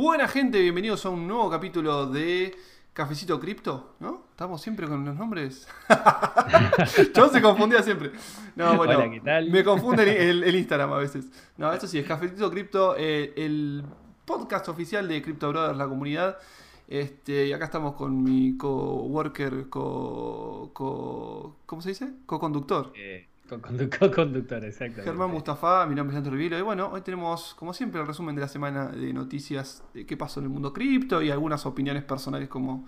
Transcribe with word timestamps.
Buena 0.00 0.28
gente, 0.28 0.60
bienvenidos 0.60 1.04
a 1.06 1.08
un 1.08 1.26
nuevo 1.26 1.50
capítulo 1.50 2.06
de 2.06 2.54
Cafecito 2.92 3.40
Cripto, 3.40 3.96
¿no? 3.98 4.26
Estamos 4.30 4.62
siempre 4.62 4.86
con 4.86 5.04
los 5.04 5.16
nombres. 5.16 5.66
Yo 7.16 7.28
se 7.28 7.42
confundía 7.42 7.82
siempre. 7.82 8.12
No, 8.54 8.76
bueno, 8.76 8.96
Hola, 8.96 9.10
¿qué 9.10 9.20
tal? 9.20 9.50
me 9.50 9.64
confunde 9.64 10.30
el, 10.30 10.44
el 10.44 10.54
Instagram 10.54 10.92
a 10.92 10.98
veces. 10.98 11.26
No, 11.56 11.72
esto 11.72 11.88
sí, 11.88 11.98
es 11.98 12.06
Cafecito 12.06 12.48
Cripto, 12.48 12.94
eh, 12.96 13.32
el 13.36 13.82
podcast 14.24 14.68
oficial 14.68 15.08
de 15.08 15.20
Crypto 15.20 15.48
Brothers, 15.48 15.76
la 15.76 15.88
comunidad. 15.88 16.38
Este, 16.86 17.48
y 17.48 17.52
acá 17.52 17.64
estamos 17.64 17.96
con 17.96 18.22
mi 18.22 18.56
coworker, 18.56 19.68
co, 19.68 20.70
co, 20.74 21.56
¿cómo 21.66 21.82
se 21.82 21.88
dice? 21.88 22.12
Co-conductor. 22.24 22.92
Eh, 22.94 23.26
con 23.48 23.60
condu- 23.62 23.88
co-conductor, 23.98 24.64
exactamente. 24.64 25.02
Germán 25.02 25.30
Mustafa, 25.30 25.86
mi 25.86 25.94
nombre 25.94 26.14
es 26.14 26.18
Andrew 26.18 26.36
Rivilo 26.36 26.58
y 26.58 26.62
bueno, 26.62 26.90
hoy 26.92 27.00
tenemos 27.00 27.54
como 27.54 27.72
siempre 27.72 28.00
el 28.00 28.06
resumen 28.06 28.34
de 28.34 28.42
la 28.42 28.48
semana 28.48 28.88
de 28.88 29.12
noticias 29.12 29.82
de 29.94 30.04
qué 30.06 30.16
pasó 30.16 30.40
en 30.40 30.44
el 30.46 30.50
mundo 30.50 30.72
cripto 30.72 31.22
y 31.22 31.30
algunas 31.30 31.64
opiniones 31.66 32.04
personales 32.04 32.48
como 32.48 32.86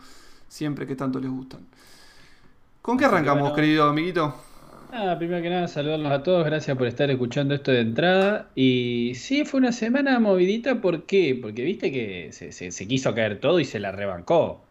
siempre 0.48 0.86
que 0.86 0.96
tanto 0.96 1.18
les 1.20 1.30
gustan. 1.30 1.60
¿Con 2.82 2.96
qué 2.98 3.04
arrancamos, 3.04 3.42
bueno. 3.42 3.56
querido 3.56 3.84
amiguito? 3.88 4.34
Nada, 4.92 5.16
primero 5.18 5.40
que 5.42 5.50
nada, 5.50 5.68
saludarlos 5.68 6.10
a 6.10 6.22
todos, 6.24 6.44
gracias 6.44 6.76
por 6.76 6.86
estar 6.88 7.10
escuchando 7.10 7.54
esto 7.54 7.70
de 7.70 7.80
entrada. 7.80 8.50
Y 8.56 9.12
sí, 9.14 9.44
fue 9.44 9.60
una 9.60 9.70
semana 9.72 10.18
movidita, 10.18 10.80
¿por 10.80 11.04
qué? 11.04 11.38
Porque 11.40 11.62
viste 11.62 11.92
que 11.92 12.30
se, 12.32 12.50
se- 12.52 12.72
se 12.72 12.88
quiso 12.88 13.14
caer 13.14 13.38
todo 13.38 13.60
y 13.60 13.64
se 13.64 13.78
la 13.78 13.92
rebancó. 13.92 14.64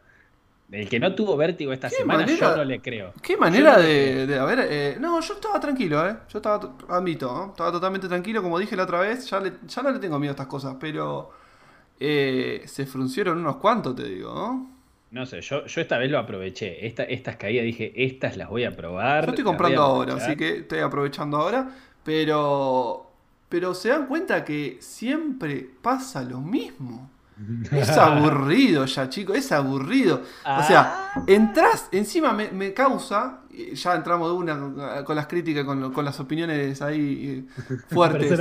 El 0.71 0.87
que 0.87 0.99
no 0.99 1.15
tuvo 1.15 1.35
vértigo 1.35 1.73
esta 1.73 1.89
¿Qué 1.89 1.95
semana, 1.95 2.21
manera? 2.21 2.51
yo 2.51 2.55
no 2.57 2.63
le 2.63 2.79
creo. 2.79 3.13
¿Qué 3.23 3.37
manera 3.37 3.77
no 3.77 3.81
de, 3.81 4.27
de- 4.27 4.37
a 4.39 4.45
ver, 4.45 4.59
eh, 4.69 4.97
no, 4.99 5.19
yo 5.19 5.33
estaba 5.33 5.59
tranquilo, 5.59 6.07
eh. 6.07 6.15
Yo 6.29 6.37
estaba, 6.39 6.59
to- 6.59 6.77
admito, 6.89 7.47
estaba 7.49 7.71
totalmente 7.71 8.07
tranquilo, 8.07 8.43
como 8.43 8.59
dije 8.59 8.75
la 8.75 8.83
otra 8.83 8.99
vez, 8.99 9.27
ya, 9.29 9.39
le- 9.39 9.53
ya 9.67 9.81
no 9.81 9.91
le 9.91 9.97
tengo 9.99 10.19
miedo 10.19 10.31
a 10.31 10.35
estas 10.35 10.47
cosas, 10.47 10.75
pero 10.79 11.31
eh, 11.99 12.61
se 12.65 12.85
fruncieron 12.85 13.39
unos 13.39 13.55
cuantos, 13.57 13.95
te 13.95 14.03
digo, 14.03 14.33
¿no? 14.33 14.79
No 15.11 15.25
sé, 15.25 15.41
yo, 15.41 15.65
yo 15.65 15.81
esta 15.81 15.97
vez 15.97 16.11
lo 16.11 16.19
aproveché. 16.19 16.85
Esta, 16.85 17.01
estas 17.03 17.35
caídas 17.37 17.65
dije, 17.65 17.91
estas 17.95 18.37
las 18.37 18.47
voy 18.47 18.63
a 18.63 18.75
probar. 18.75 19.25
Yo 19.25 19.29
estoy 19.31 19.43
comprando 19.43 19.81
ahora, 19.81 20.13
así 20.15 20.35
que 20.35 20.57
estoy 20.57 20.79
aprovechando 20.79 21.37
ahora. 21.37 21.67
Pero. 22.03 23.05
Pero 23.49 23.73
se 23.73 23.89
dan 23.89 24.05
cuenta 24.05 24.45
que 24.45 24.77
siempre 24.79 25.67
pasa 25.81 26.21
lo 26.21 26.39
mismo. 26.39 27.09
Es 27.71 27.89
aburrido 27.89 28.85
ya, 28.85 29.09
chicos, 29.09 29.37
es 29.37 29.51
aburrido. 29.51 30.21
O 30.45 30.63
sea, 30.63 31.11
Ah. 31.15 31.23
entras, 31.27 31.87
encima 31.91 32.33
me, 32.33 32.49
me 32.51 32.73
causa, 32.73 33.41
ya 33.73 33.95
entramos 33.95 34.29
de 34.29 34.35
una 34.35 35.03
con 35.05 35.15
las 35.15 35.27
críticas, 35.27 35.63
con, 35.65 35.79
lo- 35.81 35.91
con 35.93 36.03
las 36.05 36.19
opiniones 36.19 36.81
ahí 36.81 37.45
eh, 37.67 37.75
fuertes. 37.89 38.39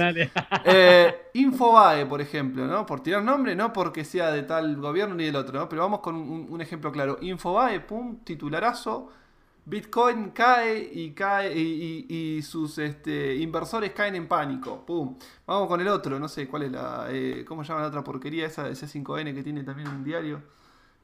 Eh, 0.65 1.15
Infobae, 1.35 2.07
por 2.07 2.21
ejemplo, 2.21 2.67
¿no? 2.67 2.85
Por 2.87 3.01
tirar 3.01 3.23
nombre, 3.23 3.55
no 3.55 3.73
porque 3.73 4.05
sea 4.05 4.31
de 4.33 4.43
tal 4.43 4.77
gobierno 4.77 5.15
ni 5.15 5.25
del 5.27 5.37
otro, 5.37 5.59
¿no? 5.61 5.69
Pero 5.69 5.83
vamos 5.83 6.01
con 6.01 6.15
un, 6.17 6.47
un 6.49 6.61
ejemplo 6.61 6.91
claro. 6.93 7.19
Infobae, 7.21 7.81
pum, 7.81 8.19
titularazo. 8.25 9.11
Bitcoin 9.69 10.31
cae 10.31 10.79
y 10.93 11.11
cae 11.13 11.53
y, 11.59 12.07
y- 12.09 12.37
y 12.39 12.43
sus 12.43 12.79
este, 12.79 13.37
inversores 13.37 13.93
caen 13.93 14.15
en 14.17 14.27
pánico. 14.27 14.85
Pum. 14.87 15.17
Vamos 15.47 15.69
con 15.69 15.81
el 15.81 15.89
otro, 15.89 16.19
no 16.19 16.29
sé 16.29 16.49
cuál 16.49 16.63
es 16.65 16.73
la. 16.73 17.07
eh, 17.11 17.45
¿Cómo 17.47 17.63
llama 17.63 17.81
la 17.83 17.89
otra 17.89 18.03
porquería 18.03 18.47
esa 18.47 18.65
de 18.65 18.73
C5N 18.75 19.35
que 19.35 19.43
tiene 19.43 19.63
también 19.65 19.89
un 19.89 20.03
diario? 20.03 20.41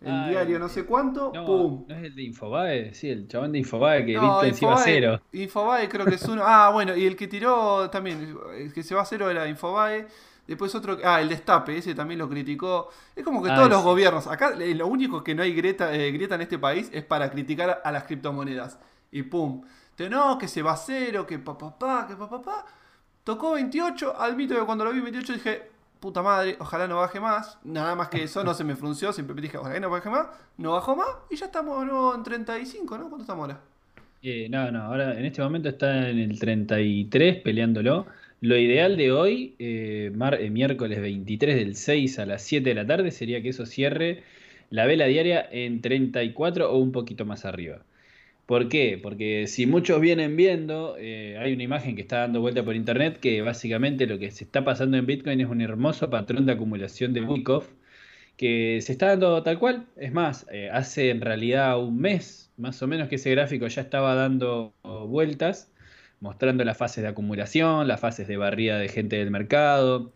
El 0.00 0.12
Ah, 0.12 0.28
diario 0.28 0.56
el- 0.56 0.62
no 0.62 0.68
sé 0.68 0.84
cuánto. 0.84 1.30
No, 1.34 1.44
pum. 1.44 1.84
no 1.88 1.94
es 1.94 2.04
el 2.04 2.14
de 2.14 2.22
Infobae, 2.22 2.94
sí, 2.94 3.08
el 3.10 3.28
chabón 3.28 3.52
de 3.52 3.58
Infobae 3.58 4.04
que 4.04 4.14
No, 4.14 4.40
Bitcoin 4.42 4.54
se 4.54 4.66
a 4.66 4.76
cero. 4.76 5.20
Infobae 5.32 5.88
creo 5.88 6.04
que 6.06 6.14
es 6.16 6.24
uno. 6.28 6.42
Ah, 6.44 6.70
bueno, 6.72 6.94
y 6.96 7.06
el 7.06 7.16
que 7.16 7.26
tiró 7.28 7.88
también, 7.90 8.36
el 8.56 8.72
que 8.72 8.82
se 8.82 8.94
va 8.94 9.02
a 9.02 9.06
cero 9.06 9.30
era 9.30 9.46
Infobae. 9.48 10.06
Después 10.46 10.74
otro, 10.74 10.98
ah, 11.04 11.20
el 11.20 11.28
Destape, 11.28 11.78
ese 11.78 11.94
también 11.94 12.18
lo 12.18 12.28
criticó. 12.28 12.90
Es 13.16 13.24
como 13.24 13.42
que 13.42 13.50
Ah, 13.50 13.56
todos 13.56 13.70
los 13.70 13.82
gobiernos, 13.82 14.26
acá 14.26 14.52
eh, 14.60 14.74
lo 14.74 14.86
único 14.86 15.24
que 15.24 15.34
no 15.34 15.42
hay 15.42 15.54
grieta, 15.54 15.94
eh, 15.94 16.10
grieta 16.12 16.34
en 16.34 16.42
este 16.42 16.58
país 16.58 16.90
es 16.92 17.04
para 17.04 17.30
criticar 17.30 17.80
a 17.82 17.92
las 17.92 18.04
criptomonedas. 18.04 18.78
Y 19.10 19.22
pum, 19.22 19.62
te 19.94 20.10
no, 20.10 20.36
que 20.38 20.48
se 20.48 20.62
va 20.62 20.72
a 20.72 20.76
cero, 20.76 21.26
que 21.26 21.38
pa 21.38 21.56
pa 21.56 21.78
pa, 21.78 22.06
que 22.06 22.16
pa 22.16 22.28
pa. 22.42 22.66
Tocó 23.24 23.52
28, 23.52 24.20
al 24.20 24.36
mito 24.36 24.54
que 24.54 24.60
cuando 24.66 24.84
lo 24.84 24.92
vi 24.92 25.00
28 25.00 25.32
dije, 25.32 25.70
puta 25.98 26.22
madre, 26.22 26.56
ojalá 26.60 26.86
no 26.86 26.96
baje 26.96 27.20
más. 27.20 27.58
Nada 27.64 27.94
más 27.94 28.08
que 28.08 28.22
eso 28.22 28.44
no 28.44 28.52
se 28.52 28.64
me 28.64 28.76
frunció, 28.76 29.12
siempre 29.14 29.40
dije, 29.40 29.56
ojalá 29.56 29.74
que 29.74 29.80
no 29.80 29.88
baje 29.88 30.10
más. 30.10 30.26
No 30.58 30.72
bajó 30.72 30.94
más 30.94 31.08
y 31.30 31.36
ya 31.36 31.46
estamos 31.46 31.86
¿no? 31.86 32.14
en 32.14 32.22
35, 32.22 32.98
¿no? 32.98 33.04
¿Cuánto 33.08 33.22
estamos 33.22 33.48
ahora? 33.48 33.60
Eh, 34.22 34.48
no, 34.50 34.70
no, 34.70 34.82
ahora 34.82 35.18
en 35.18 35.24
este 35.24 35.42
momento 35.42 35.68
está 35.70 36.08
en 36.10 36.18
el 36.18 36.38
33 36.38 37.42
peleándolo. 37.42 38.06
Lo 38.44 38.58
ideal 38.58 38.98
de 38.98 39.10
hoy, 39.10 39.54
eh, 39.58 40.12
eh, 40.12 40.50
miércoles 40.50 41.00
23 41.00 41.56
del 41.56 41.76
6 41.76 42.18
a 42.18 42.26
las 42.26 42.42
7 42.42 42.68
de 42.68 42.74
la 42.74 42.86
tarde, 42.86 43.10
sería 43.10 43.40
que 43.40 43.48
eso 43.48 43.64
cierre 43.64 44.22
la 44.68 44.84
vela 44.84 45.06
diaria 45.06 45.48
en 45.50 45.80
34 45.80 46.70
o 46.70 46.76
un 46.76 46.92
poquito 46.92 47.24
más 47.24 47.46
arriba. 47.46 47.86
¿Por 48.44 48.68
qué? 48.68 49.00
Porque 49.02 49.46
si 49.46 49.64
muchos 49.64 49.98
vienen 49.98 50.36
viendo, 50.36 50.96
eh, 50.98 51.38
hay 51.38 51.54
una 51.54 51.62
imagen 51.62 51.96
que 51.96 52.02
está 52.02 52.18
dando 52.18 52.42
vuelta 52.42 52.62
por 52.62 52.76
internet 52.76 53.18
que 53.18 53.40
básicamente 53.40 54.06
lo 54.06 54.18
que 54.18 54.30
se 54.30 54.44
está 54.44 54.62
pasando 54.62 54.98
en 54.98 55.06
Bitcoin 55.06 55.40
es 55.40 55.48
un 55.48 55.62
hermoso 55.62 56.10
patrón 56.10 56.44
de 56.44 56.52
acumulación 56.52 57.14
de 57.14 57.22
Wyckoff 57.22 57.70
que 58.36 58.80
se 58.82 58.92
está 58.92 59.08
dando 59.08 59.42
tal 59.42 59.58
cual. 59.58 59.86
Es 59.96 60.12
más, 60.12 60.46
hace 60.70 61.08
en 61.08 61.22
realidad 61.22 61.82
un 61.82 61.98
mes 61.98 62.52
más 62.58 62.82
o 62.82 62.86
menos 62.88 63.08
que 63.08 63.14
ese 63.16 63.30
gráfico 63.30 63.66
ya 63.68 63.80
estaba 63.80 64.14
dando 64.14 64.74
vueltas, 65.08 65.72
mostrando 66.24 66.64
las 66.64 66.78
fases 66.78 67.02
de 67.02 67.08
acumulación, 67.08 67.86
las 67.86 68.00
fases 68.00 68.26
de 68.26 68.38
barrida 68.38 68.78
de 68.78 68.88
gente 68.88 69.16
del 69.16 69.30
mercado, 69.30 70.10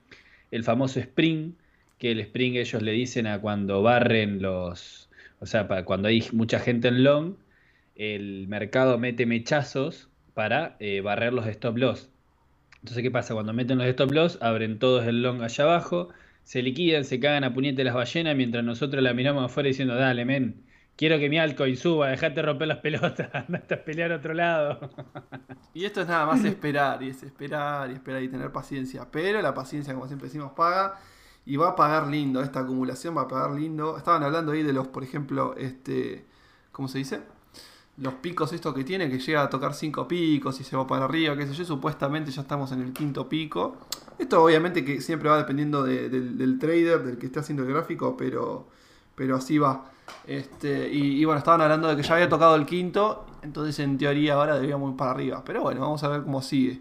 el 0.50 0.64
famoso 0.64 1.00
spring, 1.00 1.52
que 1.98 2.12
el 2.12 2.20
spring 2.20 2.56
ellos 2.56 2.80
le 2.80 2.92
dicen 2.92 3.26
a 3.26 3.42
cuando 3.42 3.82
barren 3.82 4.41
los, 4.41 5.10
o 5.38 5.44
sea, 5.44 5.69
para 5.69 5.84
cuando 5.84 6.08
hay 6.08 6.24
mucha 6.32 6.60
gente 6.60 6.88
en 6.88 7.04
long, 7.04 7.34
el 7.94 8.48
mercado 8.48 8.96
mete 8.96 9.26
mechazos 9.26 10.08
para 10.32 10.76
eh, 10.80 11.02
barrer 11.02 11.34
los 11.34 11.46
stop 11.46 11.76
loss. 11.76 12.08
Entonces, 12.76 13.02
¿qué 13.02 13.10
pasa? 13.10 13.34
Cuando 13.34 13.52
meten 13.52 13.76
los 13.76 13.86
stop 13.88 14.10
loss, 14.10 14.38
abren 14.40 14.78
todos 14.78 15.06
el 15.06 15.20
long 15.20 15.42
allá 15.42 15.64
abajo, 15.64 16.08
se 16.42 16.62
liquidan, 16.62 17.04
se 17.04 17.20
cagan 17.20 17.44
a 17.44 17.52
puñete 17.52 17.84
las 17.84 17.94
ballenas, 17.94 18.34
mientras 18.34 18.64
nosotros 18.64 19.02
la 19.02 19.12
miramos 19.12 19.44
afuera 19.44 19.66
diciendo, 19.66 19.94
dale, 19.94 20.25
men, 20.25 20.62
quiero 20.98 21.19
que 21.19 21.31
mi 21.31 21.38
altcoin 21.38 21.76
suba, 21.78 22.09
dejate 22.09 22.42
romper 22.42 22.69
las 22.69 22.78
pelotas, 22.78 23.31
andate 23.32 23.75
a 23.75 23.84
pelear 23.84 24.12
a 24.12 24.16
otro 24.16 24.34
lado. 24.34 24.91
Y 25.72 25.84
esto 25.86 26.03
es 26.03 26.09
nada 26.09 26.26
más 26.26 26.44
esperar, 26.44 27.03
y 27.03 27.09
es 27.09 27.22
esperar, 27.22 27.91
y 27.91 27.94
esperar 27.94 28.22
y 28.22 28.28
tener 28.28 28.53
paciencia. 28.53 29.06
Pero 29.10 29.41
la 29.41 29.54
paciencia, 29.54 29.94
como 29.94 30.06
siempre 30.08 30.26
decimos, 30.28 30.53
paga. 30.53 30.97
Y 31.47 31.56
va 31.56 31.69
a 31.70 31.76
pagar 31.76 32.08
lindo, 32.08 32.42
esta 32.42 32.60
acumulación 32.60 33.16
va 33.16 33.22
a 33.22 33.28
pagar 33.28 33.53
lindo. 33.53 33.97
Estaban 33.97 34.22
hablando 34.22 34.53
ahí 34.53 34.62
de 34.62 34.75
los, 34.75 34.88
por 34.88 35.03
ejemplo, 35.03 35.54
este. 35.56 36.26
¿Cómo 36.72 36.88
se 36.88 36.98
dice? 36.98 37.20
Los 37.97 38.14
picos 38.14 38.53
estos 38.53 38.75
que 38.75 38.84
tiene, 38.84 39.08
que 39.08 39.19
llega 39.19 39.42
a 39.42 39.48
tocar 39.48 39.72
cinco 39.75 40.06
picos 40.06 40.60
y 40.60 40.64
se 40.64 40.76
va 40.76 40.87
para 40.87 41.06
arriba, 41.06 41.37
qué 41.37 41.47
sé 41.47 41.54
yo. 41.54 41.64
Supuestamente 41.64 42.31
ya 42.32 42.42
estamos 42.42 42.70
en 42.72 42.82
el 42.82 42.92
quinto 42.92 43.28
pico. 43.31 43.78
Esto 44.19 44.42
obviamente 44.44 44.84
que 44.84 45.00
siempre 45.00 45.31
va 45.31 45.38
dependiendo 45.38 45.82
de- 45.84 46.08
del, 46.10 46.37
del 46.37 46.58
trader, 46.58 47.03
del 47.03 47.16
que 47.19 47.26
esté 47.26 47.38
haciendo 47.41 47.62
el 47.62 47.70
gráfico, 47.72 48.14
pero, 48.16 48.69
pero 49.14 49.37
así 49.37 49.56
va. 49.58 49.91
Este, 50.26 50.88
y, 50.88 51.20
y 51.20 51.24
bueno, 51.24 51.38
estaban 51.38 51.60
hablando 51.60 51.88
de 51.88 51.96
que 51.96 52.02
ya 52.02 52.14
había 52.14 52.28
tocado 52.28 52.56
el 52.56 52.66
quinto, 52.66 53.26
entonces 53.42 53.78
en 53.80 53.98
teoría 53.98 54.34
ahora 54.34 54.54
deberíamos 54.54 54.91
ir 54.91 54.96
para 54.96 55.12
arriba. 55.12 55.42
Pero 55.44 55.62
bueno, 55.62 55.80
vamos 55.80 56.02
a 56.04 56.08
ver 56.08 56.22
cómo 56.22 56.42
sigue. 56.42 56.80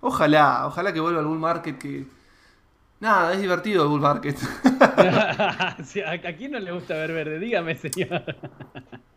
Ojalá, 0.00 0.66
ojalá 0.66 0.92
que 0.92 1.00
vuelva 1.00 1.20
el 1.20 1.26
bull 1.26 1.38
market 1.38 1.78
que... 1.78 2.06
Nada, 3.00 3.32
es 3.32 3.40
divertido 3.40 3.82
el 3.82 3.88
bull 3.88 4.00
market. 4.00 4.36
¿A 4.86 5.76
quién 6.36 6.52
no 6.52 6.60
le 6.60 6.70
gusta 6.70 6.94
ver 6.94 7.12
verde? 7.12 7.38
Dígame, 7.40 7.74
señor. 7.76 8.22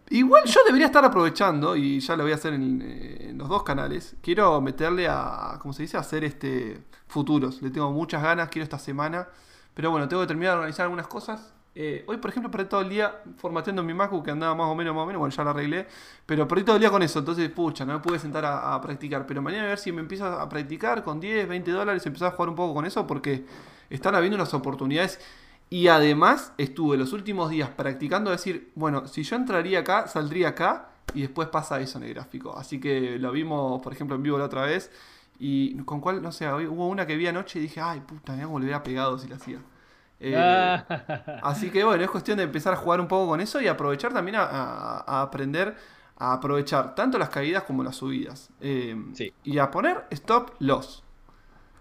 Igual 0.10 0.46
yo 0.46 0.60
debería 0.66 0.88
estar 0.88 1.04
aprovechando, 1.04 1.76
y 1.76 2.00
ya 2.00 2.16
lo 2.16 2.24
voy 2.24 2.32
a 2.32 2.36
hacer 2.36 2.54
en, 2.54 2.82
eh, 2.82 3.30
en 3.30 3.38
los 3.38 3.50
dos 3.50 3.64
canales. 3.64 4.16
Quiero 4.22 4.62
meterle 4.62 5.08
a, 5.08 5.58
¿cómo 5.60 5.74
se 5.74 5.84
dice? 5.84 5.98
A 5.98 6.02
hacer 6.02 6.24
este 6.24 6.84
futuros. 7.08 7.62
Le 7.62 7.70
tengo 7.72 7.92
muchas 7.92 8.22
ganas, 8.22 8.50
quiero 8.50 8.64
esta 8.64 8.80
semana. 8.80 9.28
Pero 9.74 9.92
bueno, 9.92 10.08
tengo 10.08 10.22
que 10.22 10.28
terminar 10.28 10.54
de 10.54 10.58
organizar 10.60 10.84
algunas 10.84 11.08
cosas. 11.08 11.54
Eh, 11.78 12.06
hoy, 12.08 12.16
por 12.18 12.30
ejemplo, 12.30 12.50
perdí 12.50 12.70
todo 12.70 12.80
el 12.80 12.90
día 12.90 13.22
formateando 13.38 13.84
mi 13.84 13.94
MacBook 13.94 14.24
que 14.24 14.32
andaba 14.32 14.56
más 14.56 14.68
o 14.68 14.76
menos, 14.76 14.96
más 14.96 15.04
o 15.04 15.06
menos. 15.06 15.20
Bueno, 15.20 15.36
ya 15.36 15.44
lo 15.44 15.50
arreglé. 15.50 15.88
Pero 16.26 16.48
perdí 16.48 16.64
todo 16.64 16.78
el 16.78 16.80
día 16.80 16.90
con 16.90 17.04
eso. 17.04 17.20
Entonces, 17.20 17.50
pucha, 17.50 17.86
no 17.86 17.94
me 17.94 18.00
pude 18.00 18.18
sentar 18.18 18.46
a, 18.46 18.80
practicar. 18.82 19.28
Pero 19.28 19.42
mañana 19.42 19.66
a 19.66 19.68
ver 19.68 19.78
si 19.78 19.92
me 19.92 20.02
empiezo 20.02 20.26
a 20.26 20.48
practicar 20.48 21.04
con 21.04 21.20
10, 21.20 21.48
20 21.48 21.72
dólares. 21.72 22.06
Empezar 22.06 22.30
a 22.30 22.32
jugar 22.32 22.50
un 22.50 22.56
poco 22.56 22.74
con 22.74 22.86
eso 22.86 23.06
porque 23.06 23.46
están 23.90 24.16
habiendo 24.16 24.36
unas 24.36 24.54
oportunidades. 24.54 25.20
Y 25.70 25.88
además 25.88 26.54
estuve 26.58 26.96
los 26.96 27.12
últimos 27.12 27.50
días 27.50 27.70
practicando 27.70 28.32
decir, 28.32 28.72
bueno, 28.76 29.08
si 29.08 29.24
yo 29.24 29.36
entraría 29.36 29.80
acá, 29.80 30.08
saldría 30.08 30.50
acá 30.50 30.90
y 31.14 31.22
después 31.22 31.50
pasa 31.50 31.82
eso 31.82 31.98
en 31.98 32.06
el 32.06 32.14
gráfico. 32.14 32.58
Así 32.58 32.80
que 32.80 33.20
lo 33.20 33.32
vimos, 33.32 33.82
por 33.82 33.92
ejemplo, 33.92 34.16
en 34.16 34.24
vivo 34.24 34.38
la 34.38 34.46
otra 34.46 34.64
vez. 34.64 34.92
Y 35.40 35.76
con 35.84 36.00
cuál, 36.00 36.22
no 36.22 36.32
sé, 36.32 36.48
hubo 36.48 36.88
una 36.88 37.06
que 37.06 37.18
vi 37.18 37.28
anoche 37.28 37.60
y 37.60 37.64
dije, 37.64 37.82
ay, 37.82 38.00
puta, 38.02 38.34
me 38.34 38.46
hubiera 38.46 38.84
pegado 38.84 39.18
si 39.20 39.28
la 39.28 39.36
hacía. 39.36 39.60
Eh, 40.20 40.34
Ah. 40.38 40.86
Así 41.44 41.70
que 41.70 41.84
bueno, 41.84 42.04
es 42.04 42.10
cuestión 42.10 42.38
de 42.38 42.44
empezar 42.44 42.74
a 42.74 42.78
jugar 42.78 43.00
un 43.02 43.08
poco 43.08 43.28
con 43.28 43.42
eso 43.42 43.60
y 43.62 43.68
aprovechar 43.68 44.14
también 44.14 44.36
a, 44.38 44.44
a- 44.44 45.04
a 45.06 45.22
aprender 45.22 45.76
a 46.18 46.32
aprovechar 46.32 46.96
tanto 46.96 47.18
las 47.18 47.28
caídas 47.30 47.64
como 47.64 47.84
las 47.84 47.98
subidas. 47.98 48.50
Eh, 48.62 48.96
Sí. 49.14 49.34
Y 49.44 49.58
a 49.58 49.70
poner 49.70 50.06
stop 50.12 50.52
loss. 50.60 51.04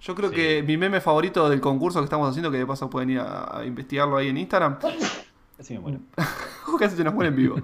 Yo 0.00 0.14
creo 0.16 0.30
Sí. 0.30 0.34
que 0.36 0.62
mi 0.66 0.76
meme 0.76 1.00
favorito 1.00 1.48
del 1.48 1.60
concurso 1.60 2.00
que 2.00 2.04
estamos 2.04 2.28
haciendo, 2.28 2.50
que 2.50 2.58
de 2.58 2.66
paso 2.66 2.90
pueden 2.90 3.10
ir 3.10 3.20
a, 3.20 3.58
a 3.58 3.64
investigarlo 3.64 4.16
ahí 4.16 4.28
en 4.28 4.36
Instagram, 4.36 4.78
me 5.70 5.78
muero. 5.78 6.00
casi 6.80 6.96
se 6.96 7.04
nos 7.04 7.14
muere 7.14 7.28
en 7.28 7.36
vivo, 7.36 7.56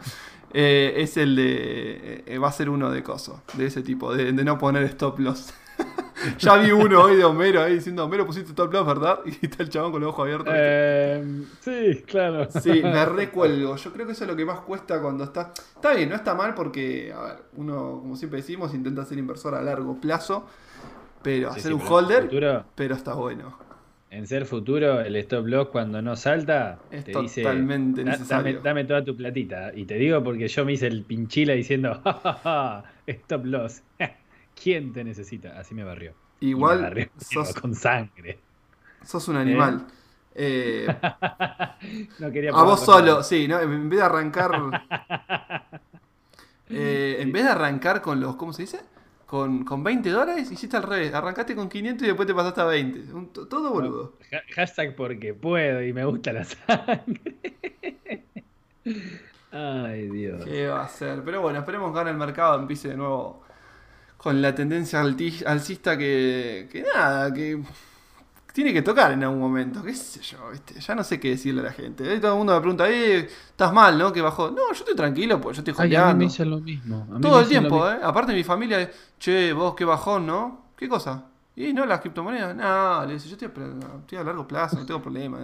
eh, 0.52 0.94
es 0.98 1.16
el 1.16 1.34
de... 1.34 2.22
eh, 2.26 2.38
va 2.38 2.48
a 2.48 2.52
ser 2.52 2.70
uno 2.70 2.88
de 2.90 3.02
coso, 3.02 3.42
de 3.54 3.66
ese 3.66 3.82
tipo, 3.82 4.14
de, 4.14 4.32
de 4.32 4.44
no 4.44 4.56
poner 4.56 4.84
stop 4.84 5.18
loss. 5.18 5.52
ya 6.38 6.56
vi 6.56 6.70
uno 6.72 7.02
hoy 7.02 7.16
de 7.16 7.24
Homero 7.24 7.62
ahí 7.62 7.74
diciendo, 7.74 8.04
Homero 8.04 8.26
pusiste 8.26 8.50
stop 8.50 8.72
loss, 8.72 8.86
¿verdad? 8.86 9.20
Y 9.26 9.46
está 9.46 9.62
el 9.62 9.68
chabón 9.68 9.92
con 9.92 10.00
los 10.00 10.10
ojos 10.10 10.24
abiertos. 10.24 10.52
Eh, 10.56 11.42
sí, 11.60 12.02
claro. 12.06 12.48
Sí, 12.50 12.80
me 12.82 13.04
recuelgo. 13.06 13.76
Yo 13.76 13.92
creo 13.92 14.06
que 14.06 14.12
eso 14.12 14.24
es 14.24 14.30
lo 14.30 14.36
que 14.36 14.44
más 14.44 14.60
cuesta 14.60 15.00
cuando 15.00 15.24
está. 15.24 15.52
Está 15.56 15.94
bien, 15.94 16.08
no 16.08 16.16
está 16.16 16.34
mal 16.34 16.54
porque, 16.54 17.12
a 17.12 17.22
ver, 17.22 17.36
uno, 17.56 17.98
como 18.00 18.16
siempre 18.16 18.38
decimos, 18.40 18.74
intenta 18.74 19.04
ser 19.04 19.18
inversor 19.18 19.54
a 19.54 19.62
largo 19.62 20.00
plazo, 20.00 20.46
pero 21.22 21.52
Sí, 21.52 21.58
hacer 21.60 21.72
sí, 21.72 21.74
un 21.74 21.80
pero 21.80 21.94
holder, 21.94 22.22
futuro- 22.24 22.64
pero 22.74 22.94
está 22.94 23.14
bueno. 23.14 23.58
en 24.12 24.26
ser 24.26 24.44
futuro, 24.44 25.00
el 25.02 25.14
stop 25.16 25.46
loss 25.46 25.68
cuando 25.68 26.02
no 26.02 26.16
salta, 26.16 26.78
Es 26.90 27.04
te 27.04 27.12
dice, 27.12 27.42
totalmente 27.42 28.02
"Da- 28.02 28.10
necesario". 28.10 28.54
Dame, 28.54 28.60
dame 28.64 28.84
toda 28.84 29.04
tu 29.04 29.16
platita. 29.16 29.70
Y 29.74 29.84
te 29.84 29.94
digo 29.94 30.22
porque 30.24 30.48
yo 30.48 30.64
me 30.64 30.72
hice 30.72 30.88
el 30.88 31.04
pinchila 31.04 31.52
diciendo, 31.52 32.00
"Ja, 32.02 32.14
ja, 32.14 32.32
ja, 32.34 32.84
stop 33.06 33.44
loss. 33.44 33.82
¿Quién 34.62 34.92
te 34.92 35.04
necesita? 35.04 35.58
Así 35.58 35.74
me 35.74 35.84
barrió. 35.84 36.12
Me 36.40 36.48
Igual 36.48 36.82
barrió, 36.82 37.08
sos, 37.18 37.54
con 37.54 37.74
sangre. 37.74 38.38
sos 39.04 39.26
un 39.28 39.36
animal. 39.36 39.86
Eh, 40.34 40.86
No 42.18 42.30
quería 42.30 42.50
a 42.50 42.62
vos 42.62 42.84
solo, 42.84 43.22
sí, 43.22 43.48
¿no? 43.48 43.58
en 43.60 43.88
vez 43.88 43.98
de 44.00 44.04
arrancar. 44.04 44.52
eh, 46.68 47.16
en 47.20 47.32
vez 47.32 47.44
de 47.44 47.50
arrancar 47.50 48.00
con 48.02 48.20
los. 48.20 48.36
¿Cómo 48.36 48.52
se 48.52 48.62
dice? 48.62 48.80
Con, 49.26 49.64
con 49.64 49.84
20 49.84 50.10
dólares, 50.10 50.50
hiciste 50.50 50.76
al 50.76 50.82
revés. 50.82 51.14
Arrancaste 51.14 51.54
con 51.54 51.68
500 51.68 52.02
y 52.04 52.06
después 52.08 52.26
te 52.26 52.34
pasaste 52.34 52.60
a 52.60 52.64
20. 52.64 53.12
Un- 53.14 53.32
todo 53.32 53.72
boludo. 53.72 54.18
Ha- 54.32 54.54
Hashtag 54.54 54.94
porque 54.96 55.34
puedo 55.34 55.82
y 55.82 55.92
me 55.92 56.04
gusta 56.04 56.32
la 56.32 56.44
sangre. 56.44 57.36
Ay, 59.52 60.08
Dios. 60.08 60.44
¿Qué 60.44 60.66
va 60.68 60.84
a 60.84 60.88
ser? 60.88 61.22
Pero 61.24 61.40
bueno, 61.42 61.58
esperemos 61.60 61.92
que 61.92 61.98
ahora 61.98 62.10
el 62.10 62.16
mercado 62.16 62.58
empiece 62.60 62.88
de 62.88 62.96
nuevo 62.96 63.42
con 64.22 64.42
la 64.42 64.54
tendencia 64.54 65.00
alcista 65.00 65.96
que, 65.96 66.68
que 66.70 66.82
nada, 66.82 67.32
que 67.32 67.58
tiene 68.52 68.72
que 68.72 68.82
tocar 68.82 69.12
en 69.12 69.22
algún 69.24 69.38
momento. 69.38 69.82
¿Qué 69.82 69.94
sé 69.94 70.20
yo? 70.22 70.50
¿viste? 70.50 70.78
Ya 70.80 70.94
no 70.94 71.04
sé 71.04 71.20
qué 71.20 71.30
decirle 71.30 71.60
a 71.60 71.64
la 71.64 71.72
gente. 71.72 72.18
Todo 72.20 72.32
el 72.32 72.38
mundo 72.38 72.54
me 72.54 72.60
pregunta, 72.60 72.90
eh, 72.90 73.20
¿estás 73.20 73.72
mal, 73.72 73.96
no? 73.98 74.12
Que 74.12 74.20
bajó. 74.20 74.50
No, 74.50 74.68
yo 74.68 74.72
estoy 74.72 74.94
tranquilo, 74.94 75.40
pues 75.40 75.56
yo 75.56 75.60
estoy 75.62 75.74
Ay, 75.78 75.94
a 75.94 76.12
mí 76.12 76.18
me 76.18 76.24
dicen 76.24 76.50
lo 76.50 76.60
mismo. 76.60 77.06
a 77.10 77.14
mí 77.14 77.20
Todo 77.20 77.36
me 77.36 77.42
el 77.42 77.48
tiempo. 77.48 77.88
¿eh? 77.88 77.98
Aparte 78.02 78.32
mi 78.32 78.44
familia, 78.44 78.90
che, 79.18 79.52
vos 79.52 79.74
qué 79.74 79.84
bajón, 79.84 80.26
¿no? 80.26 80.72
¿Qué 80.76 80.88
cosa? 80.88 81.26
Y 81.56 81.72
no, 81.72 81.86
las 81.86 82.00
criptomonedas. 82.00 82.54
No, 82.56 83.06
le 83.06 83.14
dice, 83.14 83.28
yo 83.28 83.36
estoy 83.36 83.48
a, 83.48 83.98
estoy 84.00 84.18
a 84.18 84.24
largo 84.24 84.46
plazo, 84.46 84.76
no 84.76 84.86
tengo 84.86 85.00
problema. 85.00 85.38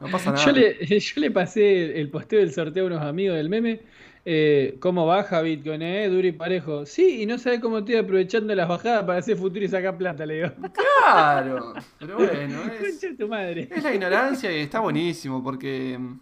No 0.00 0.10
pasa 0.10 0.30
nada. 0.32 0.44
Yo 0.44 0.52
le, 0.52 0.86
yo 1.00 1.20
le 1.20 1.30
pasé 1.30 1.98
el 2.00 2.10
posteo 2.10 2.40
del 2.40 2.52
sorteo 2.52 2.84
a 2.84 2.86
unos 2.88 3.02
amigos 3.02 3.36
del 3.36 3.48
meme. 3.48 3.80
Eh, 4.28 4.76
¿Cómo 4.80 5.06
baja 5.06 5.40
Bitcoin? 5.40 5.80
Eh? 5.82 6.08
Duro 6.08 6.26
y 6.26 6.32
parejo. 6.32 6.84
Sí, 6.84 7.22
y 7.22 7.26
no 7.26 7.38
sabe 7.38 7.60
cómo 7.60 7.78
estoy 7.78 7.94
aprovechando 7.94 8.52
las 8.56 8.66
bajadas 8.68 9.04
para 9.04 9.20
hacer 9.20 9.36
futuro 9.36 9.64
y 9.64 9.68
sacar 9.68 9.96
plata, 9.96 10.26
le 10.26 10.34
digo. 10.34 10.48
Claro, 10.72 11.74
pero 12.00 12.16
bueno, 12.16 12.62
es, 12.64 12.98
Concha 13.00 13.16
tu 13.16 13.28
madre. 13.28 13.68
es 13.70 13.82
la 13.84 13.94
ignorancia 13.94 14.50
y 14.50 14.60
está 14.62 14.80
buenísimo 14.80 15.42
porque 15.44 15.96
mm, 15.96 16.18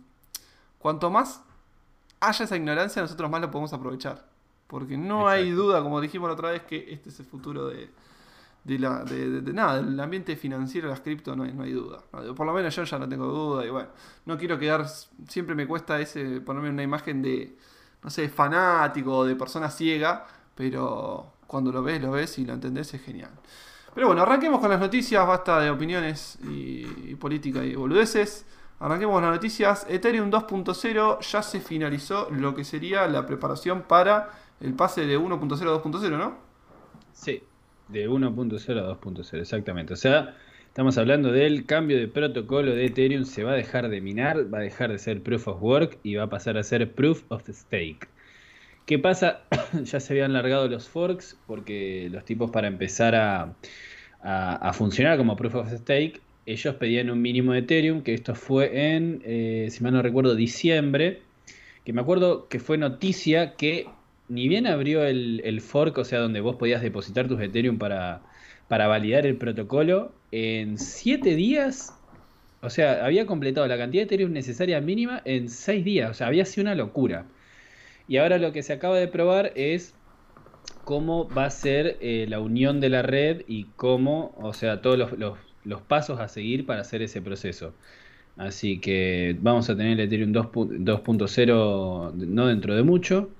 cuanto 0.78 1.08
más 1.10 1.42
haya 2.20 2.44
esa 2.44 2.56
ignorancia, 2.56 3.00
nosotros 3.00 3.30
más 3.30 3.40
lo 3.40 3.50
podemos 3.50 3.72
aprovechar. 3.72 4.22
Porque 4.66 4.96
no 4.98 5.26
hay 5.28 5.50
duda, 5.50 5.82
como 5.82 6.00
dijimos 6.00 6.28
la 6.28 6.34
otra 6.34 6.50
vez, 6.50 6.62
que 6.62 6.92
este 6.92 7.08
es 7.10 7.20
el 7.20 7.26
futuro 7.26 7.68
de, 7.68 7.88
de 8.64 8.78
la, 8.78 9.02
de, 9.04 9.30
de- 9.30 9.40
de 9.40 9.52
nada, 9.54 9.80
del 9.82 9.98
ambiente 10.00 10.36
financiero 10.36 10.88
de 10.88 10.92
las 10.92 11.00
cripto, 11.00 11.34
no 11.36 11.44
hay, 11.44 11.52
no 11.52 11.62
hay 11.62 11.72
duda. 11.72 12.00
Por 12.36 12.46
lo 12.46 12.52
menos 12.52 12.74
yo 12.76 12.84
ya 12.84 12.98
no 12.98 13.08
tengo 13.08 13.26
duda 13.26 13.64
y 13.64 13.70
bueno, 13.70 13.88
no 14.26 14.36
quiero 14.38 14.58
quedar, 14.58 14.86
siempre 15.28 15.54
me 15.54 15.66
cuesta 15.66 16.00
ese 16.00 16.40
ponerme 16.40 16.70
una 16.70 16.82
imagen 16.82 17.20
de, 17.22 17.56
no 18.04 18.10
sé, 18.10 18.28
fanático 18.28 19.24
de 19.24 19.34
persona 19.34 19.70
ciega, 19.70 20.26
pero 20.54 21.32
cuando 21.46 21.72
lo 21.72 21.82
ves, 21.82 22.00
lo 22.00 22.12
ves 22.12 22.38
y 22.38 22.44
lo 22.44 22.52
entendés, 22.52 22.92
es 22.94 23.02
genial. 23.02 23.30
Pero 23.94 24.08
bueno, 24.08 24.22
arranquemos 24.22 24.60
con 24.60 24.70
las 24.70 24.78
noticias, 24.78 25.26
basta 25.26 25.60
de 25.60 25.70
opiniones 25.70 26.38
y, 26.44 27.10
y 27.10 27.14
política 27.14 27.64
y 27.64 27.74
boludeces. 27.74 28.44
Arranquemos 28.80 29.14
con 29.14 29.22
las 29.22 29.32
noticias. 29.32 29.86
Ethereum 29.88 30.30
2.0 30.30 31.20
ya 31.20 31.42
se 31.42 31.60
finalizó 31.60 32.28
lo 32.30 32.54
que 32.54 32.64
sería 32.64 33.06
la 33.06 33.24
preparación 33.24 33.82
para 33.82 34.30
el 34.60 34.74
pase 34.74 35.06
de 35.06 35.18
1.0 35.18 35.62
a 35.62 35.82
2.0, 35.82 36.18
¿no? 36.18 36.36
Sí, 37.12 37.42
de 37.88 38.08
1.0 38.08 38.78
a 38.80 39.00
2.0, 39.00 39.40
exactamente. 39.40 39.94
O 39.94 39.96
sea, 39.96 40.36
estamos 40.74 40.98
hablando 40.98 41.30
del 41.30 41.66
cambio 41.66 41.96
de 41.96 42.08
protocolo 42.08 42.74
de 42.74 42.86
Ethereum. 42.86 43.24
Se 43.26 43.44
va 43.44 43.52
a 43.52 43.54
dejar 43.54 43.88
de 43.88 44.00
minar, 44.00 44.52
va 44.52 44.58
a 44.58 44.62
dejar 44.62 44.90
de 44.90 44.98
ser 44.98 45.22
Proof 45.22 45.46
of 45.46 45.62
Work 45.62 45.98
y 46.02 46.16
va 46.16 46.24
a 46.24 46.28
pasar 46.28 46.58
a 46.58 46.64
ser 46.64 46.90
Proof 46.90 47.22
of 47.28 47.48
Stake. 47.48 48.08
¿Qué 48.84 48.98
pasa? 48.98 49.42
ya 49.84 50.00
se 50.00 50.12
habían 50.12 50.32
largado 50.32 50.66
los 50.66 50.88
forks 50.88 51.38
porque 51.46 52.08
los 52.10 52.24
tipos 52.24 52.50
para 52.50 52.66
empezar 52.66 53.14
a, 53.14 53.54
a- 54.20 54.72
funcionar 54.72 55.16
como 55.16 55.36
Proof 55.36 55.54
of 55.54 55.72
Stake, 55.72 56.20
ellos 56.44 56.74
pedían 56.74 57.08
un 57.08 57.22
mínimo 57.22 57.52
de 57.52 57.60
Ethereum, 57.60 58.02
que 58.02 58.12
esto 58.12 58.34
fue 58.34 58.96
en, 58.96 59.22
eh, 59.24 59.68
si 59.70 59.80
mal 59.84 59.92
no 59.92 60.02
recuerdo, 60.02 60.34
diciembre, 60.34 61.22
que 61.84 61.92
me 61.92 62.00
acuerdo 62.00 62.48
que 62.48 62.58
fue 62.58 62.78
noticia 62.78 63.54
que 63.54 63.86
ni 64.28 64.48
bien 64.48 64.66
abrió 64.66 65.04
el, 65.04 65.40
el 65.44 65.60
fork, 65.60 65.96
o 65.98 66.04
sea, 66.04 66.18
donde 66.18 66.40
vos 66.40 66.56
podías 66.56 66.82
depositar 66.82 67.28
tus 67.28 67.40
Ethereum 67.40 67.78
para, 67.78 68.22
para 68.66 68.88
validar 68.88 69.24
el 69.24 69.36
protocolo, 69.36 70.12
en 70.34 70.78
7 70.78 71.34
días, 71.36 72.00
o 72.62 72.70
sea, 72.70 73.04
había 73.06 73.26
completado 73.26 73.66
la 73.68 73.78
cantidad 73.78 74.02
de 74.02 74.06
Ethereum 74.06 74.32
necesaria 74.32 74.80
mínima 74.80 75.22
en 75.24 75.48
6 75.48 75.84
días, 75.84 76.10
o 76.10 76.14
sea, 76.14 76.28
había 76.28 76.44
sido 76.46 76.64
una 76.64 76.74
locura. 76.76 77.32
Y 78.06 78.18
ahora 78.18 78.38
lo 78.38 78.52
que 78.52 78.62
se 78.62 78.72
acaba 78.74 78.98
de 78.98 79.08
probar 79.08 79.52
es 79.56 80.00
cómo 80.84 81.32
va 81.32 81.46
a 81.46 81.50
ser 81.50 81.98
eh, 82.00 82.26
la 82.28 82.40
unión 82.40 82.80
de 82.80 82.88
la 82.90 83.02
red 83.02 83.42
y 83.46 83.72
cómo, 83.74 84.34
o 84.36 84.52
sea, 84.52 84.82
todos 84.82 84.98
los, 84.98 85.12
los- 85.18 85.38
pasos 85.88 86.20
a 86.20 86.28
seguir 86.28 86.66
para 86.66 86.82
hacer 86.82 87.02
ese 87.02 87.22
proceso. 87.22 87.78
Así 88.36 88.80
que 88.80 89.36
vamos 89.40 89.70
a 89.70 89.76
tener 89.76 89.92
el 89.94 90.00
Ethereum 90.00 90.32
2.- 90.32 90.50
2.0 90.84 92.12
no 92.14 92.46
dentro 92.48 92.74
de 92.76 92.82
mucho. 92.84 93.36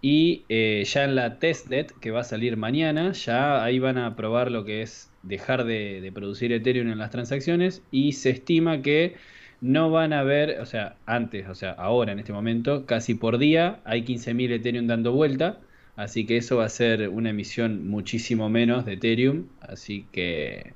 Y 0.00 0.46
eh, 0.48 0.84
ya 0.86 1.04
en 1.04 1.14
la 1.16 1.38
testnet 1.38 1.98
que 2.00 2.10
va 2.10 2.20
a 2.20 2.24
salir 2.24 2.56
mañana, 2.56 3.12
ya 3.12 3.62
ahí 3.64 3.78
van 3.78 3.98
a 3.98 4.16
probar 4.16 4.50
lo 4.50 4.64
que 4.64 4.82
es 4.82 5.09
dejar 5.22 5.64
de, 5.64 6.00
de 6.00 6.12
producir 6.12 6.52
Ethereum 6.52 6.88
en 6.90 6.98
las 6.98 7.10
transacciones 7.10 7.82
y 7.90 8.12
se 8.12 8.30
estima 8.30 8.82
que 8.82 9.16
no 9.60 9.90
van 9.90 10.12
a 10.12 10.20
haber, 10.20 10.60
o 10.60 10.66
sea, 10.66 10.96
antes, 11.06 11.48
o 11.48 11.54
sea, 11.54 11.72
ahora 11.72 12.12
en 12.12 12.18
este 12.18 12.32
momento, 12.32 12.86
casi 12.86 13.14
por 13.14 13.38
día 13.38 13.80
hay 13.84 14.04
15.000 14.04 14.52
Ethereum 14.52 14.86
dando 14.86 15.12
vuelta, 15.12 15.60
así 15.96 16.26
que 16.26 16.38
eso 16.38 16.56
va 16.56 16.64
a 16.64 16.68
ser 16.70 17.08
una 17.10 17.30
emisión 17.30 17.86
muchísimo 17.88 18.48
menos 18.48 18.84
de 18.86 18.94
Ethereum, 18.94 19.46
así 19.60 20.06
que 20.12 20.72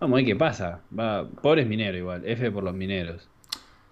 vamos 0.00 0.16
a 0.16 0.18
ver 0.18 0.26
qué 0.26 0.36
pasa. 0.36 0.80
Va, 0.98 1.26
pobres 1.28 1.66
mineros 1.66 1.98
igual, 1.98 2.22
F 2.26 2.50
por 2.50 2.62
los 2.64 2.74
mineros, 2.74 3.28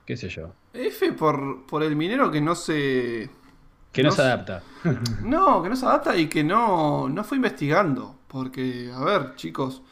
qué 0.05 0.17
sé 0.17 0.29
yo, 0.29 0.53
F 0.75 1.13
por, 1.13 1.67
por 1.67 1.83
el 1.83 1.97
minero 1.97 2.31
que 2.31 2.41
no 2.41 2.55
se. 2.55 3.31
que 3.93 4.03
no, 4.03 4.11
No 4.11 4.15
se 4.15 4.23
adapta. 4.23 4.63
No, 5.23 5.63
que 5.63 5.69
no 5.69 5.77
se 5.77 5.87
adapta 5.87 6.17
y 6.17 6.27
que 6.27 6.43
no, 6.43 7.09
no 7.09 7.25
fue 7.25 7.37
investigando. 7.37 8.19
Porque, 8.27 8.91
a 8.93 9.05
ver, 9.05 9.37
chicos, 9.37 9.83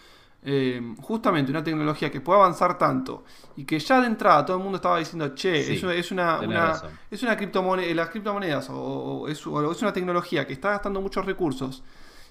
eh, 0.44 0.82
justamente 1.00 1.50
una 1.52 1.62
tecnología 1.62 2.10
que 2.10 2.20
puede 2.20 2.40
avanzar 2.40 2.76
tanto 2.76 3.24
y 3.56 3.64
que 3.64 3.78
ya 3.78 4.00
de 4.00 4.06
entrada 4.08 4.44
todo 4.44 4.56
el 4.56 4.62
mundo 4.62 4.76
estaba 4.76 4.98
diciendo, 4.98 5.28
che, 5.34 5.62
Sí, 5.62 5.72
es, 5.74 5.82
una- 5.84 5.94
es 5.94 6.10
una, 6.10 6.40
una- 6.48 6.72
es 7.10 7.22
una 7.22 7.36
criptomoneda, 7.36 7.94
las 7.94 8.08
criptomonedas 8.08 8.68
o, 8.70 8.74
o 8.76 9.28
es, 9.28 9.46
o 9.46 9.70
es 9.72 9.82
una 9.82 9.92
tecnología 9.92 10.46
que 10.46 10.52
está 10.52 10.70
gastando 10.70 11.00
muchos 11.00 11.24
recursos 11.26 11.82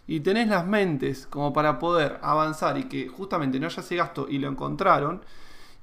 y 0.07 0.19
tenés 0.19 0.49
las 0.49 0.65
mentes 0.67 1.25
como 1.27 1.53
para 1.53 1.79
poder 1.79 2.19
avanzar 2.21 2.77
y 2.77 2.83
que 2.85 3.07
justamente 3.07 3.59
no 3.59 3.67
haya 3.67 3.81
ese 3.81 3.95
gasto 3.95 4.27
y 4.29 4.39
lo 4.39 4.49
encontraron. 4.49 5.21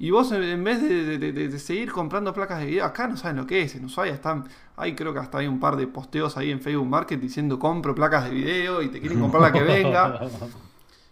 Y 0.01 0.11
vos 0.11 0.31
en- 0.31 0.43
en 0.45 0.63
vez 0.63 0.83
de, 0.83 1.19
de- 1.19 1.33
de- 1.33 1.49
de 1.49 1.59
seguir 1.59 1.91
comprando 1.93 2.33
placas 2.35 2.59
de 2.61 2.67
video, 2.67 2.85
acá 2.85 3.09
no 3.09 3.17
saben 3.17 3.37
lo 3.39 3.47
que 3.47 3.63
es, 3.63 3.75
en 3.75 3.85
Ushuaia 3.87 4.13
están, 4.13 4.45
hay 4.77 4.95
creo 4.95 5.13
que 5.15 5.19
hasta 5.21 5.39
hay 5.39 5.47
un 5.49 5.59
par 5.59 5.77
de 5.77 5.87
posteos 5.87 6.37
ahí 6.37 6.51
en 6.51 6.61
Facebook 6.61 6.87
Market 6.89 7.19
diciendo 7.21 7.59
compro 7.59 7.95
placas 7.95 8.25
de 8.25 8.31
video 8.31 8.83
y 8.83 8.89
te 8.91 9.01
quieren 9.01 9.19
comprar 9.19 9.43
la 9.43 9.53
que 9.53 9.63
venga. 9.63 10.21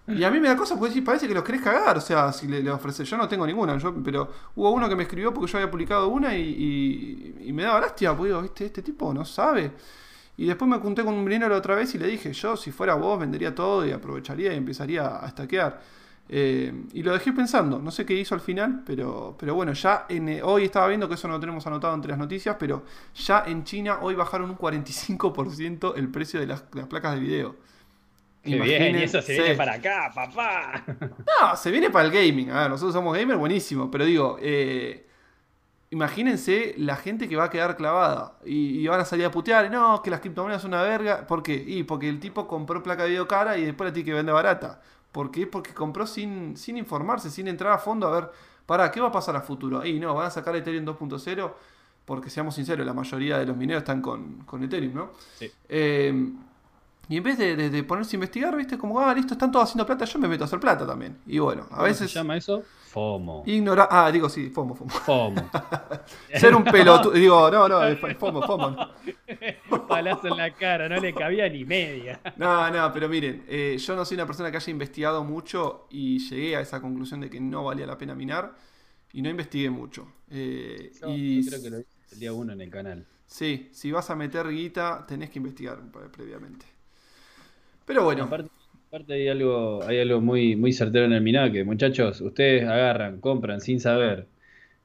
Y 0.09 0.23
a 0.23 0.31
mí 0.31 0.39
me 0.39 0.47
da 0.49 0.57
cosa 0.57 0.79
porque 0.79 1.03
parece 1.03 1.27
que 1.27 1.35
los 1.35 1.43
querés 1.43 1.63
cagar, 1.63 1.99
o 1.99 2.01
sea, 2.01 2.33
si 2.33 2.47
le, 2.47 2.63
le 2.63 2.71
ofreces, 2.71 3.09
yo 3.11 3.17
no 3.17 3.27
tengo 3.29 3.45
ninguna, 3.45 3.77
yo, 3.77 3.93
pero 4.05 4.31
hubo 4.55 4.71
uno 4.71 4.89
que 4.89 4.95
me 4.95 5.03
escribió 5.03 5.35
porque 5.35 5.51
yo 5.51 5.59
había 5.59 5.69
publicado 5.71 6.09
una 6.09 6.37
y, 6.37 7.35
y- 7.41 7.53
me 7.53 7.65
daba 7.65 7.81
lástima, 7.81 8.17
porque 8.17 8.29
digo, 8.33 8.43
este 8.45 8.83
tipo 8.83 9.13
no 9.13 9.25
sabe. 9.25 9.73
Y 10.37 10.47
después 10.47 10.69
me 10.71 10.79
junté 10.79 11.05
con 11.05 11.15
un 11.15 11.25
minero 11.25 11.57
otra 11.57 11.75
vez 11.75 11.95
y 11.95 11.99
le 11.99 12.07
dije, 12.09 12.33
yo 12.33 12.57
si 12.57 12.71
fuera 12.73 12.95
vos 12.95 13.19
vendería 13.19 13.55
todo 13.55 13.87
y 13.87 13.93
aprovecharía 13.93 14.53
y 14.53 14.57
empezaría 14.57 15.25
a 15.25 15.29
estaquear. 15.29 15.81
Eh, 16.29 16.73
y 16.93 17.03
lo 17.03 17.13
dejé 17.13 17.33
pensando, 17.33 17.79
no 17.81 17.91
sé 17.91 18.05
qué 18.07 18.15
hizo 18.15 18.35
al 18.35 18.41
final, 18.41 18.83
pero, 18.87 19.37
pero 19.39 19.55
bueno, 19.55 19.73
ya 19.73 20.07
en, 20.09 20.29
eh, 20.29 20.43
hoy 20.43 20.65
estaba 20.65 20.89
viendo 20.89 21.09
que 21.09 21.15
eso 21.15 21.29
no 21.29 21.35
lo 21.35 21.41
tenemos 21.41 21.67
anotado 21.67 21.95
entre 21.95 22.11
las 22.11 22.19
noticias, 22.19 22.57
pero 22.59 22.85
ya 23.15 23.45
en 23.47 23.65
China 23.65 23.99
hoy 24.03 24.15
bajaron 24.17 24.51
un 24.51 24.57
45% 24.57 25.95
el 25.97 26.09
precio 26.11 26.41
de 26.41 26.47
las 26.47 26.63
placas 26.63 27.15
de 27.15 27.21
video. 27.21 27.57
Qué 28.47 28.61
bien, 28.61 28.97
y 28.97 29.03
eso 29.03 29.21
se 29.21 29.33
viene 29.33 29.55
para 29.55 29.75
acá, 29.75 30.11
papá. 30.15 30.85
No, 31.41 31.57
se 31.57 31.71
viene 31.71 31.91
para 31.91 32.07
el 32.07 32.12
gaming. 32.12 32.50
A 32.50 32.62
ver, 32.62 32.71
nosotros 32.71 32.95
somos 32.95 33.17
gamers, 33.17 33.38
buenísimo. 33.38 33.91
Pero 33.91 34.05
digo, 34.05 34.38
eh, 34.41 35.07
imagínense 35.91 36.75
la 36.79 36.97
gente 36.97 37.29
que 37.29 37.37
va 37.37 37.45
a 37.45 37.50
quedar 37.50 37.76
clavada 37.76 38.38
y, 38.45 38.87
van 38.87 39.00
a 39.00 39.05
salir 39.05 39.26
a 39.26 39.31
putear. 39.31 39.71
No, 39.71 40.03
que 40.03 40.11
las 40.11 40.21
criptomonedas 40.21 40.62
son 40.62 40.73
una 40.73 40.83
verga. 40.83 41.26
¿Por 41.26 41.43
qué? 41.43 41.55
Y 41.55 41.83
porque 41.83 42.09
el 42.09 42.21
tipo 42.21 42.47
compró 42.47 42.83
placa 42.83 43.03
de 43.05 43.11
video 43.11 43.29
cara 43.29 43.59
y 43.59 43.65
después 43.65 43.91
la 43.91 43.93
tiene 43.93 44.07
que 44.07 44.15
vender 44.15 44.35
barata. 44.35 44.81
¿Por 45.12 45.31
qué? 45.31 45.47
Porque 45.47 45.75
compró 45.75 46.07
sin, 46.07 46.57
sin 46.57 46.76
informarse, 46.76 47.31
sin 47.31 47.49
entrar 47.49 47.73
a 47.73 47.79
fondo 47.79 48.07
a 48.07 48.21
ver, 48.21 48.31
para, 48.67 48.91
¿qué 48.91 49.00
va 49.00 49.09
a 49.09 49.12
pasar 49.12 49.37
a 49.37 49.41
futuro? 49.41 49.85
Y 49.85 49.99
no, 49.99 50.15
van 50.15 50.26
a 50.26 50.31
sacar 50.31 50.55
Ethereum 50.57 50.85
2.0 50.85 51.53
porque 52.05 52.31
seamos 52.31 52.55
sinceros, 52.55 52.87
la 52.87 52.95
mayoría 52.95 53.37
de 53.38 53.47
los 53.47 53.57
mineros 53.57 53.83
están 53.83 54.00
con, 54.00 54.45
con 54.47 54.62
Ethereum, 54.62 54.95
¿no? 54.95 55.11
Sí. 55.35 55.50
Eh, 55.69 56.33
y 57.09 57.17
en 57.19 57.23
vez 57.23 57.39
de, 57.39 57.85
ponerse 57.85 58.17
a 58.17 58.19
investigar, 58.19 58.57
¿viste? 58.57 58.77
Como, 58.77 58.99
ah, 58.99 59.15
listo, 59.15 59.35
están 59.35 59.53
todos 59.53 59.69
haciendo 59.69 59.87
plata, 59.87 60.05
yo 60.05 60.19
me 60.19 60.27
meto 60.27 60.43
a 60.45 60.47
hacer 60.47 60.59
plata 60.59 60.85
también. 60.87 61.19
Y 61.27 61.39
bueno, 61.39 61.67
a 61.71 61.85
veces. 61.85 62.11
se 62.11 62.19
llama 62.19 62.37
eso? 62.37 62.65
FOMO. 62.89 63.45
Ignora 63.47 63.89
ah, 63.91 64.11
digo 64.11 64.29
sí, 64.29 64.51
FOMO, 64.51 64.75
FOMO. 64.75 64.91
FOMO. 64.91 65.51
Ser 66.35 66.55
un 66.55 66.65
pelotudo. 66.65 67.13
digo, 67.13 67.51
no, 67.51 67.69
no, 67.69 67.97
FOMO, 68.19 68.43
FOMO. 68.43 68.77
Palazo 69.89 70.29
en 70.29 70.37
la 70.37 70.51
cara, 70.53 70.89
no 70.89 70.97
le 70.97 71.15
cabía 71.15 71.49
ni 71.49 71.65
media. 71.65 72.21
no, 72.37 72.71
no, 72.71 72.93
pero 72.93 73.09
miren, 73.09 73.45
eh, 73.47 73.77
yo 73.79 73.95
no 73.95 74.05
soy 74.05 74.17
una 74.17 74.27
persona 74.27 74.51
que 74.51 74.57
haya 74.57 74.71
investigado 74.71 75.23
mucho 75.23 75.87
y 75.91 76.19
llegué 76.19 76.57
a 76.57 76.61
esa 76.61 76.81
conclusión 76.81 77.21
de 77.21 77.31
que 77.31 77.39
no 77.39 77.65
valía 77.65 77.87
la 77.87 77.99
pena 77.99 78.15
minar 78.15 78.55
y 79.13 79.23
no 79.23 79.31
investigué 79.31 79.71
mucho. 79.71 80.09
Eh, 80.31 80.91
y... 81.07 81.47
creo 81.47 81.63
que 81.63 81.71
lo 81.71 81.79
hice 81.81 81.91
el 82.13 82.19
día 82.19 82.33
uno 82.33 82.53
en 82.53 82.63
el 82.63 82.71
canal. 82.71 83.07
Sí, 83.27 83.69
si 83.73 83.93
vas 83.93 84.09
a 84.11 84.17
meter 84.17 84.49
guita, 84.49 85.05
tenés 85.07 85.31
que 85.31 85.39
investigar 85.39 85.81
previamente. 86.11 86.75
Pero 87.87 88.05
bueno. 88.05 88.25
Aparte, 88.25 89.14
hay 89.14 89.28
algo, 89.28 89.83
hay 89.85 90.00
algo 90.00 90.21
muy, 90.21 90.57
muy 90.57 90.73
certero 90.73 91.07
en 91.07 91.12
el 91.12 91.23
minado 91.23 91.52
que 91.52 91.64
muchachos, 91.64 92.21
ustedes 92.21 92.64
agarran, 92.64 93.21
compran 93.21 93.61
sin 93.61 93.81
saber 93.81 94.26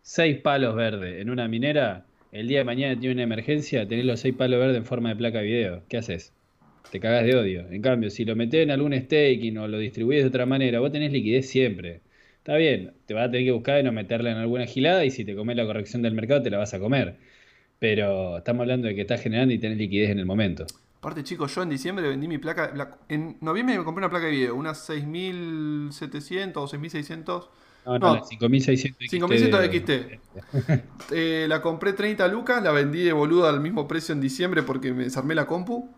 seis 0.02 0.38
palos 0.38 0.76
verdes 0.76 1.22
en 1.22 1.30
una 1.30 1.48
minera, 1.48 2.06
el 2.32 2.48
día 2.48 2.60
de 2.60 2.64
mañana 2.64 3.00
tiene 3.00 3.14
una 3.14 3.24
emergencia, 3.24 3.88
tenés 3.88 4.06
los 4.06 4.20
seis 4.20 4.36
palos 4.36 4.60
verdes 4.60 4.78
en 4.78 4.86
forma 4.86 5.10
de 5.10 5.16
placa 5.16 5.40
de 5.40 5.46
video. 5.46 5.84
¿Qué 5.90 5.98
haces? 5.98 6.34
Te 6.92 7.00
cagás 7.00 7.26
de 7.26 7.36
odio. 7.36 7.68
En 7.70 7.82
cambio, 7.82 8.10
si 8.10 8.26
lo 8.26 8.36
metés 8.36 8.64
en 8.64 8.72
algún 8.72 8.94
staking 8.94 9.58
o 9.58 9.68
lo 9.68 9.78
distribuís 9.80 10.22
de 10.22 10.30
otra 10.30 10.46
manera, 10.46 10.80
vos 10.80 10.92
tenés 10.92 11.12
liquidez 11.12 11.50
siempre. 11.50 12.02
Está 12.38 12.56
bien, 12.58 12.94
te 13.06 13.14
vas 13.14 13.28
a 13.28 13.32
tener 13.32 13.46
que 13.46 13.52
buscar 13.52 13.80
y 13.80 13.84
no 13.84 13.92
meterla 13.92 14.32
en 14.32 14.38
alguna 14.38 14.66
gilada 14.66 15.06
y 15.06 15.12
si 15.12 15.26
te 15.26 15.36
comes 15.36 15.56
la 15.56 15.66
corrección 15.66 16.02
del 16.02 16.14
mercado 16.14 16.42
te 16.42 16.50
la 16.50 16.58
vas 16.58 16.74
a 16.74 16.80
comer. 16.80 17.16
Pero 17.80 18.38
estamos 18.38 18.62
hablando 18.62 18.88
de 18.88 18.96
que 18.96 19.02
estás 19.02 19.22
generando 19.22 19.54
y 19.54 19.60
tenés 19.60 19.78
liquidez 19.78 20.10
en 20.12 20.20
el 20.20 20.26
momento. 20.26 20.66
Aparte, 21.02 21.24
chicos, 21.24 21.56
yo 21.56 21.64
en 21.64 21.70
diciembre 21.70 22.08
vendí 22.08 22.28
mi 22.28 22.38
placa. 22.38 22.72
en 23.10 23.36
noviembre 23.42 23.76
me 23.76 23.84
compré 23.84 24.06
una 24.06 24.12
placa 24.12 24.28
de 24.28 24.34
video, 24.34 24.54
unas 24.54 24.86
6700 24.86 26.62
o 26.62 26.68
6600. 26.68 27.50
No, 27.88 27.98
no, 27.98 28.18
no 28.18 28.24
5600 28.24 29.08
XT. 29.08 29.10
5600 29.10 29.66
XT. 29.66 29.90
eh, 31.12 31.48
la 31.50 31.60
compré 31.60 31.94
30 31.94 32.28
lucas, 32.28 32.62
la 32.62 32.72
vendí 32.72 33.02
de 33.02 33.14
boludo 33.14 33.48
al 33.48 33.62
mismo 33.62 33.88
precio 33.88 34.14
en 34.14 34.22
diciembre 34.22 34.62
porque 34.62 34.94
me 34.94 35.06
desarmé 35.06 35.34
la 35.34 35.48
compu. 35.48 35.90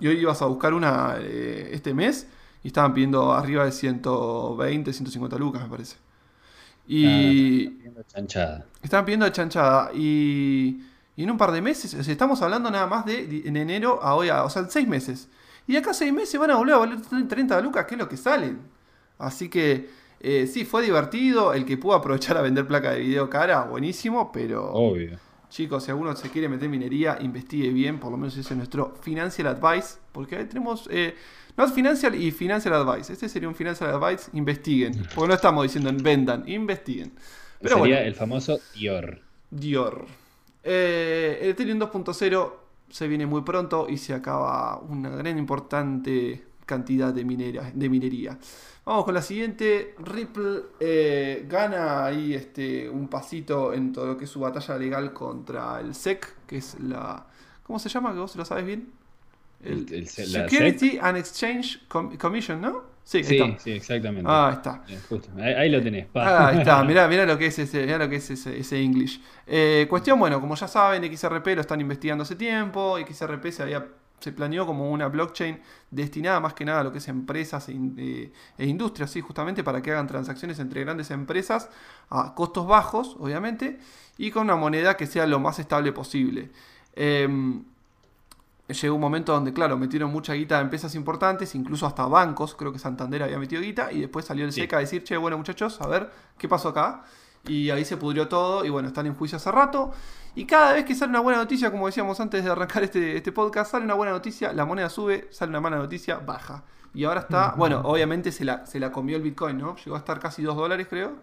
Y 0.00 0.06
hoy 0.06 0.18
ibas 0.18 0.40
a 0.40 0.46
buscar 0.46 0.72
una 0.72 1.16
eh, 1.20 1.68
este 1.74 1.92
mes 1.92 2.26
y 2.64 2.68
estaban 2.68 2.94
pidiendo 2.94 3.34
arriba 3.34 3.66
de 3.66 3.72
120, 3.72 4.90
150 4.90 5.36
lucas, 5.36 5.62
me 5.64 5.68
parece. 5.68 5.96
Y. 6.88 7.04
estaban 7.04 7.76
pidiendo 7.76 8.02
chanchada. 8.04 8.66
Estaban 8.82 9.04
pidiendo 9.04 9.28
chanchada. 9.28 9.90
Y 9.94 10.80
y 11.20 11.24
en 11.24 11.30
un 11.30 11.36
par 11.36 11.52
de 11.52 11.60
meses, 11.60 11.92
estamos 12.08 12.40
hablando 12.40 12.70
nada 12.70 12.86
más 12.86 13.04
de 13.04 13.42
en 13.44 13.54
enero 13.54 14.02
a 14.02 14.14
hoy, 14.14 14.30
o 14.30 14.48
sea, 14.48 14.64
seis 14.70 14.88
meses. 14.88 15.28
Y 15.66 15.76
acá 15.76 15.92
seis 15.92 16.14
meses 16.14 16.40
van 16.40 16.50
a 16.50 16.56
volver 16.56 16.74
a 16.74 16.78
valer 16.78 16.98
30 17.28 17.60
lucas, 17.60 17.84
que 17.84 17.94
es 17.94 17.98
lo 17.98 18.08
que 18.08 18.16
salen. 18.16 18.60
Así 19.18 19.50
que 19.50 19.90
eh, 20.18 20.46
sí, 20.46 20.64
fue 20.64 20.82
divertido. 20.82 21.52
El 21.52 21.66
que 21.66 21.76
pudo 21.76 21.92
aprovechar 21.92 22.38
a 22.38 22.40
vender 22.40 22.66
placa 22.66 22.92
de 22.92 23.00
video 23.00 23.28
cara, 23.28 23.64
buenísimo, 23.64 24.32
pero. 24.32 24.72
Obvio. 24.72 25.18
Chicos, 25.50 25.84
si 25.84 25.90
alguno 25.90 26.16
se 26.16 26.30
quiere 26.30 26.48
meter 26.48 26.64
en 26.64 26.70
minería, 26.70 27.18
investigue 27.20 27.68
bien, 27.68 28.00
por 28.00 28.10
lo 28.10 28.16
menos 28.16 28.32
ese 28.38 28.54
es 28.54 28.56
nuestro 28.56 28.94
Financial 29.02 29.46
Advice, 29.46 29.98
porque 30.12 30.36
ahí 30.36 30.46
tenemos 30.46 30.88
eh, 30.90 31.14
Not 31.54 31.74
Financial 31.74 32.14
y 32.14 32.30
Financial 32.30 32.72
Advice. 32.72 33.12
Este 33.12 33.28
sería 33.28 33.46
un 33.46 33.54
Financial 33.54 33.90
Advice, 33.90 34.30
investiguen, 34.32 35.06
porque 35.14 35.28
no 35.28 35.34
estamos 35.34 35.64
diciendo 35.64 35.92
vendan, 36.02 36.48
investiguen. 36.48 37.12
Pero 37.60 37.76
sería 37.76 38.04
el 38.04 38.14
famoso 38.14 38.58
Dior. 38.74 39.20
Dior. 39.50 40.06
Eh, 40.62 41.38
el 41.42 41.50
Ethereum 41.50 41.78
2.0 41.78 42.52
se 42.88 43.08
viene 43.08 43.26
muy 43.26 43.42
pronto 43.42 43.86
y 43.88 43.96
se 43.96 44.14
acaba 44.14 44.78
una 44.78 45.10
gran 45.10 45.38
importante 45.38 46.44
cantidad 46.66 47.12
de, 47.12 47.24
minera, 47.24 47.70
de 47.74 47.88
minería. 47.88 48.38
Vamos 48.84 49.04
con 49.04 49.14
la 49.14 49.22
siguiente. 49.22 49.94
Ripple 49.98 50.62
eh, 50.78 51.46
gana 51.48 52.04
ahí 52.04 52.34
este, 52.34 52.88
un 52.88 53.08
pasito 53.08 53.72
en 53.72 53.92
todo 53.92 54.06
lo 54.06 54.16
que 54.16 54.24
es 54.24 54.30
su 54.30 54.40
batalla 54.40 54.76
legal 54.78 55.12
contra 55.12 55.80
el 55.80 55.94
SEC, 55.94 56.46
que 56.46 56.58
es 56.58 56.78
la... 56.80 57.26
¿Cómo 57.64 57.78
se 57.78 57.88
llama? 57.88 58.12
¿Que 58.12 58.18
vos 58.18 58.36
lo 58.36 58.44
sabes 58.44 58.64
bien? 58.64 58.92
El, 59.62 60.08
Security 60.08 60.98
and 61.00 61.18
Exchange 61.18 61.86
Commission, 61.88 62.60
¿no? 62.60 62.89
Sí, 63.10 63.24
sí, 63.24 63.56
sí, 63.58 63.72
exactamente. 63.72 64.30
Ah, 64.32 64.52
está. 64.54 64.84
Ahí, 65.42 65.68
lo 65.68 65.82
tenés. 65.82 66.06
Ah, 66.14 66.46
ahí 66.46 66.58
está, 66.58 66.84
mirá, 66.84 67.08
mirá 67.08 67.26
lo 67.26 67.36
que 67.36 67.46
es 67.46 67.58
ese, 67.58 67.84
mirá 67.84 67.98
lo 67.98 68.08
que 68.08 68.16
es 68.16 68.30
ese, 68.30 68.56
ese 68.56 68.80
English. 68.80 69.20
Eh, 69.48 69.88
cuestión, 69.90 70.16
bueno, 70.16 70.40
como 70.40 70.54
ya 70.54 70.68
saben, 70.68 71.02
XRP 71.02 71.56
lo 71.56 71.60
están 71.62 71.80
investigando 71.80 72.22
hace 72.22 72.36
tiempo. 72.36 72.98
XRP 73.04 73.50
se 73.50 73.64
había 73.64 73.84
se 74.20 74.30
planeó 74.30 74.64
como 74.64 74.92
una 74.92 75.08
blockchain 75.08 75.60
destinada 75.90 76.38
más 76.38 76.54
que 76.54 76.64
nada 76.64 76.82
a 76.82 76.84
lo 76.84 76.92
que 76.92 76.98
es 76.98 77.08
empresas 77.08 77.68
e, 77.68 77.72
eh, 77.96 78.32
e, 78.58 78.66
industrias, 78.66 79.10
¿sí? 79.10 79.20
justamente 79.22 79.64
para 79.64 79.82
que 79.82 79.90
hagan 79.90 80.06
transacciones 80.06 80.60
entre 80.60 80.82
grandes 80.82 81.10
empresas 81.10 81.68
a 82.10 82.34
costos 82.36 82.64
bajos, 82.64 83.16
obviamente, 83.18 83.80
y 84.18 84.30
con 84.30 84.44
una 84.44 84.54
moneda 84.54 84.96
que 84.96 85.06
sea 85.06 85.26
lo 85.26 85.40
más 85.40 85.58
estable 85.58 85.90
posible. 85.90 86.50
Eh, 86.94 87.26
llegó 88.72 88.94
un 88.94 89.00
momento 89.00 89.32
donde, 89.32 89.52
claro, 89.52 89.76
metieron 89.76 90.10
mucha 90.10 90.34
guita 90.34 90.56
de 90.56 90.62
empresas 90.62 90.94
importantes, 90.94 91.54
incluso 91.54 91.86
hasta 91.86 92.06
bancos, 92.06 92.54
creo 92.54 92.72
que 92.72 92.78
Santander 92.78 93.22
había 93.22 93.38
metido 93.38 93.62
guita, 93.62 93.92
y 93.92 94.00
después 94.00 94.24
salió 94.24 94.44
el 94.44 94.52
SECA 94.52 94.76
a 94.76 94.80
decir, 94.80 95.04
che, 95.04 95.16
bueno 95.16 95.36
muchachos, 95.38 95.80
a 95.80 95.86
ver, 95.86 96.10
¿qué 96.38 96.48
pasó 96.48 96.68
acá? 96.68 97.04
Y 97.46 97.70
ahí 97.70 97.84
se 97.84 97.96
pudrió 97.96 98.28
todo, 98.28 98.64
y 98.64 98.70
bueno, 98.70 98.88
están 98.88 99.06
en 99.06 99.14
juicio 99.14 99.36
hace 99.36 99.50
rato. 99.50 99.92
Y 100.34 100.44
cada 100.44 100.72
vez 100.72 100.84
que 100.84 100.94
sale 100.94 101.10
una 101.10 101.20
buena 101.20 101.38
noticia, 101.38 101.70
como 101.70 101.86
decíamos 101.86 102.20
antes 102.20 102.44
de 102.44 102.50
arrancar 102.50 102.84
este, 102.84 103.16
este 103.16 103.32
podcast, 103.32 103.72
sale 103.72 103.84
una 103.84 103.94
buena 103.94 104.12
noticia, 104.12 104.52
la 104.52 104.64
moneda 104.64 104.88
sube, 104.88 105.28
sale 105.30 105.50
una 105.50 105.60
mala 105.60 105.76
noticia, 105.78 106.18
baja. 106.18 106.64
Y 106.92 107.04
ahora 107.04 107.20
está, 107.20 107.54
bueno, 107.56 107.80
obviamente 107.84 108.32
se 108.32 108.44
la, 108.44 108.66
se 108.66 108.80
la 108.80 108.90
comió 108.90 109.16
el 109.16 109.22
Bitcoin, 109.22 109.58
¿no? 109.58 109.76
Llegó 109.76 109.96
a 109.96 109.98
estar 109.98 110.18
casi 110.18 110.42
2 110.42 110.56
dólares, 110.56 110.86
creo. 110.88 111.14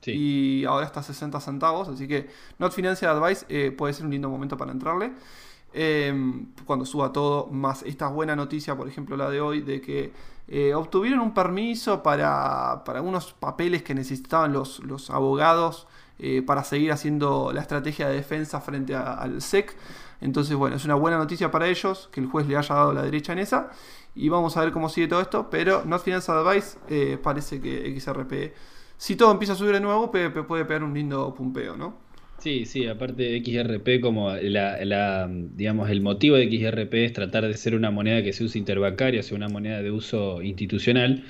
Sí. 0.00 0.12
Y 0.12 0.64
ahora 0.64 0.86
está 0.86 1.00
a 1.00 1.02
60 1.02 1.40
centavos, 1.40 1.88
así 1.88 2.06
que 2.08 2.30
Not 2.58 2.72
Financial 2.72 3.16
Advice 3.16 3.46
eh, 3.48 3.70
puede 3.70 3.92
ser 3.92 4.04
un 4.04 4.12
lindo 4.12 4.28
momento 4.28 4.56
para 4.56 4.72
entrarle. 4.72 5.12
Em, 5.76 6.46
cuando 6.66 6.86
suba 6.86 7.12
todo, 7.12 7.48
más 7.48 7.82
esta 7.82 8.06
buena 8.06 8.36
noticia, 8.36 8.76
por 8.76 8.86
ejemplo 8.88 9.16
la 9.16 9.28
de 9.28 9.40
hoy, 9.40 9.60
de 9.60 9.80
que 9.80 10.12
eh, 10.46 10.72
obtuvieron 10.72 11.18
un 11.18 11.34
permiso 11.34 12.00
para, 12.00 12.84
para 12.84 13.02
unos 13.02 13.32
papeles 13.32 13.82
que 13.82 13.92
necesitaban 13.92 14.52
los, 14.52 14.78
los 14.84 15.10
abogados 15.10 15.88
eh, 16.20 16.42
para 16.42 16.62
seguir 16.62 16.92
haciendo 16.92 17.50
la 17.52 17.60
estrategia 17.60 18.08
de 18.08 18.14
defensa 18.14 18.60
frente 18.60 18.94
al 18.94 19.42
SEC. 19.42 19.76
Entonces, 20.20 20.54
bueno, 20.54 20.76
es 20.76 20.84
una 20.84 20.94
buena 20.94 21.18
noticia 21.18 21.50
para 21.50 21.66
ellos 21.66 22.08
que 22.12 22.20
el 22.20 22.28
juez 22.28 22.46
le 22.46 22.56
haya 22.56 22.72
dado 22.72 22.92
la 22.92 23.02
derecha 23.02 23.32
en 23.32 23.40
esa. 23.40 23.70
Y 24.14 24.28
vamos 24.28 24.56
a 24.56 24.60
ver 24.60 24.72
cómo 24.72 24.88
sigue 24.88 25.08
todo 25.08 25.20
esto. 25.20 25.50
Pero 25.50 25.84
Not 25.84 26.04
Financial 26.04 26.38
Advice 26.46 26.78
eh, 26.88 27.18
parece 27.20 27.60
que 27.60 27.98
XRP, 27.98 28.54
si 28.96 29.16
todo 29.16 29.32
empieza 29.32 29.54
a 29.54 29.56
subir 29.56 29.72
de 29.72 29.80
nuevo, 29.80 30.12
puede 30.12 30.30
pegar 30.64 30.84
un 30.84 30.94
lindo 30.94 31.34
pumpeo, 31.34 31.76
¿no? 31.76 32.03
Sí, 32.44 32.66
sí, 32.66 32.86
aparte 32.86 33.42
XRP 33.42 34.02
como 34.02 34.30
la, 34.34 35.30
digamos, 35.54 35.88
el 35.88 36.02
motivo 36.02 36.36
de 36.36 36.44
XRP 36.50 36.92
es 37.06 37.14
tratar 37.14 37.46
de 37.48 37.54
ser 37.54 37.74
una 37.74 37.90
moneda 37.90 38.22
que 38.22 38.34
se 38.34 38.44
use 38.44 38.58
interbancaria, 38.58 39.22
sea 39.22 39.34
una 39.38 39.48
moneda 39.48 39.80
de 39.80 39.90
uso 39.90 40.42
institucional. 40.42 41.24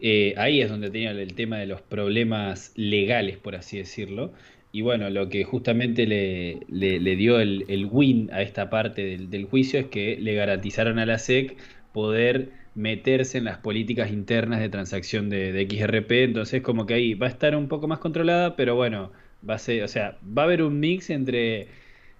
Eh, 0.00 0.34
ahí 0.36 0.60
es 0.60 0.68
donde 0.68 0.90
tenía 0.90 1.12
el 1.12 1.34
tema 1.34 1.58
de 1.58 1.66
los 1.66 1.80
problemas 1.82 2.72
legales, 2.74 3.36
por 3.36 3.54
así 3.54 3.78
decirlo. 3.78 4.32
Y 4.72 4.82
bueno, 4.82 5.10
lo 5.10 5.28
que 5.28 5.44
justamente 5.44 6.06
le, 6.08 6.58
le, 6.68 7.16
dio 7.16 7.38
el, 7.38 7.88
win 7.88 8.28
a 8.32 8.42
esta 8.42 8.68
parte 8.68 9.16
del, 9.16 9.44
juicio 9.44 9.78
es 9.78 9.86
que 9.86 10.16
le 10.20 10.34
garantizaron 10.34 10.98
a 10.98 11.06
la 11.06 11.18
SEC 11.18 11.56
poder 11.92 12.50
meterse 12.74 13.38
en 13.38 13.44
las 13.44 13.58
políticas 13.58 14.10
internas 14.10 14.58
de 14.58 14.68
transacción 14.70 15.30
de, 15.30 15.52
de 15.52 15.68
XRP. 15.70 16.10
Entonces 16.24 16.62
como 16.62 16.84
que 16.86 16.94
ahí 16.94 17.14
va 17.14 17.28
a 17.28 17.30
estar 17.30 17.54
un 17.54 17.68
poco 17.68 17.86
más 17.86 18.00
controlada, 18.00 18.56
pero 18.56 18.74
bueno 18.74 19.12
Va 19.48 19.54
a 19.54 19.58
ser, 19.58 19.82
o 19.84 19.88
sea, 19.88 20.18
va 20.26 20.42
a 20.42 20.44
haber 20.46 20.62
un 20.62 20.80
mix 20.80 21.10
entre 21.10 21.68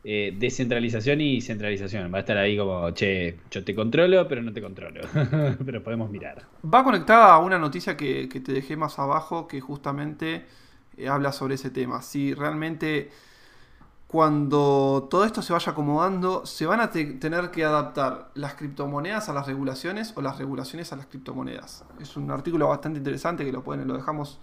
eh, 0.05 0.35
descentralización 0.39 1.21
y 1.21 1.41
centralización. 1.41 2.13
Va 2.13 2.19
a 2.19 2.21
estar 2.21 2.37
ahí 2.37 2.57
como, 2.57 2.91
che, 2.93 3.39
yo 3.51 3.65
te 3.65 3.75
controlo, 3.75 4.27
pero 4.29 4.43
no 4.43 4.53
te 4.53 4.63
controlo. 4.63 5.01
pero 5.65 5.83
podemos 5.83 6.11
mirar. 6.11 6.45
Va 6.65 6.85
conectada 6.85 7.35
a 7.35 7.39
una 7.39 7.59
noticia 7.59 7.97
que, 7.97 8.27
te 8.29 8.53
dejé 8.53 8.77
más 8.77 8.99
abajo 8.99 9.49
que 9.49 9.61
justamente 9.61 10.45
eh, 10.97 11.09
habla 11.09 11.33
sobre 11.33 11.57
ese 11.57 11.71
tema. 11.71 12.03
Si 12.03 12.33
realmente 12.33 13.11
cuando 14.07 15.07
todo 15.11 15.27
esto 15.27 15.43
se 15.43 15.53
vaya 15.53 15.73
acomodando, 15.73 16.47
se 16.47 16.65
van 16.65 16.81
a 16.81 16.91
tener 16.91 17.51
que 17.51 17.65
adaptar 17.65 18.31
las 18.35 18.55
criptomonedas 18.55 19.29
a 19.29 19.35
las 19.35 19.47
regulaciones 19.47 20.15
o 20.17 20.23
las 20.23 20.39
regulaciones 20.39 20.91
a 20.95 20.97
las 20.97 21.07
criptomonedas. 21.07 21.85
Es 22.01 22.17
un 22.17 22.31
artículo 22.31 22.69
bastante 22.69 22.99
interesante 22.99 23.45
que 23.45 23.53
lo 23.53 23.63
pueden, 23.63 23.87
lo 23.87 23.95
dejamos. 23.95 24.41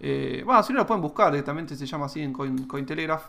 Eh, 0.00 0.42
bueno, 0.44 0.62
si 0.62 0.72
no 0.72 0.80
lo 0.80 0.86
pueden 0.86 1.02
buscar, 1.02 1.30
directamente 1.32 1.76
se 1.76 1.86
llama 1.86 2.06
así 2.06 2.20
en 2.20 2.32
Cointelegraph. 2.32 3.24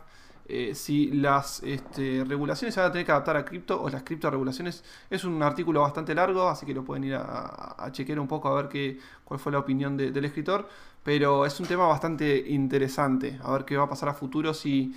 Eh, 0.50 0.74
si 0.76 1.12
las 1.12 1.62
este, 1.64 2.24
regulaciones 2.24 2.74
se 2.74 2.80
van 2.80 2.90
a 2.90 2.92
tener 2.94 3.06
que 3.06 3.12
adaptar 3.12 3.36
a 3.36 3.44
cripto 3.44 3.82
o 3.82 3.90
las 3.90 4.04
criptoregulaciones. 4.04 4.84
Es 5.10 5.26
un 5.26 5.44
artículo 5.44 5.82
bastante 5.82 6.16
largo, 6.16 6.48
así 6.48 6.66
que 6.66 6.74
lo 6.74 6.84
pueden 6.86 7.04
ir 7.04 7.16
a, 7.16 7.90
chequear 7.92 8.20
un 8.20 8.28
poco 8.28 8.48
a 8.48 8.56
ver 8.56 8.70
qué, 8.70 8.98
cuál 9.26 9.40
fue 9.40 9.52
la 9.52 9.60
opinión 9.60 9.98
del 9.98 10.24
escritor. 10.26 10.68
Pero 11.04 11.46
es 11.46 11.60
un 11.60 11.66
tema 11.68 11.88
bastante 11.88 12.38
interesante, 12.50 13.40
a 13.44 13.52
ver 13.52 13.66
qué 13.66 13.78
va 13.78 13.86
a 13.86 13.90
pasar 13.90 14.10
a 14.10 14.14
futuro 14.14 14.54
si 14.54 14.94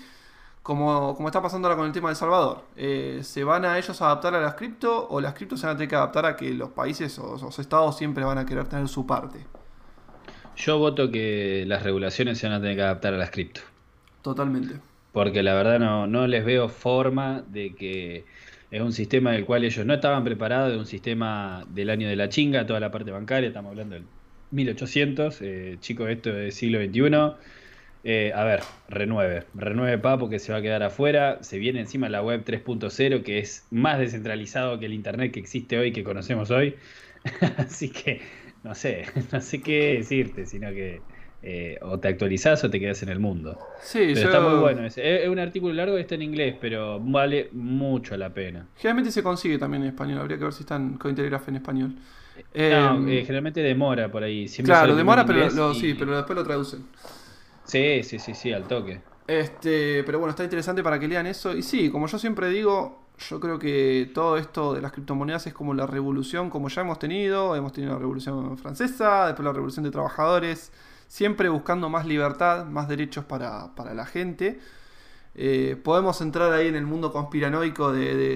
como, 0.62 1.16
está 1.26 1.40
pasando 1.42 1.68
ahora 1.68 1.76
con 1.78 1.86
el 1.86 1.92
tema 1.92 2.08
de 2.08 2.12
El 2.12 2.16
Salvador. 2.16 2.64
Eh, 2.76 3.20
¿Se 3.24 3.44
van 3.44 3.64
a 3.64 3.78
ellos 3.78 4.00
adaptar 4.02 4.34
a 4.34 4.40
las 4.40 4.54
cripto 4.54 5.08
o 5.08 5.20
las 5.20 5.34
cripto 5.34 5.56
se 5.56 5.66
van 5.66 5.74
a 5.74 5.78
tener 5.78 5.88
que 5.88 5.96
adaptar 5.96 6.26
a 6.26 6.36
que 6.36 6.52
los 6.54 6.70
países 6.70 7.18
o 7.18 7.38
los 7.40 7.58
estados 7.58 7.96
siempre 7.96 8.24
van 8.24 8.38
a 8.38 8.46
querer 8.46 8.68
tener 8.68 8.88
su 8.88 9.06
parte? 9.06 9.46
Yo 10.60 10.78
voto 10.78 11.10
que 11.10 11.64
las 11.66 11.82
regulaciones 11.82 12.38
se 12.38 12.46
van 12.46 12.56
a 12.56 12.60
tener 12.60 12.76
que 12.76 12.82
adaptar 12.82 13.14
a 13.14 13.16
las 13.16 13.30
cripto. 13.30 13.60
Totalmente. 14.22 14.74
Porque 15.12 15.42
la 15.42 15.54
verdad 15.54 15.78
no, 15.78 16.06
no 16.06 16.26
les 16.26 16.44
veo 16.44 16.68
forma 16.68 17.42
de 17.48 17.74
que 17.74 18.24
es 18.70 18.80
un 18.80 18.92
sistema 18.92 19.32
del 19.32 19.44
cual 19.44 19.64
ellos 19.64 19.84
no 19.84 19.94
estaban 19.94 20.22
preparados, 20.22 20.72
de 20.72 20.78
un 20.78 20.86
sistema 20.86 21.64
del 21.70 21.90
año 21.90 22.08
de 22.08 22.16
la 22.16 22.28
chinga, 22.28 22.66
toda 22.66 22.78
la 22.78 22.90
parte 22.90 23.10
bancaria, 23.10 23.48
estamos 23.48 23.70
hablando 23.70 23.94
del 23.94 24.04
1800, 24.52 25.42
eh, 25.42 25.76
chicos, 25.80 26.08
esto 26.10 26.36
es 26.36 26.54
siglo 26.54 26.78
XXI 26.78 27.36
eh, 28.02 28.32
a 28.34 28.44
ver, 28.44 28.60
renueve. 28.88 29.44
Renueve 29.54 29.98
Papo 29.98 30.28
que 30.28 30.38
se 30.38 30.52
va 30.52 30.58
a 30.58 30.62
quedar 30.62 30.82
afuera. 30.82 31.38
Se 31.42 31.58
viene 31.58 31.80
encima 31.80 32.08
la 32.08 32.22
web 32.22 32.44
3.0 32.44 33.22
que 33.22 33.38
es 33.38 33.66
más 33.70 33.98
descentralizado 33.98 34.78
que 34.78 34.86
el 34.86 34.94
internet 34.94 35.32
que 35.32 35.40
existe 35.40 35.78
hoy, 35.78 35.92
que 35.92 36.02
conocemos 36.04 36.50
hoy. 36.50 36.76
Así 37.58 37.90
que 37.90 38.22
no 38.62 38.74
sé, 38.74 39.06
no 39.32 39.40
sé 39.40 39.62
qué 39.62 39.94
decirte, 39.98 40.46
sino 40.46 40.70
que 40.70 41.00
eh, 41.42 41.78
o 41.80 41.98
te 41.98 42.08
actualizás 42.08 42.62
o 42.64 42.70
te 42.70 42.78
quedas 42.78 43.02
en 43.02 43.08
el 43.08 43.18
mundo. 43.18 43.58
Sí, 43.82 44.12
pero 44.14 44.28
está 44.28 44.40
muy 44.40 44.58
bueno. 44.58 44.84
Es, 44.84 45.28
un 45.28 45.38
artículo 45.38 45.72
largo, 45.72 45.96
está 45.96 46.14
en 46.14 46.22
inglés, 46.22 46.56
pero 46.60 47.00
vale 47.00 47.48
mucho 47.52 48.16
la 48.16 48.28
pena. 48.32 48.66
Generalmente 48.76 49.10
se 49.10 49.22
consigue 49.22 49.58
también 49.58 49.84
en 49.84 49.88
español. 49.88 50.18
Habría 50.18 50.36
que 50.36 50.44
ver 50.44 50.52
si 50.52 50.64
está 50.64 50.76
en 50.76 50.98
Cointelegraph 50.98 51.48
en 51.48 51.56
español. 51.56 51.94
No, 52.54 53.08
eh, 53.08 53.22
generalmente 53.22 53.60
demora 53.60 54.10
por 54.10 54.22
ahí. 54.22 54.46
claro, 54.62 54.94
demora, 54.94 55.24
pero, 55.24 55.74
sí, 55.74 55.94
pero 55.98 56.16
después 56.16 56.36
lo 56.36 56.44
traducen. 56.44 56.84
Sí, 57.64 58.02
sí, 58.02 58.18
sí, 58.18 58.34
sí, 58.34 58.52
al 58.52 58.64
toque. 58.64 59.00
Este, 59.26 60.02
pero 60.04 60.18
bueno, 60.18 60.30
está 60.30 60.44
interesante 60.44 60.82
para 60.82 60.98
que 60.98 61.08
lean 61.08 61.26
eso. 61.26 61.56
Y 61.56 61.62
sí, 61.62 61.88
como 61.88 62.06
yo 62.06 62.18
siempre 62.18 62.50
digo, 62.50 63.09
yo 63.28 63.38
creo 63.38 63.58
que 63.58 64.10
todo 64.14 64.36
esto 64.36 64.74
de 64.74 64.80
las 64.80 64.92
criptomonedas 64.92 65.46
es 65.46 65.52
como 65.52 65.74
la 65.74 65.86
revolución, 65.86 66.48
como 66.50 66.68
ya 66.68 66.82
hemos 66.82 66.98
tenido. 66.98 67.54
Hemos 67.54 67.72
tenido 67.72 67.92
la 67.92 67.98
revolución 67.98 68.56
francesa, 68.56 69.26
después 69.26 69.44
la 69.44 69.52
revolución 69.52 69.84
de 69.84 69.90
trabajadores, 69.90 70.72
siempre 71.06 71.48
buscando 71.48 71.88
más 71.88 72.06
libertad, 72.06 72.66
más 72.66 72.88
derechos 72.88 73.24
para, 73.24 73.74
para 73.74 73.94
la 73.94 74.06
gente. 74.06 74.58
Eh, 75.36 75.80
podemos 75.82 76.20
entrar 76.22 76.52
ahí 76.52 76.66
en 76.66 76.74
el 76.74 76.84
mundo 76.84 77.12
conspiranoico 77.12 77.92
de, 77.92 78.34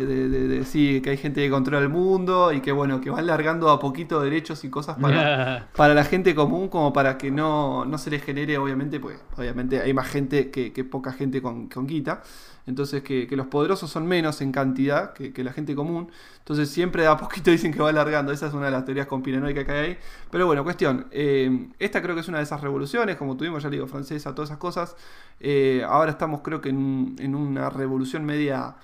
decir 0.49 1.03
que 1.03 1.11
hay 1.11 1.17
gente 1.17 1.41
que 1.41 1.51
controla 1.51 1.81
el 1.81 1.89
mundo 1.89 2.53
y 2.53 2.61
que 2.61 2.71
bueno, 2.71 3.01
que 3.01 3.11
van 3.11 3.27
largando 3.27 3.69
a 3.71 3.81
poquito 3.81 4.21
derechos 4.21 4.63
y 4.65 4.71
cosas 4.71 4.97
para, 4.99 5.69
para 5.77 5.93
la 5.95 6.05
gente 6.05 6.37
común, 6.37 6.69
como 6.69 6.93
para 6.93 7.19
que 7.19 7.33
no, 7.33 7.85
no 7.85 7.99
se 7.99 8.11
les 8.11 8.23
genere, 8.23 8.59
obviamente, 8.59 9.01
pues 9.01 9.19
obviamente 9.37 9.81
hay 9.81 9.93
más 9.93 10.07
gente 10.07 10.51
que, 10.51 10.85
poca 10.85 11.13
gente 11.13 11.43
con, 11.43 11.69
con 11.69 11.87
guita. 11.87 12.23
Entonces 12.67 13.03
que, 13.03 13.29
los 13.33 13.47
poderosos 13.49 13.91
son 13.91 14.07
menos 14.07 14.41
en 14.41 14.51
cantidad 14.51 15.13
que, 15.13 15.45
la 15.45 15.53
gente 15.53 15.75
común. 15.75 16.11
Entonces 16.39 16.71
siempre 16.71 17.07
a 17.07 17.17
poquito 17.19 17.51
dicen 17.51 17.73
que 17.73 17.81
va 17.81 17.91
alargando. 17.91 18.33
Esa 18.33 18.47
es 18.47 18.55
una 18.55 18.67
de 18.67 18.73
las 18.73 18.85
teorías 18.85 19.07
conspiranoicas 19.07 19.65
que 19.65 19.73
hay 19.73 19.87
ahí. 19.91 19.99
Pero 20.31 20.47
bueno, 20.47 20.65
cuestión. 20.65 21.07
Eh, 21.11 21.69
esta 21.79 22.01
creo 22.01 22.15
que 22.15 22.23
es 22.23 22.29
una 22.29 22.39
de 22.39 22.45
esas 22.45 22.61
revoluciones, 22.61 23.17
como 23.17 23.37
tuvimos, 23.37 23.63
ya 23.63 23.69
le 23.69 23.77
digo, 23.77 23.87
francesa, 23.87 24.35
todas 24.35 24.51
esas 24.51 24.59
cosas. 24.59 24.97
Eh, 25.41 25.85
ahora 25.87 26.13
estamos 26.13 26.41
creo 26.41 26.61
que 26.61 26.71
en, 26.71 27.35
una 27.35 27.69
revolución 27.69 28.25
media 28.25 28.77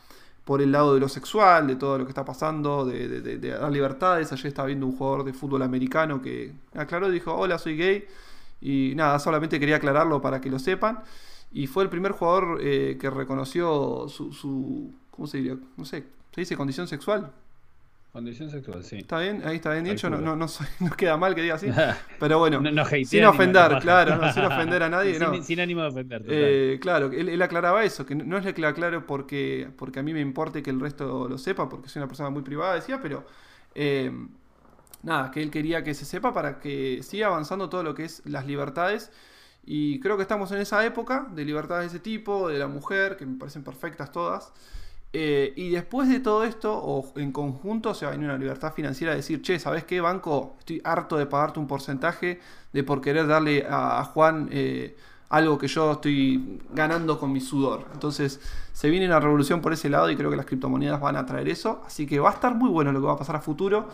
por 0.44 0.60
el 0.60 0.72
lado 0.72 0.94
de 0.94 1.00
lo 1.00 1.08
sexual, 1.08 1.66
de 1.66 1.76
todo 1.76 1.98
lo 1.98 2.04
que 2.04 2.10
está 2.10 2.24
pasando, 2.24 2.84
de, 2.84 3.20
de, 3.20 3.38
dar 3.38 3.70
libertades. 3.70 4.32
Ayer 4.32 4.46
estaba 4.46 4.66
viendo 4.66 4.86
un 4.86 4.96
jugador 4.96 5.24
de 5.24 5.32
fútbol 5.32 5.62
americano 5.62 6.20
que 6.20 6.52
aclaró, 6.74 7.08
dijo, 7.08 7.32
hola, 7.32 7.58
soy 7.58 7.76
gay. 7.76 8.04
Y 8.60 8.92
nada, 8.94 9.18
solamente 9.18 9.58
quería 9.58 9.76
aclararlo 9.76 10.20
para 10.20 10.40
que 10.40 10.50
lo 10.50 10.58
sepan 10.58 10.98
y 11.52 11.66
fue 11.66 11.82
el 11.82 11.90
primer 11.90 12.12
jugador 12.12 12.60
eh, 12.62 12.96
que 13.00 13.10
reconoció 13.10 14.08
su, 14.08 14.32
su, 14.32 14.94
¿cómo 15.10 15.26
se 15.26 15.38
diría? 15.38 15.56
No 15.76 15.84
sé, 15.84 16.04
¿se 16.32 16.40
dice 16.40 16.56
condición 16.56 16.86
sexual? 16.86 17.32
Condición 18.12 18.50
sexual, 18.50 18.82
sí. 18.82 18.96
¿Está 18.96 19.20
bien? 19.20 19.40
Ahí 19.44 19.56
está 19.56 19.72
bien 19.72 19.84
dicho, 19.84 20.10
no, 20.10 20.18
no, 20.18 20.34
no, 20.80 20.90
queda 20.96 21.16
mal 21.16 21.32
que 21.34 21.42
diga 21.42 21.54
así. 21.54 21.68
Pero 22.18 22.40
bueno, 22.40 22.60
sin 23.04 23.24
ofender, 23.24 23.78
claro, 23.80 24.32
sin 24.32 24.44
ofender 24.44 24.82
a 24.82 24.88
nadie. 24.90 25.18
Sin, 25.42 25.60
ánimo 25.60 25.82
de 25.82 25.88
ofender. 25.88 26.24
Eh, 26.28 26.78
claro, 26.80 27.12
él, 27.12 27.40
aclaraba 27.40 27.84
eso, 27.84 28.04
que 28.04 28.16
no 28.16 28.36
es 28.36 28.52
que 28.52 28.60
lo 28.60 28.66
aclaro 28.66 29.06
porque, 29.06 29.68
porque 29.76 30.00
a 30.00 30.02
mí 30.02 30.12
me 30.12 30.20
importe 30.20 30.60
que 30.60 30.70
el 30.70 30.80
resto 30.80 31.28
lo 31.28 31.38
sepa, 31.38 31.68
porque 31.68 31.88
soy 31.88 32.00
una 32.00 32.08
persona 32.08 32.30
muy 32.30 32.42
privada, 32.42 32.74
decía, 32.74 33.00
pero 33.00 33.24
eh, 33.76 34.10
nada, 35.04 35.30
que 35.30 35.40
él 35.40 35.50
quería 35.52 35.84
que 35.84 35.94
se 35.94 36.04
sepa 36.04 36.32
para 36.32 36.58
que 36.58 37.04
siga 37.04 37.28
avanzando 37.28 37.68
todo 37.68 37.84
lo 37.84 37.94
que 37.94 38.04
es 38.04 38.22
las 38.26 38.44
libertades 38.44 39.12
y 39.64 40.00
creo 40.00 40.16
que 40.16 40.22
estamos 40.22 40.50
en 40.52 40.58
esa 40.58 40.84
época 40.84 41.26
de 41.34 41.44
libertad 41.44 41.80
de 41.80 41.86
ese 41.86 42.00
tipo, 42.00 42.48
de 42.48 42.58
la 42.58 42.66
mujer, 42.66 43.16
que 43.16 43.26
me 43.26 43.38
parecen 43.38 43.62
perfectas 43.62 44.10
todas. 44.10 44.52
Eh, 45.12 45.52
y 45.56 45.70
después 45.70 46.08
de 46.08 46.20
todo 46.20 46.44
esto, 46.44 46.72
o 46.72 47.12
en 47.16 47.32
conjunto, 47.32 47.94
se 47.94 48.04
va 48.04 48.12
a 48.12 48.14
venir 48.14 48.28
una 48.28 48.38
libertad 48.38 48.72
financiera 48.72 49.12
de 49.12 49.18
decir, 49.18 49.42
che, 49.42 49.58
¿sabes 49.58 49.84
qué, 49.84 50.00
banco? 50.00 50.56
Estoy 50.60 50.80
harto 50.84 51.16
de 51.16 51.26
pagarte 51.26 51.58
un 51.58 51.66
porcentaje 51.66 52.40
de 52.72 52.84
por 52.84 53.00
querer 53.00 53.26
darle 53.26 53.66
a, 53.68 54.04
Juan 54.04 54.48
eh, 54.52 54.96
algo 55.28 55.58
que 55.58 55.68
yo 55.68 55.92
estoy 55.92 56.60
ganando 56.72 57.18
con 57.18 57.32
mi 57.32 57.40
sudor. 57.40 57.86
Entonces, 57.92 58.40
se 58.72 58.88
viene 58.88 59.06
una 59.06 59.20
revolución 59.20 59.60
por 59.60 59.72
ese 59.72 59.88
lado 59.90 60.10
y 60.10 60.16
creo 60.16 60.30
que 60.30 60.36
las 60.36 60.46
criptomonedas 60.46 61.00
van 61.00 61.16
a 61.16 61.26
traer 61.26 61.48
eso. 61.48 61.82
Así 61.86 62.06
que 62.06 62.18
va 62.20 62.30
a 62.30 62.34
estar 62.34 62.54
muy 62.54 62.70
bueno 62.70 62.92
lo 62.92 63.00
que 63.00 63.06
va 63.06 63.12
a 63.14 63.18
pasar 63.18 63.36
a 63.36 63.40
futuro. 63.40 63.88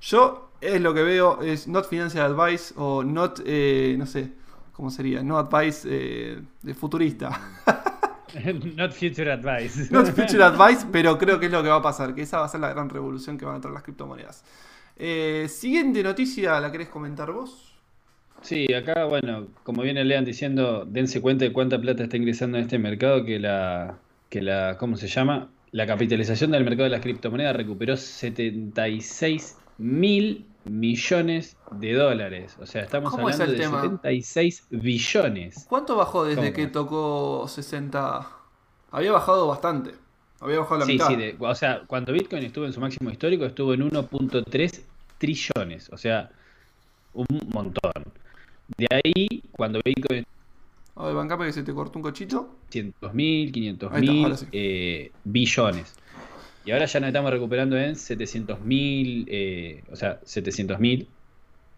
Yo 0.00 0.50
es 0.60 0.80
lo 0.80 0.94
que 0.94 1.02
veo, 1.02 1.42
es 1.42 1.68
not 1.68 1.88
financial 1.88 2.32
advice 2.32 2.74
o 2.76 3.02
not, 3.04 3.40
eh, 3.44 3.96
no 3.98 4.06
sé 4.06 4.45
¿cómo 4.76 4.90
sería? 4.90 5.22
No 5.22 5.38
advice 5.38 5.88
eh, 5.90 6.38
de 6.62 6.74
futurista. 6.74 7.30
Not 8.76 8.92
future 8.92 9.32
advice. 9.32 9.88
Not 9.90 10.08
future 10.12 10.44
advice, 10.44 10.86
pero 10.92 11.16
creo 11.16 11.40
que 11.40 11.46
es 11.46 11.52
lo 11.52 11.62
que 11.62 11.70
va 11.70 11.76
a 11.76 11.82
pasar, 11.82 12.14
que 12.14 12.22
esa 12.22 12.40
va 12.40 12.44
a 12.44 12.48
ser 12.48 12.60
la 12.60 12.68
gran 12.68 12.90
revolución 12.90 13.38
que 13.38 13.46
van 13.46 13.56
a 13.56 13.60
traer 13.60 13.72
las 13.72 13.82
criptomonedas. 13.82 14.44
Eh, 14.98 15.46
siguiente 15.48 16.02
noticia, 16.02 16.60
¿la 16.60 16.70
querés 16.70 16.88
comentar 16.88 17.32
vos? 17.32 17.72
Sí, 18.42 18.72
acá, 18.74 19.06
bueno, 19.06 19.46
como 19.62 19.82
viene 19.82 20.04
Lean 20.04 20.26
diciendo, 20.26 20.84
dense 20.84 21.22
cuenta 21.22 21.46
de 21.46 21.52
cuánta 21.52 21.80
plata 21.80 22.02
está 22.02 22.18
ingresando 22.18 22.58
en 22.58 22.64
este 22.64 22.78
mercado, 22.78 23.24
que 23.24 23.38
la, 23.38 23.98
que 24.28 24.42
la, 24.42 24.76
¿cómo 24.78 24.98
se 24.98 25.08
llama? 25.08 25.48
La 25.72 25.86
capitalización 25.86 26.50
del 26.50 26.64
mercado 26.64 26.84
de 26.84 26.90
las 26.90 27.00
criptomonedas 27.00 27.56
recuperó 27.56 27.96
76 27.96 29.56
mil 29.78 30.46
millones 30.70 31.56
de 31.70 31.94
dólares. 31.94 32.56
O 32.60 32.66
sea, 32.66 32.82
estamos 32.82 33.12
hablando 33.14 33.46
de 33.46 33.58
76 33.58 34.66
billones. 34.70 35.66
¿Cuánto 35.68 35.96
bajó 35.96 36.24
desde 36.24 36.52
que 36.52 36.66
tocó 36.66 37.46
60? 37.48 38.28
Había 38.90 39.12
bajado 39.12 39.46
bastante. 39.46 39.94
Había 40.40 40.58
bajado 40.60 40.80
la 40.80 40.86
mitad. 40.86 41.08
Sí, 41.08 41.34
o 41.38 41.54
sea, 41.54 41.82
cuando 41.86 42.12
Bitcoin 42.12 42.44
estuvo 42.44 42.66
en 42.66 42.72
su 42.72 42.80
máximo 42.80 43.10
histórico 43.10 43.44
estuvo 43.44 43.72
en 43.74 43.90
1.3 43.90 44.80
trillones. 45.18 45.90
O 45.90 45.96
sea, 45.96 46.30
un 47.14 47.26
montón. 47.52 48.04
De 48.76 48.86
ahí, 48.90 49.42
cuando 49.52 49.80
Bitcoin... 49.84 50.26
A 50.96 51.06
ver, 51.06 51.14
bancame 51.14 51.46
que 51.46 51.52
se 51.52 51.62
te 51.62 51.74
cortó 51.74 51.98
un 51.98 52.02
cochito. 52.02 52.56
500 52.70 53.14
mil, 53.14 53.52
500 53.52 53.92
mil 53.92 54.34
eh, 54.52 55.12
billones. 55.24 55.94
Y 56.66 56.72
ahora 56.72 56.86
ya 56.86 56.98
nos 56.98 57.06
estamos 57.06 57.30
recuperando 57.30 57.76
en 57.78 57.94
700 57.94 58.60
mil, 58.60 59.24
eh, 59.30 59.84
o 59.88 59.94
sea, 59.94 60.18
700 60.24 60.80
mil 60.80 61.08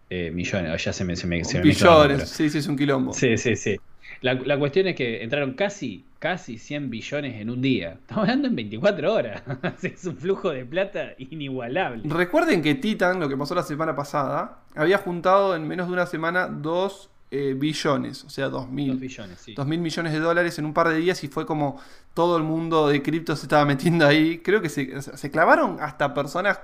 eh, 0.09 0.31
millones. 0.31 0.83
Ya 0.83 0.91
se 0.91 1.05
me, 1.05 1.15
se 1.15 1.27
me, 1.27 1.43
Billones, 1.61 2.27
sí, 2.27 2.49
sí, 2.49 2.57
es 2.57 2.67
un 2.67 2.75
quilombo. 2.75 3.13
Sí, 3.13 3.37
sí, 3.37 3.55
sí. 3.55 3.79
La, 4.21 4.33
la, 4.33 4.57
cuestión 4.57 4.87
es 4.87 4.95
que 4.95 5.21
entraron 5.21 5.53
casi, 5.53 6.03
casi 6.17 6.57
100 6.57 6.89
billones 6.89 7.39
en 7.39 7.51
un 7.51 7.61
día. 7.61 7.99
Estamos 8.01 8.23
hablando 8.23 8.47
en 8.47 8.55
24 8.55 9.13
horas. 9.13 9.43
es 9.83 10.03
un 10.05 10.17
flujo 10.17 10.49
de 10.49 10.65
plata 10.65 11.13
inigualable. 11.19 12.01
Recuerden 12.05 12.63
que 12.63 12.73
Titan, 12.73 13.19
lo 13.19 13.29
que 13.29 13.37
pasó 13.37 13.53
la 13.53 13.61
semana 13.61 13.95
pasada, 13.95 14.57
había 14.75 14.97
juntado 14.97 15.55
en 15.55 15.67
menos 15.67 15.85
de 15.85 15.93
una 15.93 16.07
semana 16.07 16.47
dos 16.47 17.11
eh, 17.31 17.53
billones, 17.55 18.23
o 18.23 18.29
sea, 18.29 18.49
2 18.49 18.69
mil, 18.69 18.95
billones, 18.95 19.45
mil 19.65 19.79
millones 19.79 20.13
de 20.13 20.19
dólares 20.19 20.57
en 20.57 20.65
un 20.65 20.73
par 20.73 20.89
de 20.89 20.95
días 20.95 21.23
y 21.23 21.27
fue 21.27 21.45
como 21.45 21.79
todo 22.13 22.37
el 22.37 22.43
mundo 22.43 22.87
de 22.87 23.03
cripto 23.03 23.35
se 23.35 23.43
estaba 23.43 23.65
metiendo 23.65 24.07
ahí. 24.07 24.39
Creo 24.39 24.61
que 24.61 24.69
se, 24.69 25.01
se 25.01 25.31
clavaron 25.31 25.77
hasta 25.79 26.13
personas 26.13 26.59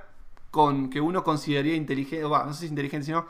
con 0.49 0.89
que 0.89 1.01
uno 1.01 1.23
consideraría 1.23 1.75
inteligente, 1.75 2.28
no 2.28 2.54
sé 2.54 2.62
si 2.62 2.67
inteligente, 2.67 3.06
sino 3.06 3.28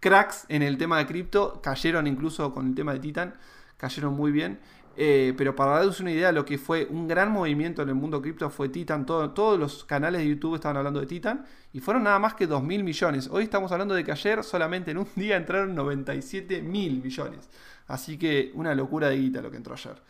cracks 0.00 0.46
en 0.48 0.62
el 0.62 0.78
tema 0.78 0.98
de 0.98 1.06
cripto, 1.06 1.60
cayeron 1.62 2.06
incluso 2.06 2.54
con 2.54 2.68
el 2.68 2.74
tema 2.74 2.92
de 2.92 3.00
Titan, 3.00 3.34
cayeron 3.76 4.14
muy 4.14 4.30
bien. 4.30 4.60
Eh, 4.98 5.34
pero 5.36 5.54
para 5.54 5.72
darles 5.72 6.00
una 6.00 6.10
idea, 6.10 6.32
lo 6.32 6.44
que 6.44 6.56
fue 6.56 6.86
un 6.90 7.06
gran 7.06 7.30
movimiento 7.30 7.82
en 7.82 7.90
el 7.90 7.94
mundo 7.94 8.22
cripto 8.22 8.48
fue 8.48 8.70
Titan. 8.70 9.04
todos 9.04 9.58
los 9.58 9.84
canales 9.84 10.22
de 10.22 10.28
YouTube 10.28 10.54
estaban 10.54 10.78
hablando 10.78 11.00
de 11.00 11.06
Titan. 11.06 11.44
Y 11.72 11.80
fueron 11.80 12.04
nada 12.04 12.18
más 12.18 12.34
que 12.34 12.46
2 12.46 12.62
mil 12.62 12.82
millones. 12.82 13.28
Hoy 13.30 13.44
estamos 13.44 13.70
hablando 13.72 13.94
de 13.94 14.04
que 14.04 14.12
ayer 14.12 14.42
solamente 14.42 14.90
en 14.92 14.98
un 14.98 15.08
día 15.14 15.36
entraron 15.36 15.74
97 15.74 16.62
mil 16.62 17.02
millones. 17.02 17.48
Así 17.88 18.18
que 18.18 18.50
una 18.54 18.74
locura 18.74 19.08
de 19.10 19.18
guita 19.18 19.42
lo 19.42 19.50
que 19.50 19.58
entró 19.58 19.74
ayer. 19.74 20.00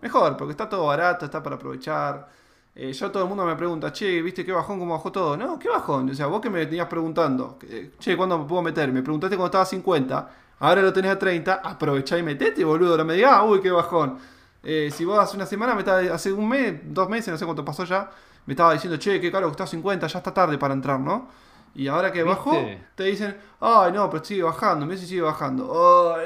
Mejor, 0.00 0.36
porque 0.36 0.52
está 0.52 0.68
todo 0.68 0.86
barato, 0.86 1.26
está 1.26 1.42
para 1.42 1.56
aprovechar. 1.56 2.28
Eh, 2.74 2.92
yo 2.92 3.10
todo 3.10 3.24
el 3.24 3.28
mundo 3.28 3.44
me 3.44 3.56
pregunta, 3.56 3.92
che, 3.92 4.22
¿viste 4.22 4.44
qué 4.44 4.52
bajón, 4.52 4.78
cómo 4.78 4.94
bajó 4.94 5.12
todo? 5.12 5.36
No, 5.36 5.58
¿qué 5.58 5.68
bajón? 5.68 6.08
O 6.08 6.14
sea, 6.14 6.26
vos 6.26 6.40
que 6.40 6.48
me 6.48 6.64
venías 6.64 6.86
preguntando, 6.86 7.58
che, 7.98 8.16
¿cuándo 8.16 8.38
me 8.38 8.46
puedo 8.46 8.62
meter? 8.62 8.90
Me 8.92 9.02
preguntaste 9.02 9.36
cuando 9.36 9.46
estaba 9.48 9.64
a 9.64 9.66
50, 9.66 10.30
ahora 10.60 10.82
lo 10.82 10.92
tenés 10.92 11.10
a 11.10 11.18
30, 11.18 11.54
aprovechá 11.54 12.16
y 12.16 12.22
metete, 12.22 12.64
boludo. 12.64 12.96
No 12.96 13.04
me 13.04 13.14
digas, 13.14 13.32
ah, 13.34 13.44
uy, 13.44 13.60
qué 13.60 13.70
bajón. 13.72 14.18
Eh, 14.62 14.90
si 14.92 15.04
vos 15.04 15.18
hace 15.18 15.36
una 15.36 15.46
semana, 15.46 15.74
me 15.74 15.80
estaba, 15.80 16.00
hace 16.14 16.32
un 16.32 16.48
mes, 16.48 16.80
dos 16.84 17.08
meses, 17.08 17.28
no 17.28 17.38
sé 17.38 17.44
cuánto 17.44 17.64
pasó 17.64 17.84
ya, 17.84 18.08
me 18.46 18.52
estaba 18.52 18.72
diciendo, 18.72 18.96
che, 18.98 19.20
qué 19.20 19.32
caro 19.32 19.52
a 19.58 19.66
50, 19.66 20.06
ya 20.06 20.18
está 20.18 20.32
tarde 20.32 20.56
para 20.56 20.74
entrar, 20.74 21.00
¿no? 21.00 21.28
Y 21.74 21.88
ahora 21.88 22.12
que 22.12 22.22
bajó, 22.22 22.52
te 22.94 23.04
dicen, 23.04 23.36
ay, 23.60 23.92
no, 23.92 24.08
pero 24.10 24.24
sigue 24.24 24.42
bajando, 24.42 24.86
me 24.86 24.96
sigue 24.96 25.22
bajando. 25.22 25.68
Oh, 25.70 26.16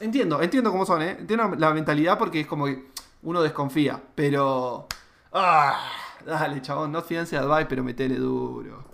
entiendo, 0.00 0.40
entiendo 0.40 0.70
cómo 0.70 0.86
son, 0.86 1.02
¿eh? 1.02 1.16
Entiendo 1.18 1.50
la 1.58 1.72
mentalidad 1.72 2.18
porque 2.18 2.40
es 2.40 2.46
como 2.46 2.66
que 2.66 2.90
uno 3.22 3.42
desconfía, 3.42 4.00
pero 4.14 4.86
Ah, 5.32 5.88
dale, 6.26 6.60
chabón, 6.60 6.92
no 6.92 7.00
fianse 7.00 7.38
advice, 7.38 7.66
pero 7.66 7.82
metele 7.82 8.16
duro. 8.16 8.84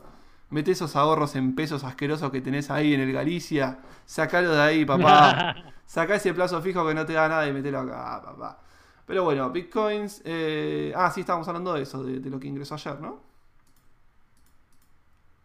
Mete 0.50 0.70
esos 0.70 0.96
ahorros 0.96 1.36
en 1.36 1.54
pesos 1.54 1.84
asquerosos 1.84 2.30
que 2.30 2.40
tenés 2.40 2.70
ahí 2.70 2.94
en 2.94 3.00
el 3.00 3.12
Galicia. 3.12 3.80
Sacalo 4.06 4.52
de 4.52 4.60
ahí, 4.60 4.84
papá. 4.84 5.56
Saca 5.86 6.14
ese 6.14 6.32
plazo 6.32 6.60
fijo 6.62 6.86
que 6.86 6.94
no 6.94 7.04
te 7.04 7.12
da 7.12 7.28
nada 7.28 7.46
y 7.46 7.52
metelo 7.52 7.80
acá, 7.80 8.22
papá. 8.24 8.62
Pero 9.06 9.24
bueno, 9.24 9.50
bitcoins. 9.50 10.22
Eh, 10.24 10.92
ah, 10.96 11.10
sí, 11.10 11.20
estábamos 11.20 11.48
hablando 11.48 11.74
de 11.74 11.82
eso, 11.82 12.02
de, 12.02 12.30
lo 12.30 12.40
que 12.40 12.48
ingresó 12.48 12.74
ayer, 12.74 13.00
¿no? 13.00 13.22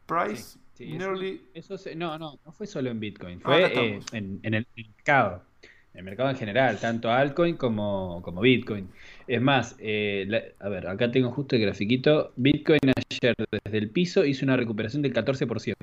Price. 0.05 0.57
nearly... 0.79 1.49
eso, 1.53 1.75
no, 1.95 2.17
no, 2.17 2.39
no 2.45 2.51
fue 2.51 2.67
solo 2.67 2.89
en 2.89 2.99
bitcoin. 2.99 3.39
Ah, 3.39 3.41
fue 3.45 3.65
eh, 3.65 4.01
en, 4.11 4.39
el 4.43 4.67
mercado 4.75 5.43
el 5.93 6.03
mercado 6.03 6.29
en 6.29 6.35
general, 6.35 6.79
tanto 6.79 7.11
altcoin 7.11 7.55
como, 7.55 8.21
como 8.23 8.41
Bitcoin. 8.41 8.89
Es 9.27 9.41
más, 9.41 9.75
eh, 9.79 10.51
a 10.59 10.69
ver, 10.69 10.87
acá 10.87 11.11
tengo 11.11 11.31
justo 11.31 11.55
el 11.55 11.61
grafiquito. 11.61 12.33
Bitcoin 12.35 12.79
ayer 13.09 13.35
desde 13.63 13.77
el 13.77 13.89
piso 13.89 14.25
hizo 14.25 14.45
una 14.45 14.57
recuperación 14.57 15.01
del 15.01 15.13
14%. 15.13 15.75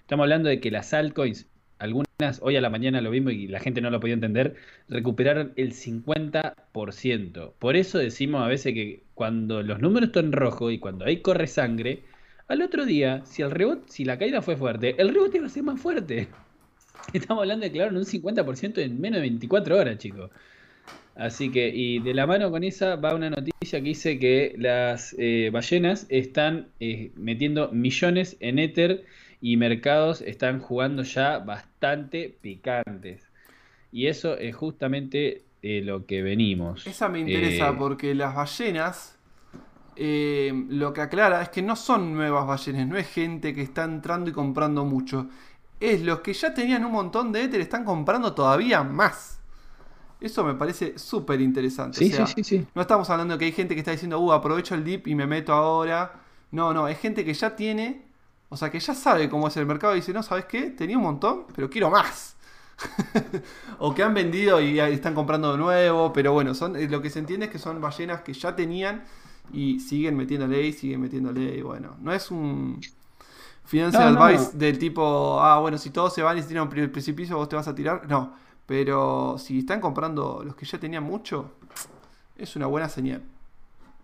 Estamos 0.00 0.24
hablando 0.24 0.48
de 0.48 0.60
que 0.60 0.70
las 0.70 0.92
altcoins, 0.92 1.46
algunas, 1.78 2.40
hoy 2.40 2.56
a 2.56 2.60
la 2.60 2.70
mañana 2.70 3.00
lo 3.00 3.10
vimos 3.10 3.32
y 3.32 3.46
la 3.46 3.60
gente 3.60 3.80
no 3.80 3.90
lo 3.90 4.00
podía 4.00 4.14
entender, 4.14 4.56
recuperaron 4.88 5.52
el 5.56 5.72
50%. 5.72 7.52
Por 7.58 7.76
eso 7.76 7.98
decimos 7.98 8.42
a 8.42 8.48
veces 8.48 8.74
que 8.74 9.04
cuando 9.14 9.62
los 9.62 9.80
números 9.80 10.08
están 10.08 10.26
en 10.26 10.32
rojo 10.32 10.70
y 10.70 10.78
cuando 10.78 11.04
ahí 11.04 11.18
corre 11.18 11.46
sangre, 11.46 12.02
al 12.48 12.62
otro 12.62 12.86
día, 12.86 13.22
si 13.24 13.42
el 13.42 13.50
rebote, 13.50 13.84
si 13.88 14.04
la 14.04 14.18
caída 14.18 14.42
fue 14.42 14.56
fuerte, 14.56 14.96
el 14.98 15.14
rebote 15.14 15.38
va 15.38 15.46
a 15.46 15.50
ser 15.50 15.62
más 15.62 15.80
fuerte. 15.80 16.28
Estamos 17.12 17.42
hablando 17.42 17.64
de 17.64 17.72
claro 17.72 17.96
un 17.96 18.04
50% 18.04 18.78
en 18.78 19.00
menos 19.00 19.18
de 19.18 19.28
24 19.28 19.76
horas, 19.76 19.98
chicos. 19.98 20.30
Así 21.18 21.50
que, 21.50 21.68
y 21.68 21.98
de 21.98 22.14
la 22.14 22.28
mano 22.28 22.48
con 22.48 22.62
esa 22.62 22.94
va 22.94 23.12
una 23.12 23.28
noticia 23.28 23.80
que 23.80 23.88
dice 23.88 24.20
que 24.20 24.54
las 24.56 25.16
eh, 25.18 25.50
ballenas 25.52 26.06
están 26.10 26.68
eh, 26.78 27.10
metiendo 27.16 27.72
millones 27.72 28.36
en 28.38 28.60
Ether 28.60 29.04
y 29.40 29.56
mercados 29.56 30.20
están 30.20 30.60
jugando 30.60 31.02
ya 31.02 31.40
bastante 31.40 32.38
picantes. 32.40 33.28
Y 33.90 34.06
eso 34.06 34.38
es 34.38 34.54
justamente 34.54 35.42
eh, 35.60 35.82
lo 35.84 36.06
que 36.06 36.22
venimos. 36.22 36.86
Esa 36.86 37.08
me 37.08 37.18
interesa 37.18 37.76
porque 37.76 38.14
las 38.14 38.36
ballenas 38.36 39.16
lo 39.96 40.92
que 40.92 41.00
aclara 41.00 41.42
es 41.42 41.48
que 41.48 41.60
no 41.60 41.74
son 41.74 42.14
nuevas 42.14 42.46
ballenas, 42.46 42.86
no 42.86 42.96
es 42.96 43.08
gente 43.08 43.52
que 43.52 43.62
está 43.62 43.82
entrando 43.82 44.30
y 44.30 44.32
comprando 44.32 44.84
mucho 44.84 45.28
es 45.80 46.02
los 46.02 46.20
que 46.20 46.32
ya 46.32 46.54
tenían 46.54 46.84
un 46.84 46.92
montón 46.92 47.32
de 47.32 47.42
Ether 47.42 47.60
están 47.60 47.84
comprando 47.84 48.34
todavía 48.34 48.84
más. 48.84 49.37
Eso 50.20 50.44
me 50.44 50.54
parece 50.54 50.98
súper 50.98 51.40
interesante. 51.40 51.98
Sí, 51.98 52.12
sí, 52.34 52.44
sí, 52.44 52.66
No 52.74 52.82
estamos 52.82 53.08
hablando 53.10 53.34
de 53.34 53.38
que 53.38 53.44
hay 53.46 53.52
gente 53.52 53.74
que 53.74 53.80
está 53.80 53.92
diciendo, 53.92 54.18
uh, 54.18 54.32
aprovecho 54.32 54.74
el 54.74 54.82
dip 54.82 55.06
y 55.06 55.14
me 55.14 55.26
meto 55.26 55.52
ahora. 55.52 56.20
No, 56.50 56.74
no, 56.74 56.88
es 56.88 56.98
gente 56.98 57.24
que 57.24 57.34
ya 57.34 57.54
tiene, 57.54 58.02
o 58.48 58.56
sea, 58.56 58.70
que 58.70 58.80
ya 58.80 58.94
sabe 58.94 59.28
cómo 59.28 59.48
es 59.48 59.56
el 59.56 59.66
mercado 59.66 59.94
y 59.94 59.96
dice, 59.96 60.12
no, 60.12 60.22
¿sabes 60.22 60.46
qué? 60.46 60.70
Tenía 60.70 60.96
un 60.96 61.04
montón, 61.04 61.44
pero 61.54 61.70
quiero 61.70 61.90
más. 61.90 62.36
o 63.78 63.94
que 63.94 64.02
han 64.02 64.14
vendido 64.14 64.60
y 64.60 64.78
están 64.80 65.14
comprando 65.14 65.52
de 65.52 65.58
nuevo, 65.58 66.12
pero 66.12 66.32
bueno, 66.32 66.54
son, 66.54 66.76
eh, 66.76 66.88
lo 66.88 67.02
que 67.02 67.10
se 67.10 67.18
entiende 67.18 67.46
es 67.46 67.52
que 67.52 67.58
son 67.58 67.80
ballenas 67.80 68.22
que 68.22 68.32
ya 68.32 68.54
tenían 68.54 69.04
y 69.52 69.80
siguen 69.80 70.16
metiéndole 70.16 70.66
y 70.66 70.72
siguen 70.72 71.00
metiéndole 71.00 71.56
y 71.56 71.62
bueno, 71.62 71.96
no 72.00 72.12
es 72.12 72.30
un 72.30 72.80
financial 73.64 74.16
advice 74.16 74.56
del 74.56 74.78
tipo, 74.78 75.40
ah, 75.40 75.60
bueno, 75.60 75.76
si 75.76 75.90
todos 75.90 76.14
se 76.14 76.22
van 76.22 76.38
y 76.38 76.42
se 76.42 76.48
tiran 76.48 76.70
el 76.74 76.90
precipicio, 76.90 77.36
vos 77.36 77.48
te 77.48 77.56
vas 77.56 77.68
a 77.68 77.74
tirar. 77.74 78.08
No, 78.08 78.34
pero 78.68 79.36
si 79.38 79.60
están 79.60 79.80
comprando 79.80 80.42
los 80.44 80.54
que 80.54 80.66
ya 80.66 80.78
tenían 80.78 81.02
mucho, 81.02 81.52
es 82.36 82.54
una 82.54 82.66
buena 82.66 82.90
señal. 82.90 83.22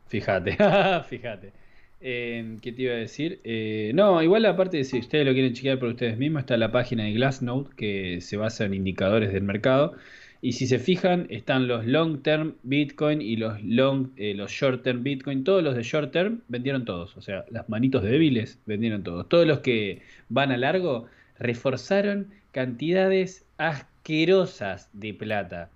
Fíjate, 0.08 0.56
fíjate. 1.08 1.52
Eh, 2.00 2.56
¿Qué 2.62 2.72
te 2.72 2.82
iba 2.82 2.94
a 2.94 2.96
decir? 2.96 3.40
Eh, 3.44 3.92
no, 3.94 4.22
igual 4.22 4.46
aparte 4.46 4.82
si 4.84 4.98
ustedes 4.98 5.26
lo 5.26 5.34
quieren 5.34 5.52
chequear 5.52 5.78
por 5.78 5.90
ustedes 5.90 6.16
mismos, 6.16 6.40
está 6.40 6.56
la 6.56 6.72
página 6.72 7.04
de 7.04 7.12
Glassnode 7.12 7.68
que 7.76 8.22
se 8.22 8.38
basa 8.38 8.64
en 8.64 8.72
indicadores 8.72 9.34
del 9.34 9.42
mercado 9.42 9.96
y 10.40 10.52
si 10.52 10.66
se 10.66 10.78
fijan, 10.78 11.26
están 11.28 11.68
los 11.68 11.84
long 11.84 12.22
term 12.22 12.54
Bitcoin 12.62 13.20
y 13.20 13.36
los 13.36 13.62
long, 13.62 14.12
eh, 14.16 14.32
los 14.32 14.50
short 14.50 14.82
term 14.82 15.02
Bitcoin. 15.02 15.44
Todos 15.44 15.62
los 15.62 15.76
de 15.76 15.82
short 15.82 16.10
term 16.10 16.40
vendieron 16.48 16.86
todos. 16.86 17.16
O 17.18 17.20
sea, 17.20 17.44
las 17.50 17.68
manitos 17.68 18.02
débiles 18.02 18.58
vendieron 18.64 19.02
todos. 19.02 19.28
Todos 19.28 19.46
los 19.46 19.60
que 19.60 20.00
van 20.30 20.52
a 20.52 20.56
largo 20.56 21.06
reforzaron 21.38 22.28
cantidades 22.52 23.46
asquerosas 23.58 23.93
de 24.04 25.14
plata. 25.14 25.70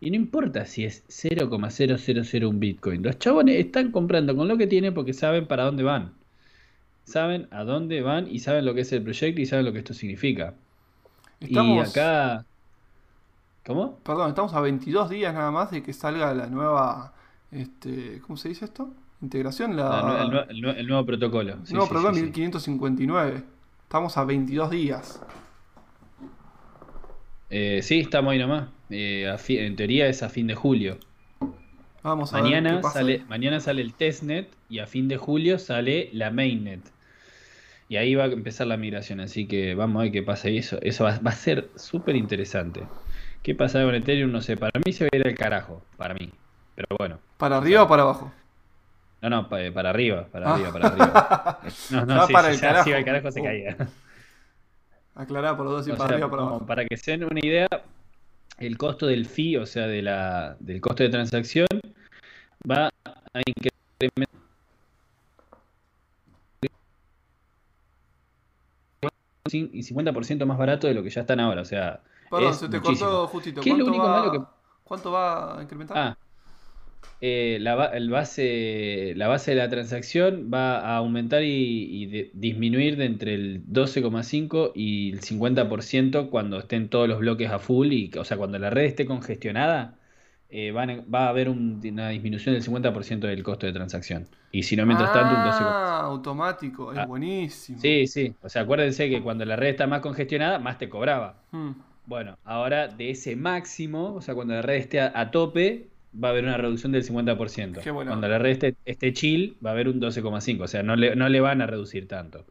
Y 0.00 0.10
no 0.10 0.16
importa 0.16 0.66
si 0.66 0.84
es 0.84 1.04
0,0001 1.08 2.58
Bitcoin. 2.58 3.02
Los 3.02 3.18
chabones 3.18 3.58
están 3.58 3.90
comprando 3.90 4.36
con 4.36 4.48
lo 4.48 4.56
que 4.56 4.66
tienen 4.66 4.94
porque 4.94 5.12
saben 5.12 5.46
para 5.46 5.64
dónde 5.64 5.82
van. 5.82 6.12
Saben 7.04 7.48
a 7.50 7.64
dónde 7.64 8.00
van 8.00 8.28
y 8.30 8.38
saben 8.38 8.64
lo 8.64 8.74
que 8.74 8.82
es 8.82 8.92
el 8.92 9.02
proyecto 9.02 9.40
y 9.40 9.46
saben 9.46 9.64
lo 9.64 9.72
que 9.72 9.80
esto 9.80 9.94
significa. 9.94 10.54
Y 11.40 11.58
acá 11.78 12.44
¿Cómo? 13.66 13.96
Perdón, 13.98 14.30
estamos 14.30 14.54
a 14.54 14.60
22 14.60 15.08
días 15.10 15.32
nada 15.34 15.50
más 15.50 15.70
de 15.70 15.82
que 15.82 15.92
salga 15.92 16.34
la 16.34 16.46
nueva. 16.46 17.12
Este, 17.50 18.20
¿Cómo 18.26 18.36
se 18.36 18.48
dice 18.48 18.64
esto? 18.64 18.90
Integración. 19.20 19.76
La, 19.76 20.46
el, 20.50 20.86
nuevo 20.88 21.06
protocolo. 21.06 21.52
El 21.52 21.72
nuevo 21.72 21.88
protocolo 21.88 22.12
1559. 22.12 23.42
Estamos 23.84 24.16
a 24.16 24.24
22 24.24 24.70
días. 24.70 25.22
Eh, 27.54 27.82
sí, 27.82 28.00
estamos 28.00 28.32
ahí 28.32 28.38
nomás. 28.38 28.68
Eh, 28.88 29.30
en 29.48 29.76
teoría 29.76 30.06
es 30.06 30.22
a 30.22 30.30
fin 30.30 30.46
de 30.46 30.54
julio. 30.54 30.96
Vamos 32.02 32.32
a 32.32 32.40
mañana 32.40 32.76
ver 32.76 32.84
Sale, 32.84 33.22
mañana 33.28 33.60
sale 33.60 33.82
el 33.82 33.92
testnet 33.92 34.48
y 34.70 34.78
a 34.78 34.86
fin 34.86 35.06
de 35.06 35.18
julio 35.18 35.58
sale 35.58 36.08
la 36.14 36.30
mainnet. 36.30 36.80
Y 37.90 37.96
ahí 37.96 38.14
va 38.14 38.24
a 38.24 38.28
empezar 38.28 38.66
la 38.66 38.78
migración. 38.78 39.20
Así 39.20 39.46
que 39.46 39.74
vamos 39.74 40.00
a 40.00 40.04
ver 40.04 40.12
qué 40.12 40.22
pasa. 40.22 40.48
Y 40.48 40.56
eso, 40.56 40.78
eso 40.80 41.04
va, 41.04 41.18
va 41.18 41.30
a 41.30 41.34
ser 41.34 41.68
súper 41.76 42.16
interesante. 42.16 42.84
¿Qué 43.42 43.54
pasa 43.54 43.82
con 43.82 43.94
Ethereum? 43.94 44.32
No 44.32 44.40
sé, 44.40 44.56
para 44.56 44.80
mí 44.82 44.92
se 44.94 45.04
va 45.04 45.10
a 45.12 45.16
ir 45.16 45.26
al 45.26 45.34
carajo, 45.34 45.82
para 45.98 46.14
mí. 46.14 46.30
Pero 46.74 46.86
bueno. 46.98 47.18
¿Para 47.36 47.58
arriba 47.58 47.82
o 47.82 47.88
para 47.88 48.02
abajo? 48.02 48.32
No, 49.20 49.28
no, 49.28 49.48
para, 49.50 49.90
arriba, 49.90 50.26
para 50.32 50.54
arriba, 50.54 50.72
para 50.72 50.88
arriba. 50.88 51.60
No, 51.90 52.06
no, 52.06 52.26
para 52.28 52.50
el 52.50 52.58
carajo. 52.58 52.90
el 52.90 53.04
carajo 53.04 53.30
se 53.30 53.40
uh. 53.40 53.44
caía. 53.44 53.76
Aclará 55.14 55.56
por 55.56 55.66
los 55.66 55.86
dos 55.86 55.88
y 55.88 55.98
para 55.98 56.14
arriba 56.14 56.30
para 56.30 56.42
abajo. 56.42 56.66
Para 56.66 56.84
que 56.86 56.96
se 56.96 57.12
den 57.12 57.24
una 57.24 57.40
idea, 57.40 57.68
el 58.58 58.78
costo 58.78 59.06
del 59.06 59.26
fee, 59.26 59.58
o 59.58 59.66
sea, 59.66 59.86
de 59.86 60.02
la, 60.02 60.56
del 60.60 60.80
costo 60.80 61.02
de 61.02 61.10
transacción, 61.10 61.66
va 62.68 62.86
a 62.86 63.40
incrementar 63.44 64.42
y 69.54 69.82
50% 69.82 70.46
más 70.46 70.56
barato 70.56 70.86
de 70.86 70.94
lo 70.94 71.02
que 71.02 71.10
ya 71.10 71.22
están 71.22 71.40
ahora. 71.40 71.62
O 71.62 71.64
sea, 71.64 72.00
Perdón, 72.30 72.54
se 72.54 72.68
te 72.68 72.80
cortó 72.80 73.26
justito. 73.28 73.60
¿Qué 73.60 73.70
es 73.70 73.78
lo 73.78 73.86
único 73.86 74.08
malo 74.08 74.32
que.? 74.32 74.40
¿Cuánto 74.84 75.12
va 75.12 75.58
a 75.58 75.62
incrementar? 75.62 75.96
Ah, 75.98 76.16
eh, 77.20 77.58
la, 77.60 77.86
el 77.86 78.10
base, 78.10 79.14
la 79.16 79.28
base 79.28 79.52
de 79.52 79.56
la 79.58 79.68
transacción 79.68 80.50
va 80.52 80.78
a 80.78 80.96
aumentar 80.96 81.42
y, 81.42 82.30
disminuir 82.34 82.96
de 82.96 83.04
entre 83.04 83.34
el 83.34 83.64
12,5 83.66 84.72
y 84.74 85.12
el 85.12 85.20
50% 85.20 86.30
cuando 86.30 86.58
estén 86.58 86.88
todos 86.88 87.08
los 87.08 87.20
bloques 87.20 87.50
a 87.50 87.58
full. 87.58 87.92
Y, 87.92 88.10
o 88.18 88.24
sea, 88.24 88.36
cuando 88.36 88.58
la 88.58 88.70
red 88.70 88.84
esté 88.84 89.06
congestionada, 89.06 89.98
eh, 90.54 90.70
va 90.70 91.26
a 91.26 91.28
haber 91.28 91.48
una 91.48 92.10
disminución 92.10 92.54
del 92.54 92.62
50% 92.62 93.20
del 93.20 93.42
costo 93.42 93.66
de 93.66 93.72
transacción. 93.72 94.28
Y 94.50 94.64
si 94.64 94.76
no, 94.76 94.84
mientras 94.84 95.10
tanto, 95.12 95.34
un 95.34 95.46
12%. 95.46 95.56
Ah, 95.60 96.00
automático, 96.02 96.92
es 96.92 96.98
ah, 96.98 97.06
buenísimo. 97.06 97.80
Sí, 97.80 98.06
sí. 98.06 98.34
O 98.42 98.50
sea, 98.50 98.62
acuérdense 98.62 99.08
que 99.08 99.22
cuando 99.22 99.46
la 99.46 99.56
red 99.56 99.68
está 99.68 99.86
más 99.86 100.02
congestionada, 100.02 100.58
más 100.58 100.76
te 100.76 100.90
cobraba. 100.90 101.36
Hmm. 101.52 101.70
Bueno, 102.04 102.36
ahora 102.44 102.88
de 102.88 103.10
ese 103.10 103.34
máximo, 103.34 104.14
o 104.14 104.20
sea, 104.20 104.34
cuando 104.34 104.52
la 104.52 104.60
red 104.60 104.76
esté 104.76 105.00
a, 105.00 105.30
tope, 105.30 105.88
va 106.12 106.28
a 106.28 106.30
haber 106.32 106.44
una 106.44 106.56
reducción 106.56 106.92
del 106.92 107.04
50%. 107.04 107.80
Qué 107.82 107.90
bueno. 107.90 108.10
Cuando 108.10 108.28
la 108.28 108.38
red 108.38 108.52
esté, 108.52 108.76
esté 108.84 109.12
chill, 109.12 109.56
va 109.64 109.70
a 109.70 109.72
haber 109.72 109.88
un 109.88 110.00
12,5%. 110.00 110.62
O 110.62 110.68
sea, 110.68 110.82
no 110.82 110.96
le, 110.96 111.16
no 111.16 111.28
le 111.28 111.40
van 111.40 111.62
a 111.62 111.66
reducir 111.66 112.08
tanto. 112.08 112.44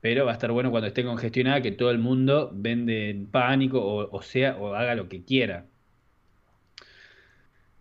Pero 0.00 0.26
va 0.26 0.32
a 0.32 0.34
estar 0.34 0.52
bueno 0.52 0.70
cuando 0.70 0.88
esté 0.88 1.04
congestionada 1.04 1.62
que 1.62 1.72
todo 1.72 1.90
el 1.90 1.98
mundo 1.98 2.50
vende 2.52 3.10
en 3.10 3.26
pánico 3.26 3.80
o, 3.80 4.16
o 4.16 4.22
sea, 4.22 4.56
o 4.56 4.74
haga 4.74 4.94
lo 4.94 5.08
que 5.08 5.24
quiera. 5.24 5.66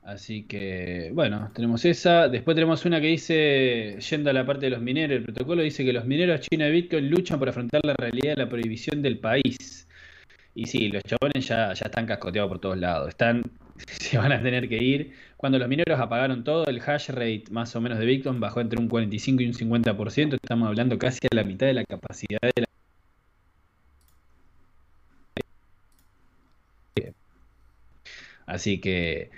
Así 0.04 0.43
que, 0.43 1.12
bueno, 1.13 1.50
tenemos 1.56 1.86
esa. 1.86 2.28
Después 2.28 2.56
tenemos 2.56 2.84
una 2.86 3.00
que 3.00 3.08
dice, 3.08 3.98
yendo 4.10 4.30
a 4.30 4.34
la 4.34 4.46
parte 4.46 4.65
de 4.65 4.72
los 4.72 4.82
mineros, 4.82 5.17
el 5.17 5.24
protocolo 5.24 5.62
dice 5.63 5.86
que 5.86 5.93
los 5.93 6.06
mineros 6.06 6.41
chinos 6.41 6.67
de 6.67 6.72
Bitcoin 6.72 7.10
luchan 7.10 7.39
por 7.39 7.48
afrontar 7.50 7.82
la 7.86 7.93
realidad 7.93 8.36
de 8.36 8.43
la 8.43 8.50
prohibición 8.50 9.02
del 9.02 9.19
país. 9.19 9.88
Y 10.56 10.65
sí, 10.65 10.89
los 10.89 11.04
chabones 11.04 11.48
ya, 11.48 11.74
ya 11.74 11.86
están 11.86 12.06
cascoteados 12.06 12.50
por 12.50 12.60
todos 12.60 12.78
lados. 12.78 13.10
Están, 13.10 13.43
se 14.00 14.17
van 14.17 14.32
a 14.32 14.41
tener 14.41 14.69
que 14.69 14.78
ir. 14.78 15.13
Cuando 15.38 15.60
los 15.60 15.67
mineros 15.67 16.00
apagaron 16.00 16.43
todo, 16.43 16.65
el 16.65 16.82
hash 16.82 17.10
rate 17.10 17.46
más 17.52 17.76
o 17.76 17.82
menos 17.82 18.00
de 18.00 18.06
Bitcoin 18.06 18.39
bajó 18.39 18.62
entre 18.62 18.80
un 18.80 18.88
45 18.88 19.43
y 19.43 19.48
un 19.48 19.54
50%. 19.54 20.36
Estamos 20.36 20.67
hablando 20.67 20.98
casi 20.98 21.19
a 21.32 21.36
la 21.36 21.43
mitad 21.43 21.67
de 21.67 21.74
la 21.74 21.84
capacidad 21.86 22.39
de 22.41 22.62
la... 22.62 22.67
Así 28.46 28.80
que 28.80 29.32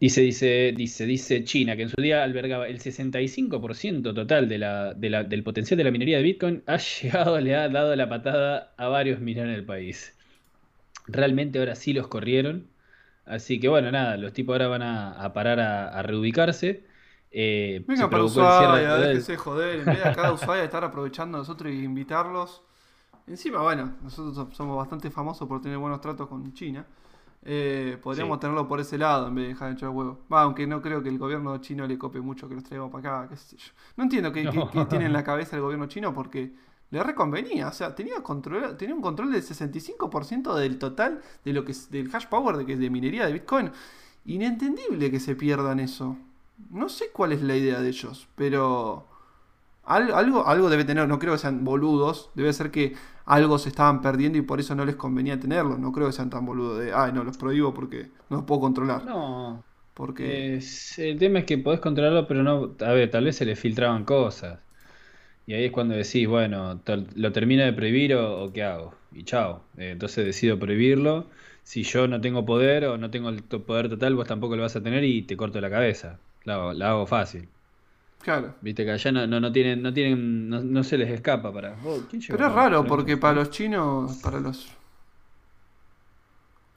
dice, 0.00 0.20
dice, 0.22 0.72
dice, 0.76 1.06
dice 1.06 1.44
China 1.44 1.76
que 1.76 1.82
en 1.82 1.88
su 1.88 2.00
día 2.00 2.22
albergaba 2.24 2.68
el 2.68 2.80
65% 2.80 4.14
total 4.14 4.48
del 4.48 5.42
potencial 5.44 5.78
de 5.78 5.84
la 5.84 5.90
minería 5.90 6.18
de 6.18 6.22
Bitcoin, 6.24 6.62
ha 6.66 6.76
llegado, 6.78 7.40
le 7.40 7.54
ha 7.56 7.68
dado 7.68 7.94
la 7.96 8.08
patada 8.08 8.74
a 8.76 8.88
varios 8.88 9.20
mineros 9.20 9.50
en 9.50 9.56
el 9.56 9.64
país. 9.64 10.14
Realmente 11.06 11.58
ahora 11.58 11.74
sí 11.74 11.92
los 11.92 12.08
corrieron. 12.08 12.68
Así 13.26 13.58
que 13.60 13.68
bueno, 13.68 13.90
nada, 13.90 14.16
los 14.16 14.32
tipos 14.32 14.52
ahora 14.54 14.68
van 14.68 14.82
a, 14.82 15.12
a 15.24 15.32
parar 15.32 15.60
a, 15.60 15.88
a 15.88 16.02
reubicarse. 16.02 16.84
Eh, 17.30 17.84
Venga 17.86 18.08
para 18.10 18.24
Ushuaia, 18.24 18.96
déjese 18.96 19.32
de 19.32 19.38
joder. 19.38 19.78
En 19.80 19.84
vez 19.86 19.98
de 20.02 20.08
acá 20.08 20.26
de 20.28 20.32
Ushuaia 20.34 20.64
estar 20.64 20.84
aprovechando 20.84 21.38
nosotros 21.38 21.72
y 21.72 21.82
invitarlos. 21.84 22.62
Encima, 23.26 23.62
bueno, 23.62 23.94
nosotros 24.02 24.34
so- 24.34 24.50
somos 24.52 24.76
bastante 24.76 25.10
famosos 25.10 25.48
por 25.48 25.60
tener 25.62 25.78
buenos 25.78 26.00
tratos 26.00 26.28
con 26.28 26.52
China. 26.52 26.86
Eh, 27.46 27.98
podríamos 28.02 28.36
Sí. 28.36 28.40
tenerlo 28.40 28.66
por 28.68 28.80
ese 28.80 28.96
lado 28.98 29.28
en 29.28 29.34
vez 29.34 29.44
de 29.44 29.48
dejar 29.50 29.68
de 29.68 29.74
echar 29.74 29.88
huevo. 29.90 30.24
Va, 30.32 30.42
aunque 30.42 30.66
no 30.66 30.80
creo 30.82 31.02
que 31.02 31.08
el 31.10 31.18
gobierno 31.18 31.56
chino 31.58 31.86
le 31.86 31.98
cope 31.98 32.20
mucho 32.20 32.48
que 32.48 32.54
los 32.54 32.64
traigamos 32.64 32.92
para 32.92 33.20
acá. 33.22 33.28
qué 33.30 33.36
sé 33.36 33.56
yo. 33.56 33.72
No 33.96 34.04
entiendo 34.04 34.32
qué, 34.32 34.44
qué- 34.50 34.64
qué 34.72 34.84
tiene 34.86 35.06
en 35.06 35.12
la 35.12 35.24
cabeza 35.24 35.56
el 35.56 35.62
gobierno 35.62 35.86
chino 35.86 36.12
porque 36.14 36.54
le 36.94 37.02
reconvenía. 37.02 37.68
O 37.68 37.72
sea, 37.72 37.94
tenía, 37.94 38.22
control, 38.22 38.76
tenía 38.76 38.94
un 38.94 39.02
control 39.02 39.32
del 39.32 39.42
65% 39.42 40.54
del 40.54 40.78
total 40.78 41.20
de 41.44 41.52
lo 41.52 41.64
que 41.64 41.72
es, 41.72 41.90
del 41.90 42.10
hash 42.14 42.26
power 42.26 42.56
de, 42.56 42.66
que, 42.66 42.76
de 42.76 42.90
minería 42.90 43.26
de 43.26 43.32
Bitcoin. 43.34 43.70
Inentendible 44.26 45.10
que 45.10 45.20
se 45.20 45.36
pierdan 45.36 45.80
eso. 45.80 46.16
No 46.70 46.88
sé 46.88 47.10
cuál 47.12 47.32
es 47.32 47.42
la 47.42 47.56
idea 47.56 47.80
de 47.80 47.88
ellos, 47.88 48.28
pero 48.36 49.06
al- 49.84 50.12
algo, 50.14 50.46
algo 50.46 50.70
debe 50.70 50.84
tener. 50.84 51.08
No 51.08 51.18
creo 51.18 51.32
que 51.34 51.38
sean 51.38 51.64
boludos. 51.64 52.30
Debe 52.34 52.52
ser 52.52 52.70
que 52.70 52.94
algo 53.26 53.58
se 53.58 53.68
estaban 53.70 54.00
perdiendo 54.02 54.38
y 54.38 54.42
por 54.42 54.60
eso 54.60 54.74
no 54.74 54.84
les 54.84 54.96
convenía 54.96 55.38
tenerlo. 55.40 55.78
No 55.78 55.92
creo 55.92 56.06
que 56.08 56.12
sean 56.12 56.30
tan 56.30 56.46
boludos 56.46 56.78
de, 56.80 56.92
ay, 56.94 57.12
no, 57.12 57.24
los 57.24 57.38
prohíbo 57.38 57.74
porque 57.74 58.10
no 58.30 58.38
los 58.38 58.44
puedo 58.46 58.60
controlar. 58.62 59.02
No, 59.04 59.64
Porque, 59.94 60.56
es- 60.56 60.98
el 60.98 61.18
tema 61.18 61.40
es 61.40 61.44
que 61.46 61.58
podés 61.58 61.80
controlarlo, 61.80 62.26
pero 62.26 62.42
no, 62.42 62.74
a 62.80 62.92
ver, 62.92 63.10
tal 63.10 63.24
vez 63.24 63.36
se 63.36 63.44
le 63.44 63.56
filtraban 63.56 64.04
cosas. 64.04 64.60
Y 65.46 65.54
ahí 65.54 65.64
es 65.66 65.72
cuando 65.72 65.94
decís, 65.94 66.26
bueno, 66.28 66.82
¿lo 67.16 67.32
termino 67.32 67.64
de 67.64 67.72
prohibir 67.72 68.14
o, 68.14 68.44
o 68.44 68.52
qué 68.52 68.62
hago? 68.62 68.94
Y 69.12 69.24
chao. 69.24 69.68
Eh, 69.76 69.90
entonces 69.92 70.24
decido 70.24 70.58
prohibirlo. 70.58 71.30
Si 71.62 71.82
yo 71.84 72.08
no 72.08 72.20
tengo 72.20 72.44
poder 72.46 72.84
o 72.86 72.98
no 72.98 73.10
tengo 73.10 73.28
el 73.30 73.42
poder 73.44 73.88
total, 73.88 74.14
vos 74.14 74.26
tampoco 74.26 74.56
lo 74.56 74.62
vas 74.62 74.76
a 74.76 74.82
tener 74.82 75.04
y 75.04 75.22
te 75.22 75.36
corto 75.36 75.60
la 75.60 75.70
cabeza. 75.70 76.20
La, 76.44 76.54
hago- 76.56 76.72
la 76.74 76.90
hago 76.90 77.06
fácil. 77.06 77.48
claro. 78.20 78.54
Viste 78.60 78.84
que 78.84 78.90
allá 78.92 79.12
no, 79.12 79.26
no, 79.28 79.38
no 79.40 79.52
tienen, 79.52 79.82
no 79.82 79.92
tienen, 79.92 80.48
no, 80.48 80.60
no 80.62 80.82
se 80.84 80.98
les 80.98 81.10
escapa 81.10 81.52
para. 81.52 81.78
Oh, 81.84 82.06
¿quién 82.08 82.20
llegó 82.22 82.38
Pero 82.38 82.46
es 82.48 82.52
raro 82.54 82.86
porque 82.86 83.16
para 83.16 83.34
los 83.34 83.50
chinos, 83.50 84.16
para 84.22 84.40
los... 84.40 84.68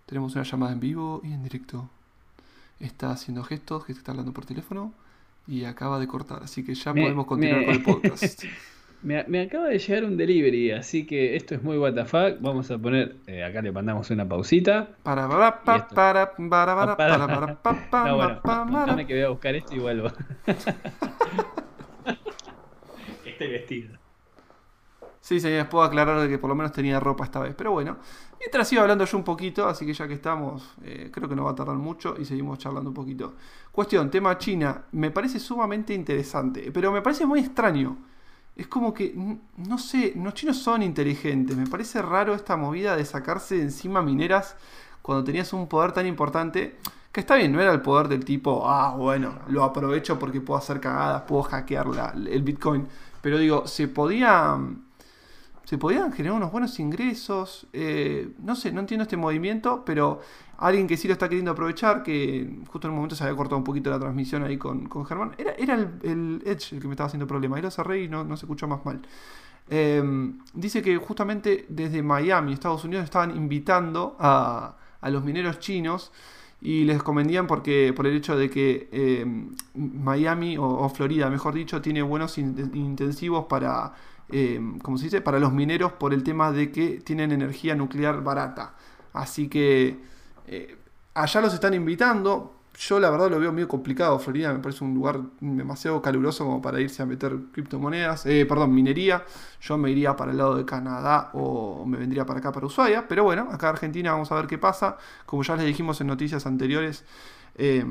Tenemos 0.06 0.34
una 0.36 0.44
llamada 0.44 0.74
en 0.74 0.80
vivo 0.80 1.22
y 1.24 1.34
en 1.34 1.44
directo. 1.44 1.90
Está 2.80 3.12
haciendo 3.12 3.44
gestos, 3.44 3.86
que 3.86 3.94
está 3.94 4.12
hablando 4.12 4.34
por 4.34 4.46
teléfono 4.46 4.94
y 5.48 5.64
acaba 5.66 6.00
de 6.00 6.08
cortar. 6.08 6.44
Así 6.44 6.64
que 6.64 6.74
ya 6.76 6.94
Me- 6.94 7.02
podemos 7.04 7.26
continuar 7.26 7.60
me- 7.62 7.66
con 7.66 7.76
el 7.76 7.84
podcast. 7.84 8.44
Me, 9.04 9.24
me 9.28 9.42
acaba 9.44 9.68
de 9.68 9.78
llegar 9.78 10.06
un 10.06 10.18
delivery, 10.18 10.72
así 10.72 11.06
que 11.06 11.36
esto 11.36 11.54
es 11.54 11.62
muy 11.62 11.78
WTF. 11.78 12.14
Vamos 12.42 12.72
a 12.72 12.80
poner, 12.80 13.18
eh, 13.28 13.44
acá 13.44 13.62
le 13.62 13.72
mandamos 13.72 14.10
una 14.10 14.28
pausita. 14.28 14.90
Para, 15.04 15.30
para, 15.30 15.62
para, 15.64 15.88
para, 15.88 16.36
para, 16.36 16.36
Para- 16.36 16.96
para, 16.98 17.62
para, 17.92 18.14
bueno, 18.16 18.42
para. 18.42 19.06
que 19.06 19.14
voy 19.14 19.24
a 19.24 19.30
buscar 19.30 19.54
esto 19.56 19.76
y 19.76 19.80
vuelvo. 19.80 20.10
Estoy 23.24 23.48
vestido. 23.52 23.98
Sí, 25.28 25.42
señores, 25.42 25.66
puedo 25.68 25.84
aclarar 25.84 26.26
que 26.30 26.38
por 26.38 26.50
lo 26.50 26.56
menos 26.56 26.72
tenía 26.72 27.02
ropa 27.02 27.26
esta 27.26 27.42
vez. 27.42 27.54
Pero 27.54 27.74
bueno, 27.74 27.98
mientras 28.40 28.66
sigo 28.66 28.82
hablando 28.82 29.04
yo 29.04 29.18
un 29.18 29.26
poquito, 29.26 29.68
así 29.68 29.86
que 29.86 29.94
ya 29.94 30.08
que 30.08 30.14
estamos, 30.14 30.74
eh, 30.84 31.10
creo 31.12 31.28
que 31.28 31.36
no 31.36 31.44
va 31.44 31.52
a 31.52 31.56
tardar 31.56 31.76
mucho 31.76 32.16
y 32.18 32.24
seguimos 32.24 32.60
charlando 32.60 32.92
un 32.92 32.94
poquito. 32.94 33.34
Cuestión, 33.70 34.10
tema 34.10 34.38
China, 34.38 34.86
me 34.94 35.12
parece 35.12 35.42
sumamente 35.42 35.94
interesante, 35.94 36.72
pero 36.72 36.94
me 36.94 37.02
parece 37.02 37.26
muy 37.26 37.42
extraño. 37.42 37.98
Es 38.56 38.68
como 38.68 38.94
que, 38.94 39.14
no 39.58 39.78
sé, 39.78 40.14
los 40.16 40.34
chinos 40.34 40.60
son 40.60 40.82
inteligentes. 40.82 41.58
Me 41.58 41.68
parece 41.68 42.02
raro 42.02 42.34
esta 42.34 42.56
movida 42.56 42.96
de 42.96 43.04
sacarse 43.04 43.56
de 43.56 43.64
encima 43.64 44.02
mineras 44.02 44.56
cuando 45.02 45.26
tenías 45.26 45.52
un 45.52 45.68
poder 45.68 45.92
tan 45.92 46.08
importante. 46.08 46.78
Que 47.12 47.20
está 47.20 47.36
bien, 47.36 47.52
no 47.52 47.60
era 47.60 47.74
el 47.74 47.82
poder 47.82 48.08
del 48.08 48.24
tipo, 48.24 48.64
ah, 48.66 48.96
bueno, 48.96 49.40
lo 49.50 49.66
aprovecho 49.66 50.18
porque 50.18 50.40
puedo 50.40 50.58
hacer 50.58 50.80
cagadas, 50.80 51.24
puedo 51.24 51.44
hackear 51.44 51.88
el 52.16 52.44
Bitcoin. 52.44 52.88
Pero 53.22 53.38
digo, 53.40 53.68
se 53.68 53.90
podía 53.90 54.58
se 55.68 55.78
podían 55.78 56.14
generar 56.14 56.38
unos 56.38 56.52
buenos 56.52 56.80
ingresos. 56.80 57.68
eh, 57.74 58.30
no 58.40 58.56
sé, 58.56 58.72
no 58.72 58.80
entiendo 58.80 59.04
este 59.04 59.18
movimiento, 59.18 59.84
pero 59.86 60.22
alguien 60.58 60.88
que 60.88 60.96
sí 60.96 61.08
lo 61.10 61.14
está 61.14 61.28
queriendo 61.28 61.52
aprovechar, 61.52 62.04
que 62.04 62.62
justo 62.72 62.88
en 62.88 62.92
un 62.92 62.96
momento 62.98 63.16
se 63.18 63.24
había 63.26 63.36
cortado 63.36 63.58
un 63.58 63.66
poquito 63.66 63.90
la 63.90 64.00
transmisión 64.00 64.44
ahí 64.44 64.58
con, 64.58 64.88
con 64.88 65.06
Germán, 65.06 65.34
era, 65.38 65.52
era 65.58 65.74
el, 65.76 66.42
Edge 66.46 66.74
el 66.76 66.82
que 66.82 66.88
me 66.88 66.94
estaba 66.94 67.08
haciendo 67.08 67.28
problema. 67.28 67.58
Ahí 67.58 67.62
lo 67.62 67.70
cerré 67.72 68.04
y 68.04 68.08
no, 68.08 68.24
no 68.24 68.38
se 68.38 68.46
escuchó 68.46 68.66
más 68.68 68.86
mal. 68.86 69.02
Eh, 69.70 70.02
dice 70.54 70.82
que 70.82 70.96
justamente 70.98 71.66
desde 71.70 72.02
Miami, 72.02 72.54
Estados 72.54 72.86
Unidos, 72.86 73.04
estaban 73.04 73.36
invitando 73.36 74.16
a, 74.20 74.78
a 75.02 75.10
los 75.10 75.24
mineros 75.26 75.60
chinos 75.60 76.12
y 76.62 76.86
les 76.86 77.04
convendían 77.04 77.46
porque 77.48 77.94
por 77.96 78.08
el 78.08 78.16
hecho 78.16 78.36
de 78.38 78.50
que 78.50 78.90
eh, 78.92 79.26
Miami 79.76 80.58
o, 80.58 80.90
Florida, 80.90 81.30
mejor 81.30 81.54
dicho, 81.54 81.82
tiene 81.82 82.02
buenos 82.02 82.38
in- 82.38 82.72
intensivos 82.74 83.46
para, 83.46 83.94
eh, 84.32 84.60
¿cómo 84.82 84.98
se 84.98 85.06
dice? 85.06 85.22
Para 85.22 85.40
los 85.40 85.54
mineros 85.54 85.94
por 85.94 86.14
el 86.14 86.24
tema 86.24 86.52
de 86.52 86.72
que 86.72 87.02
tienen 87.02 87.32
energía 87.32 87.76
nuclear 87.76 88.24
barata. 88.24 88.74
Así 89.14 89.48
que 89.48 90.00
eh, 90.48 90.78
allá 91.14 91.42
los 91.42 91.54
están 91.54 91.74
invitando. 91.74 92.54
Yo 92.78 93.00
la 93.00 93.10
verdad 93.10 93.32
lo 93.32 93.40
veo 93.40 93.52
medio 93.52 93.68
complicado. 93.68 94.20
Florida 94.20 94.54
me 94.54 94.60
parece 94.60 94.84
un 94.84 94.94
lugar 94.94 95.20
demasiado 95.40 96.00
caluroso 96.02 96.46
como 96.46 96.62
para 96.62 96.80
irse 96.80 97.02
a 97.02 97.06
meter 97.08 97.36
criptomonedas. 97.52 98.26
Eh, 98.28 98.46
perdón, 98.46 98.74
minería. 98.74 99.24
Yo 99.62 99.78
me 99.78 99.90
iría 99.90 100.16
para 100.16 100.32
el 100.32 100.38
lado 100.38 100.56
de 100.56 100.66
Canadá 100.66 101.32
o 101.34 101.86
me 101.86 101.98
vendría 101.98 102.26
para 102.26 102.40
acá, 102.40 102.52
para 102.52 102.68
Ushuaia. 102.68 103.08
Pero 103.08 103.24
bueno, 103.24 103.48
acá 103.52 103.70
en 103.70 103.74
Argentina 103.74 104.12
vamos 104.12 104.32
a 104.32 104.36
ver 104.36 104.46
qué 104.46 104.60
pasa. 104.60 104.98
Como 105.26 105.42
ya 105.42 105.56
les 105.56 105.66
dijimos 105.66 106.00
en 106.02 106.08
noticias 106.08 106.46
anteriores, 106.46 107.04
eh, 107.56 107.84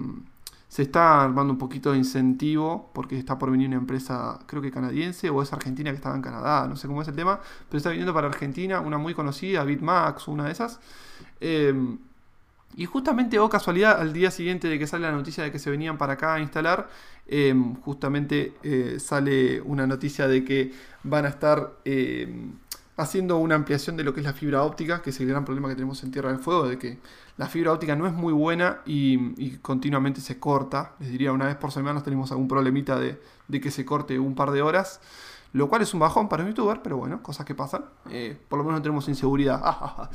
se 0.76 0.82
está 0.82 1.24
armando 1.24 1.54
un 1.54 1.58
poquito 1.58 1.92
de 1.92 1.96
incentivo 1.96 2.90
porque 2.92 3.18
está 3.18 3.38
por 3.38 3.50
venir 3.50 3.66
una 3.68 3.78
empresa, 3.78 4.38
creo 4.44 4.60
que 4.60 4.70
canadiense 4.70 5.30
o 5.30 5.40
es 5.40 5.50
argentina 5.50 5.88
que 5.88 5.96
estaba 5.96 6.14
en 6.14 6.20
Canadá, 6.20 6.66
no 6.68 6.76
sé 6.76 6.86
cómo 6.86 7.00
es 7.00 7.08
el 7.08 7.16
tema, 7.16 7.40
pero 7.66 7.78
está 7.78 7.88
viniendo 7.88 8.12
para 8.12 8.26
Argentina 8.26 8.80
una 8.82 8.98
muy 8.98 9.14
conocida, 9.14 9.64
BitMax, 9.64 10.28
una 10.28 10.44
de 10.44 10.52
esas. 10.52 10.78
Eh, 11.40 11.72
y 12.76 12.84
justamente, 12.84 13.38
o 13.38 13.48
casualidad, 13.48 13.98
al 13.98 14.12
día 14.12 14.30
siguiente 14.30 14.68
de 14.68 14.78
que 14.78 14.86
sale 14.86 15.06
la 15.06 15.12
noticia 15.12 15.42
de 15.42 15.50
que 15.50 15.58
se 15.58 15.70
venían 15.70 15.96
para 15.96 16.12
acá 16.12 16.34
a 16.34 16.40
instalar, 16.40 16.90
eh, 17.26 17.54
justamente 17.80 18.52
eh, 18.62 18.98
sale 19.00 19.62
una 19.62 19.86
noticia 19.86 20.28
de 20.28 20.44
que 20.44 20.72
van 21.02 21.24
a 21.24 21.28
estar 21.28 21.72
eh, 21.86 22.28
haciendo 22.96 23.36
una 23.38 23.54
ampliación 23.54 23.96
de 23.96 24.04
lo 24.04 24.14
que 24.14 24.20
es 24.20 24.26
la 24.26 24.32
fibra 24.32 24.62
óptica, 24.62 25.02
que 25.02 25.10
es 25.10 25.20
el 25.20 25.28
gran 25.28 25.44
problema 25.44 25.68
que 25.68 25.74
tenemos 25.74 26.02
en 26.02 26.10
Tierra 26.10 26.30
del 26.30 26.38
Fuego, 26.38 26.66
de 26.66 26.78
que 26.78 26.98
la 27.36 27.46
fibra 27.46 27.72
óptica 27.72 27.94
no 27.94 28.06
es 28.06 28.12
muy 28.12 28.32
buena 28.32 28.80
y, 28.86 29.56
continuamente 29.58 30.20
se 30.20 30.38
corta. 30.38 30.94
Les 30.98 31.10
diría, 31.10 31.32
una 31.32 31.46
vez 31.46 31.56
por 31.56 31.72
semana 31.72 32.02
tenemos 32.02 32.30
algún 32.30 32.48
problemita 32.48 32.98
de, 32.98 33.20
de 33.48 33.60
que 33.60 33.70
se 33.70 33.84
corte 33.84 34.18
un 34.18 34.34
par 34.34 34.50
de 34.50 34.62
horas. 34.62 35.00
Lo 35.52 35.68
cual 35.68 35.80
es 35.80 35.94
un 35.94 36.00
bajón 36.00 36.28
para 36.28 36.42
un 36.42 36.50
youtuber, 36.50 36.82
pero 36.82 36.98
bueno, 36.98 37.22
cosas 37.22 37.46
que 37.46 37.54
pasan. 37.54 37.84
Eh, 38.10 38.36
por 38.48 38.58
lo 38.58 38.64
menos 38.64 38.80
no 38.80 38.82
tenemos 38.82 39.08
inseguridad. 39.08 39.60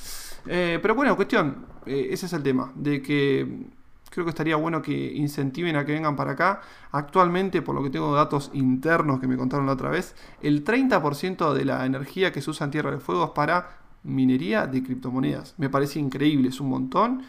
Eh, 0.48 0.80
pero 0.82 0.96
bueno, 0.96 1.15
cuestión, 1.15 1.67
eh, 1.86 2.08
ese 2.10 2.26
es 2.26 2.34
el 2.34 2.41
tema. 2.41 2.72
De 2.74 3.00
que 3.04 3.67
creo 4.12 4.26
que 4.26 4.30
estaría 4.30 4.58
bueno 4.58 4.82
que 4.82 5.13
incentiven 5.13 5.76
a 5.76 5.86
que 5.86 5.93
vengan 5.93 6.15
para 6.15 6.34
acá. 6.34 6.62
Actualmente, 6.91 7.62
por 7.62 7.74
lo 7.74 7.82
que 7.82 7.89
tengo 7.89 8.13
datos 8.13 8.52
internos 8.54 9.19
que 9.19 9.28
me 9.28 9.38
contaron 9.38 9.65
la 9.65 9.71
otra 9.71 9.89
vez, 9.89 10.15
el 10.41 10.63
30% 10.63 11.54
de 11.54 11.65
la 11.65 11.86
energía 11.86 12.32
que 12.32 12.41
se 12.41 12.50
usa 12.50 12.65
en 12.65 12.71
Tierra 12.71 12.91
del 12.91 13.00
Fuego 13.00 13.26
es 13.26 13.32
para 13.32 13.80
minería 14.04 14.67
de 14.67 14.84
criptomonedas. 14.84 15.56
Me 15.58 15.69
parece 15.69 16.00
increíble, 16.00 16.50
es 16.50 16.60
un 16.60 16.69
montón. 16.69 17.24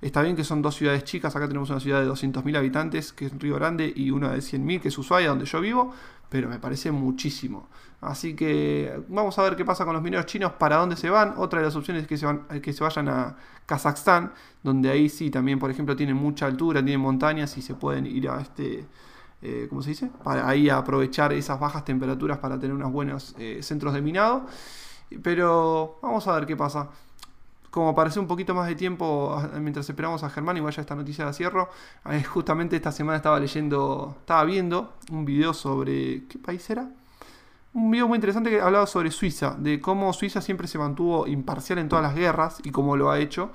Está 0.00 0.22
bien 0.22 0.36
que 0.36 0.44
son 0.44 0.62
dos 0.62 0.76
ciudades 0.76 1.02
chicas, 1.02 1.34
acá 1.34 1.48
tenemos 1.48 1.70
una 1.70 1.80
ciudad 1.80 2.00
de 2.00 2.08
200.000 2.08 2.56
habitantes, 2.56 3.12
que 3.12 3.26
es 3.26 3.36
Río 3.36 3.56
Grande, 3.56 3.92
y 3.94 4.12
una 4.12 4.30
de 4.30 4.38
100.000, 4.38 4.80
que 4.80 4.88
es 4.88 4.98
Ushuaia, 4.98 5.30
donde 5.30 5.44
yo 5.44 5.60
vivo, 5.60 5.92
pero 6.28 6.48
me 6.48 6.58
parece 6.58 6.90
muchísimo. 6.92 7.68
Así 8.00 8.34
que 8.34 9.02
vamos 9.08 9.38
a 9.38 9.42
ver 9.42 9.56
qué 9.56 9.64
pasa 9.64 9.84
con 9.84 9.94
los 9.94 10.02
mineros 10.02 10.26
chinos, 10.26 10.52
para 10.52 10.76
dónde 10.76 10.96
se 10.96 11.10
van. 11.10 11.34
Otra 11.36 11.60
de 11.60 11.66
las 11.66 11.76
opciones 11.76 12.02
es 12.02 12.08
que 12.08 12.16
se, 12.16 12.26
van, 12.26 12.46
que 12.60 12.72
se 12.72 12.84
vayan 12.84 13.08
a 13.08 13.36
Kazajstán, 13.66 14.32
donde 14.62 14.90
ahí 14.90 15.08
sí 15.08 15.30
también, 15.30 15.58
por 15.58 15.70
ejemplo, 15.70 15.96
tienen 15.96 16.16
mucha 16.16 16.46
altura, 16.46 16.82
tienen 16.82 17.00
montañas 17.00 17.56
y 17.58 17.62
se 17.62 17.74
pueden 17.74 18.06
ir 18.06 18.28
a 18.28 18.40
este... 18.40 18.86
Eh, 19.40 19.66
¿Cómo 19.68 19.82
se 19.82 19.90
dice? 19.90 20.10
Para 20.24 20.48
ahí 20.48 20.68
aprovechar 20.68 21.32
esas 21.32 21.60
bajas 21.60 21.84
temperaturas 21.84 22.38
para 22.38 22.58
tener 22.58 22.74
unos 22.74 22.90
buenos 22.92 23.36
eh, 23.38 23.60
centros 23.62 23.94
de 23.94 24.02
minado. 24.02 24.46
Pero 25.22 25.98
vamos 26.02 26.26
a 26.26 26.34
ver 26.34 26.46
qué 26.46 26.56
pasa 26.56 26.90
como 27.78 27.94
para 27.94 28.10
un 28.18 28.26
poquito 28.26 28.54
más 28.54 28.66
de 28.66 28.74
tiempo 28.74 29.40
mientras 29.60 29.88
esperamos 29.88 30.24
a 30.24 30.30
Germán, 30.30 30.56
y 30.56 30.60
vaya 30.60 30.80
esta 30.80 30.96
noticia 30.96 31.24
de 31.24 31.32
cierro, 31.32 31.68
eh, 32.10 32.24
justamente 32.24 32.74
esta 32.74 32.90
semana 32.90 33.16
estaba 33.16 33.38
leyendo, 33.38 34.16
estaba 34.18 34.42
viendo 34.44 34.94
un 35.12 35.24
video 35.24 35.54
sobre, 35.54 36.24
¿qué 36.26 36.38
país 36.38 36.68
era? 36.70 36.90
Un 37.74 37.90
video 37.90 38.08
muy 38.08 38.16
interesante 38.16 38.50
que 38.50 38.60
hablaba 38.60 38.86
sobre 38.86 39.12
Suiza, 39.12 39.54
de 39.56 39.80
cómo 39.80 40.12
Suiza 40.12 40.40
siempre 40.40 40.66
se 40.66 40.76
mantuvo 40.76 41.28
imparcial 41.28 41.78
en 41.78 41.88
todas 41.88 42.02
las 42.02 42.16
guerras 42.16 42.58
y 42.64 42.70
cómo 42.70 42.96
lo 42.96 43.10
ha 43.10 43.20
hecho. 43.20 43.52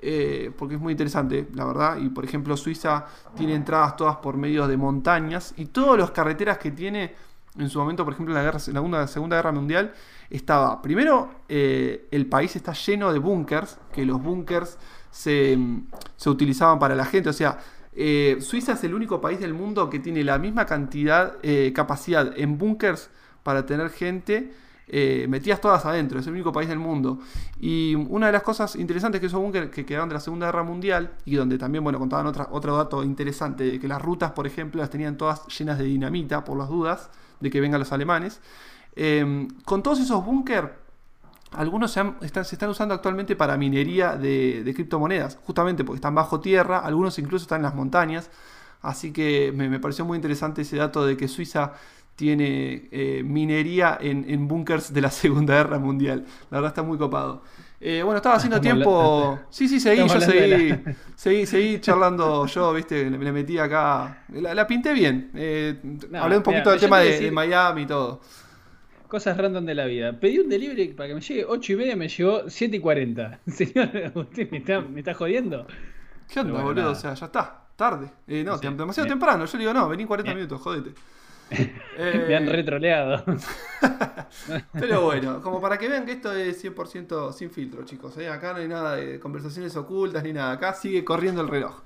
Eh, 0.00 0.52
porque 0.56 0.76
es 0.76 0.80
muy 0.80 0.92
interesante, 0.92 1.48
la 1.54 1.64
verdad. 1.64 1.98
Y 1.98 2.08
por 2.08 2.24
ejemplo, 2.24 2.56
Suiza 2.56 3.06
tiene 3.36 3.54
entradas 3.54 3.96
todas 3.96 4.16
por 4.16 4.36
medio 4.36 4.66
de 4.66 4.76
montañas 4.76 5.52
y 5.56 5.66
todas 5.66 5.98
las 5.98 6.12
carreteras 6.12 6.56
que 6.56 6.70
tiene 6.70 7.14
en 7.58 7.68
su 7.68 7.80
momento, 7.80 8.04
por 8.04 8.14
ejemplo, 8.14 8.38
en 8.38 8.44
la 8.92 9.06
Segunda 9.08 9.36
Guerra 9.36 9.52
Mundial, 9.52 9.92
estaba, 10.30 10.82
primero, 10.82 11.30
eh, 11.48 12.08
el 12.10 12.26
país 12.26 12.54
está 12.56 12.72
lleno 12.72 13.12
de 13.12 13.18
búnkers, 13.18 13.78
que 13.92 14.04
los 14.04 14.22
búnkers 14.22 14.78
se, 15.10 15.58
utilizaban 16.26 16.78
para 16.78 16.94
la 16.94 17.06
gente, 17.06 17.30
o 17.30 17.32
sea, 17.32 17.58
eh, 17.94 18.36
Suiza 18.40 18.72
es 18.72 18.84
el 18.84 18.94
único 18.94 19.20
país 19.20 19.40
del 19.40 19.54
mundo 19.54 19.88
que 19.90 19.98
tiene 19.98 20.22
la 20.22 20.38
misma 20.38 20.66
cantidad, 20.66 21.36
eh, 21.42 21.72
capacidad 21.74 22.32
en 22.38 22.58
búnkers 22.58 23.10
para 23.42 23.66
tener 23.66 23.90
gente 23.90 24.52
metidas 25.28 25.60
todas 25.60 25.84
adentro, 25.84 26.18
es 26.18 26.26
el 26.28 26.32
único 26.32 26.50
país 26.50 26.66
del 26.66 26.78
mundo. 26.78 27.18
Y 27.60 27.94
una 27.94 28.28
de 28.28 28.32
las 28.32 28.42
cosas 28.42 28.74
interesantes 28.74 29.20
que 29.20 29.26
esos 29.26 29.38
búnkers 29.38 29.70
que 29.70 29.84
quedaron 29.84 30.08
de 30.08 30.14
la 30.14 30.20
Segunda 30.20 30.46
Guerra 30.46 30.62
Mundial, 30.62 31.12
y 31.26 31.34
donde 31.34 31.58
también, 31.58 31.84
bueno, 31.84 31.98
contaban 31.98 32.26
otra, 32.26 32.48
otro 32.52 32.74
dato 32.74 33.04
interesante, 33.04 33.78
que 33.78 33.86
las 33.86 34.00
rutas, 34.00 34.32
por 34.32 34.46
ejemplo, 34.46 34.80
las 34.80 34.88
tenían 34.88 35.18
todas 35.18 35.46
llenas 35.48 35.76
de 35.76 35.84
dinamita, 35.84 36.42
por 36.42 36.56
las 36.56 36.70
dudas 36.70 37.10
de 37.40 37.50
que 37.50 37.60
vengan 37.60 37.80
los 37.80 37.92
alemanes. 37.92 38.40
Em, 39.00 39.48
con 39.64 39.82
todos 39.82 40.00
esos 40.00 40.24
búnker, 40.24 40.74
algunos 41.52 41.92
se, 41.92 42.02
están, 42.22 42.68
usando 42.68 42.94
actualmente 42.94 43.36
para 43.36 43.56
minería 43.56 44.16
de, 44.16 44.72
criptomonedas, 44.74 45.38
justamente 45.44 45.84
porque 45.84 45.98
están 45.98 46.14
bajo 46.14 46.40
tierra, 46.40 46.80
algunos 46.80 47.18
incluso 47.18 47.44
están 47.44 47.58
en 47.60 47.62
las 47.64 47.74
montañas. 47.74 48.30
Así 48.82 49.12
que 49.12 49.52
me, 49.54 49.78
pareció 49.80 50.04
muy 50.04 50.16
interesante 50.16 50.62
ese 50.62 50.76
dato 50.76 51.06
de 51.06 51.16
que 51.16 51.28
Suiza 51.28 51.74
tiene 52.16 52.88
eh, 52.90 53.22
minería 53.24 53.96
en, 54.00 54.24
en 54.28 54.48
búnkers 54.48 54.92
de 54.92 55.00
la 55.00 55.10
Segunda 55.12 55.54
Guerra 55.54 55.78
Mundial. 55.78 56.24
La 56.50 56.58
verdad 56.58 56.70
está 56.70 56.82
muy 56.82 56.98
copado. 56.98 57.42
Eh, 57.80 58.02
bueno, 58.02 58.16
estaba 58.16 58.36
haciendo 58.36 58.60
tiempo. 58.60 59.38
Sí, 59.50 59.68
sí, 59.68 59.78
seguí, 59.78 60.08
yo 60.08 60.20
seguí, 61.14 61.46
seguí, 61.46 61.80
charlando 61.80 62.46
yo, 62.46 62.72
viste, 62.72 63.08
le, 63.08 63.32
metí 63.32 63.56
acá. 63.58 64.24
La, 64.32 64.66
pinté 64.66 64.92
bien. 64.92 65.30
Eh, 65.34 65.80
hablé 66.20 66.38
un 66.38 66.42
poquito 66.42 66.70
del 66.70 66.80
tema 66.80 66.98
de, 66.98 67.30
Miami 67.30 67.82
y 67.82 67.86
todo. 67.86 68.20
Cosas 69.08 69.38
random 69.38 69.64
de 69.64 69.74
la 69.74 69.86
vida. 69.86 70.12
Pedí 70.12 70.38
un 70.38 70.50
delivery 70.50 70.88
para 70.88 71.08
que 71.08 71.14
me 71.14 71.20
llegue 71.22 71.44
8 71.46 71.72
y 71.72 71.76
media, 71.76 71.96
me 71.96 72.08
llegó 72.08 72.48
7 72.48 72.76
y 72.76 72.80
40. 72.80 73.40
Señor, 73.46 73.90
¿usted 74.14 74.50
me 74.50 74.58
está, 74.58 74.80
me 74.82 75.00
está 75.00 75.14
jodiendo? 75.14 75.66
¿Qué 76.28 76.40
onda, 76.40 76.62
boludo? 76.62 76.90
O 76.90 76.94
sea, 76.94 77.14
ya 77.14 77.26
está, 77.26 77.64
tarde. 77.74 78.10
Eh, 78.26 78.44
no, 78.44 78.58
demasiado 78.58 79.08
temprano. 79.08 79.46
Yo 79.46 79.56
le 79.56 79.64
digo, 79.64 79.72
no, 79.72 79.88
vení 79.88 80.04
40 80.04 80.34
minutos, 80.34 80.60
jodete. 80.60 80.92
me 82.28 82.36
han 82.36 82.46
retroleado. 82.46 83.24
Pero 84.72 85.02
bueno, 85.02 85.40
como 85.40 85.58
para 85.60 85.78
que 85.78 85.88
vean 85.88 86.04
que 86.04 86.12
esto 86.12 86.32
es 86.32 86.62
100% 86.62 87.32
sin 87.32 87.50
filtro, 87.50 87.84
chicos. 87.84 88.16
¿eh? 88.18 88.28
Acá 88.28 88.52
no 88.52 88.58
hay 88.58 88.68
nada 88.68 88.96
de 88.96 89.18
conversaciones 89.18 89.74
ocultas 89.76 90.22
ni 90.22 90.34
nada. 90.34 90.52
Acá 90.52 90.74
sigue 90.74 91.02
corriendo 91.02 91.40
el 91.40 91.48
reloj. 91.48 91.82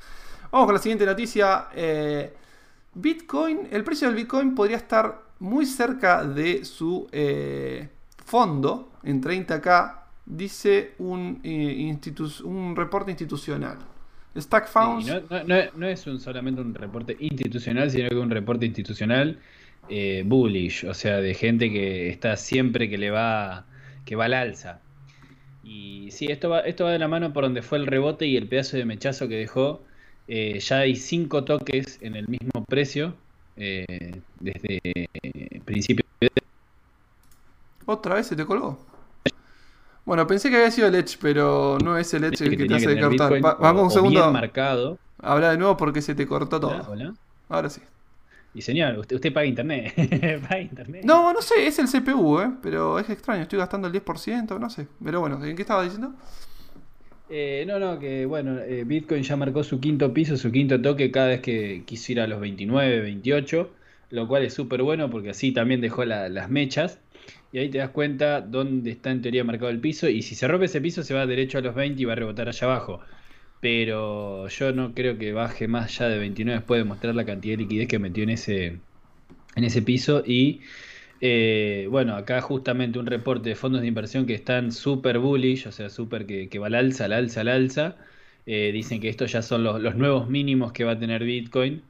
Vamos 0.50 0.66
con 0.66 0.74
la 0.74 0.80
siguiente 0.80 1.06
noticia. 1.06 1.68
Eh, 1.74 2.34
Bitcoin, 2.94 3.68
el 3.70 3.84
precio 3.84 4.08
del 4.08 4.16
Bitcoin 4.16 4.54
podría 4.54 4.76
estar 4.76 5.31
muy 5.42 5.66
cerca 5.66 6.24
de 6.24 6.64
su 6.64 7.08
eh, 7.10 7.88
fondo 8.24 8.92
en 9.02 9.20
30k, 9.20 10.02
dice 10.24 10.92
un, 10.98 11.42
un 12.44 12.76
reporte 12.76 13.10
institucional. 13.10 13.78
Stack 14.36 14.70
no, 15.76 15.88
es 15.88 16.06
un, 16.06 16.20
solamente 16.20 16.60
un 16.60 16.72
reporte 16.74 17.16
institucional, 17.18 17.90
sino 17.90 18.08
que 18.08 18.14
un 18.14 18.30
reporte 18.30 18.66
institucional 18.66 19.40
eh, 19.88 20.22
bullish, 20.24 20.84
o 20.84 20.94
sea, 20.94 21.16
de 21.16 21.34
gente 21.34 21.72
que 21.72 22.08
está 22.08 22.36
siempre 22.36 22.88
que 22.88 22.96
le 22.96 23.10
va, 23.10 23.66
que 24.04 24.14
va 24.14 24.26
al 24.26 24.34
alza. 24.34 24.80
Y 25.64 26.08
sí, 26.12 26.26
esto 26.26 26.50
va, 26.50 26.60
esto 26.60 26.84
va 26.84 26.92
de 26.92 27.00
la 27.00 27.08
mano 27.08 27.32
por 27.32 27.42
donde 27.42 27.62
fue 27.62 27.78
el 27.78 27.88
rebote 27.88 28.26
y 28.26 28.36
el 28.36 28.46
pedazo 28.46 28.76
de 28.76 28.84
mechazo 28.84 29.26
que 29.26 29.34
dejó. 29.34 29.82
Eh, 30.28 30.60
ya 30.60 30.78
hay 30.78 30.94
cinco 30.94 31.42
toques 31.42 31.98
en 32.00 32.14
el 32.14 32.28
mismo 32.28 32.64
precio 32.64 33.16
eh, 33.56 34.20
desde 34.40 35.08
principio. 35.64 36.04
¿Otra 37.86 38.14
vez 38.14 38.26
se 38.26 38.36
te 38.36 38.44
colgó? 38.46 38.78
Bueno, 40.04 40.26
pensé 40.26 40.50
que 40.50 40.56
había 40.56 40.70
sido 40.70 40.88
el 40.88 40.94
Edge, 40.96 41.16
pero 41.20 41.78
no 41.82 41.96
es 41.96 42.12
el 42.14 42.24
Edge 42.24 42.44
el 42.44 42.56
que, 42.56 42.66
te 42.66 42.74
hace 42.74 43.00
cortar. 43.00 43.40
vamos 43.40 43.84
un 43.84 43.90
segundo. 43.90 44.32
marcado. 44.32 44.98
Habla 45.18 45.50
de 45.50 45.58
nuevo 45.58 45.76
porque 45.76 46.02
se 46.02 46.14
te 46.14 46.26
cortó 46.26 46.58
todo. 46.58 46.94
Ahora 47.48 47.70
sí. 47.70 47.80
Y 48.54 48.60
señor, 48.60 48.98
usted, 48.98 49.32
paga 49.32 49.46
internet. 49.46 49.94
paga 50.42 50.60
internet. 50.60 51.04
No, 51.04 51.32
no 51.32 51.40
sé, 51.40 51.66
es 51.66 51.78
el 51.78 51.88
CPU, 51.88 52.40
¿eh? 52.40 52.52
Pero 52.62 52.98
es 52.98 53.08
extraño, 53.08 53.42
estoy 53.42 53.58
gastando 53.58 53.88
el 53.88 53.94
10%, 53.94 54.58
no 54.58 54.68
sé. 54.68 54.88
Pero 55.02 55.20
bueno, 55.20 55.42
¿en 55.42 55.56
qué 55.56 55.62
estaba 55.62 55.82
diciendo? 55.82 56.12
Eh, 57.34 57.64
no, 57.66 57.78
no, 57.78 57.98
que 57.98 58.26
bueno, 58.26 58.58
eh, 58.58 58.84
Bitcoin 58.84 59.22
ya 59.22 59.36
marcó 59.36 59.64
su 59.64 59.80
quinto 59.80 60.12
piso, 60.12 60.36
su 60.36 60.52
quinto 60.52 60.82
toque 60.82 61.10
cada 61.10 61.28
vez 61.28 61.40
que 61.40 61.82
quiso 61.86 62.12
ir 62.12 62.20
a 62.20 62.26
los 62.26 62.38
29, 62.40 63.00
28, 63.00 63.70
lo 64.10 64.28
cual 64.28 64.42
es 64.44 64.52
súper 64.52 64.82
bueno 64.82 65.08
porque 65.08 65.30
así 65.30 65.50
también 65.50 65.80
dejó 65.80 66.04
las 66.04 66.50
mechas 66.50 66.98
y 67.50 67.58
ahí 67.58 67.70
te 67.70 67.78
das 67.78 67.88
cuenta 67.88 68.42
dónde 68.42 68.90
está 68.90 69.10
en 69.12 69.22
teoría 69.22 69.44
marcado 69.44 69.70
el 69.70 69.80
piso 69.80 70.10
y 70.10 70.20
si 70.20 70.34
se 70.34 70.46
rompe 70.46 70.66
ese 70.66 70.82
piso 70.82 71.02
se 71.04 71.14
va 71.14 71.24
derecho 71.24 71.56
a 71.56 71.62
los 71.62 71.74
20 71.74 72.02
y 72.02 72.04
va 72.04 72.12
a 72.12 72.16
rebotar 72.16 72.48
allá 72.48 72.66
abajo. 72.66 73.00
Pero 73.62 74.48
yo 74.48 74.72
no 74.72 74.92
creo 74.94 75.16
que 75.16 75.32
baje 75.32 75.68
más 75.68 75.86
allá 75.86 76.10
de 76.10 76.18
29 76.18 76.58
después 76.60 76.80
de 76.80 76.84
mostrar 76.84 77.14
la 77.14 77.24
cantidad 77.24 77.54
de 77.54 77.62
liquidez 77.62 77.88
que 77.88 77.98
metió 77.98 78.24
en 78.24 78.30
ese, 78.30 78.78
en 79.56 79.64
ese 79.64 79.80
piso 79.80 80.22
y 80.26 80.60
eh, 81.24 81.86
bueno, 81.88 82.16
acá 82.16 82.40
justamente 82.40 82.98
un 82.98 83.06
reporte 83.06 83.48
de 83.48 83.54
fondos 83.54 83.80
de 83.80 83.86
inversión 83.86 84.26
que 84.26 84.34
están 84.34 84.72
súper 84.72 85.20
bullish, 85.20 85.68
o 85.68 85.72
sea, 85.72 85.88
súper 85.88 86.26
que, 86.26 86.58
va 86.58 86.66
al 86.66 86.74
alza, 86.74 87.04
al 87.04 87.12
alza, 87.12 87.42
al 87.42 87.48
alza. 87.48 87.96
Eh, 88.44 88.72
dicen 88.72 89.00
que 89.00 89.08
estos 89.08 89.30
ya 89.30 89.40
son 89.40 89.62
los, 89.62 89.94
nuevos 89.94 90.28
mínimos 90.28 90.72
que 90.72 90.82
va 90.82 90.92
a 90.92 90.98
tener 90.98 91.22
Bitcoin 91.22 91.84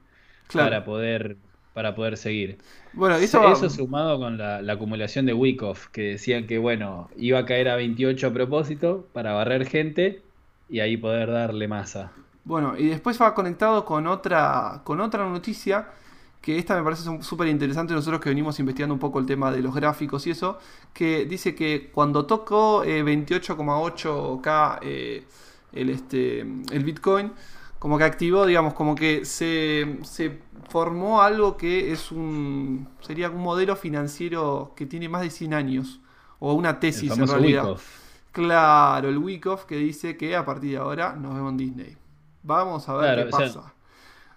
para 0.53 0.85
poder 0.85 1.37
para 1.73 1.95
poder 1.95 2.17
seguir. 2.17 2.59
Bueno, 2.93 3.15
eso, 3.15 3.51
eso 3.51 3.71
sumado 3.71 4.19
con 4.19 4.37
la, 4.37 4.59
acumulación 4.71 5.25
de 5.25 5.33
Wyckoff, 5.33 5.87
que 5.87 6.11
decían 6.11 6.45
que 6.45 6.59
bueno, 6.59 7.09
iba 7.17 7.39
a 7.39 7.45
caer 7.47 7.69
a 7.69 7.75
28 7.75 8.27
a 8.27 8.33
propósito 8.33 9.07
para 9.13 9.33
barrer 9.33 9.65
gente 9.65 10.21
y 10.69 10.81
ahí 10.81 10.95
poder 10.95 11.31
darle 11.31 11.67
masa. 11.67 12.11
Bueno, 12.43 12.75
y 12.77 12.85
después 12.85 13.19
va 13.19 13.33
conectado 13.33 13.83
con 13.83 14.05
otra, 14.05 14.81
con 14.83 15.01
otra 15.01 15.27
noticia, 15.27 15.87
que 16.43 16.59
esta 16.59 16.75
me 16.75 16.83
parece 16.83 17.03
súper 17.21 17.47
interesante, 17.47 17.93
nosotros 17.93 18.19
que 18.19 18.27
venimos 18.27 18.59
investigando 18.59 18.93
un 18.93 18.99
poco 18.99 19.17
el 19.17 19.25
tema 19.25 19.49
de 19.49 19.61
los 19.61 19.73
gráficos 19.73 20.27
y 20.27 20.31
eso, 20.31 20.59
que 20.91 21.23
dice 21.23 21.55
que 21.55 21.89
cuando 21.89 22.25
tocó 22.25 22.83
28,8K 22.83 24.79
eh, 24.81 24.83
eh, 24.83 25.23
el, 25.71 25.89
este, 25.89 26.41
el 26.41 26.83
Bitcoin, 26.83 27.31
como 27.79 27.97
que 27.97 28.03
activó, 28.03 28.45
digamos, 28.45 28.73
como 28.73 28.93
que 28.93 29.23
se, 29.23 29.99
se 30.03 30.41
formó 30.67 31.21
algo 31.21 31.55
que 31.55 31.93
es 31.93 32.11
un. 32.11 32.89
sería 32.99 33.29
un 33.29 33.41
modelo 33.41 33.77
financiero 33.77 34.73
que 34.75 34.85
tiene 34.85 35.07
más 35.07 35.21
de 35.21 35.29
100 35.29 35.53
años. 35.53 36.01
O 36.39 36.55
una 36.55 36.77
tesis 36.77 37.17
en 37.17 37.25
realidad. 37.25 37.77
Claro, 38.33 39.07
el 39.07 39.17
Wyckoff 39.17 39.63
que 39.63 39.77
dice 39.77 40.17
que 40.17 40.35
a 40.35 40.43
partir 40.43 40.71
de 40.71 40.77
ahora 40.77 41.15
nos 41.15 41.35
vemos 41.35 41.51
en 41.51 41.57
Disney. 41.57 41.97
Vamos 42.41 42.89
a 42.89 42.95
ver 42.95 43.23
qué 43.23 43.31
pasa. 43.31 43.72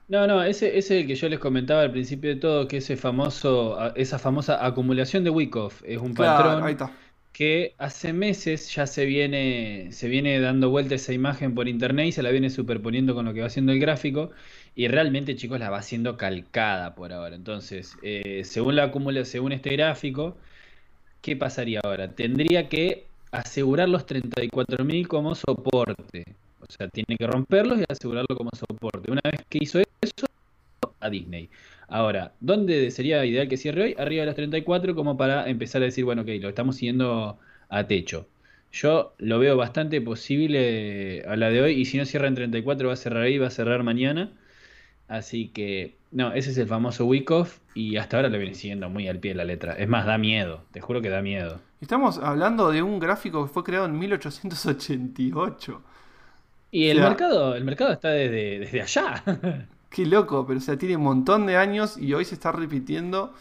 No, 0.08 0.26
no, 0.26 0.42
ese, 0.42 0.78
es 0.78 0.90
el 0.90 1.06
que 1.06 1.14
yo 1.14 1.28
les 1.28 1.38
comentaba 1.38 1.82
al 1.82 1.90
principio 1.90 2.30
de 2.30 2.36
todo, 2.36 2.68
que 2.68 2.78
ese 2.78 2.96
famoso, 2.96 3.94
esa 3.94 4.18
famosa 4.18 4.64
acumulación 4.64 5.24
de 5.24 5.30
Wyckoff 5.30 5.82
es 5.84 5.98
un 5.98 6.14
patrón 6.14 6.62
ahí 6.62 6.72
está 6.72 6.92
que 7.36 7.74
hace 7.76 8.14
meses 8.14 8.74
ya 8.74 8.86
se 8.86 9.04
viene, 9.04 9.88
se 9.92 10.08
viene 10.08 10.40
dando 10.40 10.70
vuelta 10.70 10.94
esa 10.94 11.12
imagen 11.12 11.54
por 11.54 11.68
internet 11.68 12.06
y 12.06 12.12
se 12.12 12.22
la 12.22 12.30
viene 12.30 12.48
superponiendo 12.48 13.14
con 13.14 13.26
lo 13.26 13.34
que 13.34 13.40
va 13.40 13.48
haciendo 13.48 13.72
el 13.72 13.78
gráfico. 13.78 14.30
Y 14.74 14.88
realmente, 14.88 15.36
chicos, 15.36 15.60
la 15.60 15.68
va 15.68 15.76
haciendo 15.76 16.16
calcada 16.16 16.94
por 16.94 17.12
ahora. 17.12 17.36
Entonces, 17.36 17.98
eh, 18.02 18.40
según 18.44 18.76
la 18.76 18.84
acumula, 18.84 19.22
según 19.26 19.52
este 19.52 19.68
gráfico, 19.72 20.38
¿qué 21.20 21.36
pasaría 21.36 21.80
ahora? 21.84 22.12
Tendría 22.14 22.70
que 22.70 23.04
asegurar 23.32 23.90
los 23.90 24.06
34.000 24.06 25.06
como 25.06 25.34
soporte. 25.34 26.24
O 26.68 26.72
sea, 26.72 26.88
tiene 26.88 27.16
que 27.16 27.26
romperlos 27.26 27.78
y 27.80 27.84
asegurarlo 27.88 28.36
como 28.36 28.50
soporte. 28.54 29.10
Una 29.10 29.20
vez 29.24 29.44
que 29.48 29.58
hizo 29.60 29.80
eso, 29.80 30.26
a 31.00 31.10
Disney. 31.10 31.48
Ahora, 31.88 32.32
¿dónde 32.40 32.90
sería 32.90 33.24
ideal 33.24 33.48
que 33.48 33.56
cierre 33.56 33.84
hoy? 33.84 33.94
Arriba 33.98 34.22
de 34.22 34.26
las 34.26 34.34
34, 34.34 34.94
como 34.94 35.16
para 35.16 35.48
empezar 35.48 35.82
a 35.82 35.84
decir, 35.84 36.04
bueno, 36.04 36.22
ok, 36.22 36.28
lo 36.40 36.48
estamos 36.48 36.76
siguiendo 36.76 37.38
a 37.68 37.86
techo. 37.86 38.26
Yo 38.72 39.14
lo 39.18 39.38
veo 39.38 39.56
bastante 39.56 40.00
posible 40.00 41.22
a 41.26 41.36
la 41.36 41.50
de 41.50 41.62
hoy, 41.62 41.72
y 41.74 41.84
si 41.84 41.96
no 41.98 42.04
cierra 42.04 42.28
en 42.28 42.34
34, 42.34 42.88
va 42.88 42.94
a 42.94 42.96
cerrar 42.96 43.22
ahí, 43.22 43.38
va 43.38 43.46
a 43.46 43.50
cerrar 43.50 43.84
mañana. 43.84 44.32
Así 45.08 45.48
que, 45.48 45.94
no, 46.10 46.32
ese 46.32 46.50
es 46.50 46.58
el 46.58 46.66
famoso 46.66 47.06
week 47.06 47.30
off, 47.30 47.60
y 47.74 47.96
hasta 47.96 48.16
ahora 48.16 48.28
lo 48.28 48.38
viene 48.38 48.54
siguiendo 48.54 48.90
muy 48.90 49.06
al 49.06 49.20
pie 49.20 49.30
de 49.30 49.36
la 49.36 49.44
letra. 49.44 49.74
Es 49.74 49.88
más, 49.88 50.04
da 50.04 50.18
miedo, 50.18 50.64
te 50.72 50.80
juro 50.80 51.00
que 51.00 51.08
da 51.08 51.22
miedo. 51.22 51.60
Estamos 51.80 52.18
hablando 52.18 52.72
de 52.72 52.82
un 52.82 52.98
gráfico 52.98 53.46
que 53.46 53.52
fue 53.52 53.62
creado 53.62 53.86
en 53.86 53.96
1888. 53.98 55.82
Y 56.70 56.88
el 56.88 57.00
mercado, 57.00 57.54
el 57.54 57.64
mercado 57.64 57.92
está 57.92 58.10
desde, 58.10 58.58
desde 58.58 58.82
allá. 58.82 59.22
Qué 59.90 60.04
loco, 60.04 60.46
pero 60.46 60.58
o 60.58 60.62
sea, 60.62 60.76
tiene 60.76 60.96
un 60.96 61.04
montón 61.04 61.46
de 61.46 61.56
años 61.56 61.96
y 61.96 62.12
hoy 62.12 62.24
se 62.24 62.34
está 62.34 62.52
repitiendo. 62.52 63.32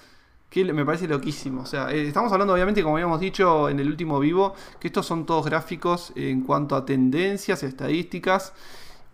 Que 0.49 0.63
me 0.71 0.85
parece 0.85 1.07
loquísimo. 1.07 1.63
O 1.63 1.65
sea, 1.65 1.91
eh, 1.91 2.07
estamos 2.07 2.31
hablando, 2.31 2.53
obviamente, 2.53 2.81
como 2.81 2.95
habíamos 2.95 3.19
dicho 3.19 3.67
en 3.67 3.79
el 3.79 3.87
último 3.87 4.19
vivo, 4.19 4.53
que 4.79 4.87
estos 4.87 5.05
son 5.05 5.25
todos 5.25 5.45
gráficos 5.45 6.13
en 6.15 6.43
cuanto 6.43 6.75
a 6.75 6.85
tendencias, 6.85 7.63
estadísticas. 7.63 8.53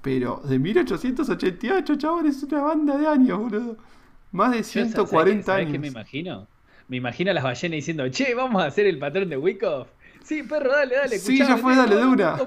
Pero 0.02 0.42
de 0.44 0.60
1888, 0.60 1.96
chaval, 1.96 2.26
es 2.28 2.44
una 2.44 2.62
banda 2.62 2.98
de 2.98 3.08
años, 3.08 3.40
boludo. 3.40 3.78
Más 4.32 4.52
de 4.52 4.64
140 4.64 5.32
años. 5.32 5.46
¿Sabes 5.46 5.72
qué 5.72 5.80
me 5.80 5.88
imagino? 5.88 6.48
Me 6.88 6.98
imagino 6.98 7.32
a 7.32 7.34
las 7.34 7.44
ballenas 7.44 7.76
diciendo, 7.76 8.08
che, 8.10 8.36
vamos 8.36 8.62
a 8.62 8.66
hacer 8.66 8.86
el 8.86 9.00
patrón 9.00 9.30
de 9.30 9.38
Wyckoff. 9.38 9.88
Sí, 10.24 10.44
perro, 10.44 10.72
dale, 10.72 10.96
dale. 10.96 11.20
Sí, 11.20 11.38
ya 11.38 11.58
fue, 11.58 11.76
dale, 11.76 11.96
de 11.96 12.06
una. 12.06 12.38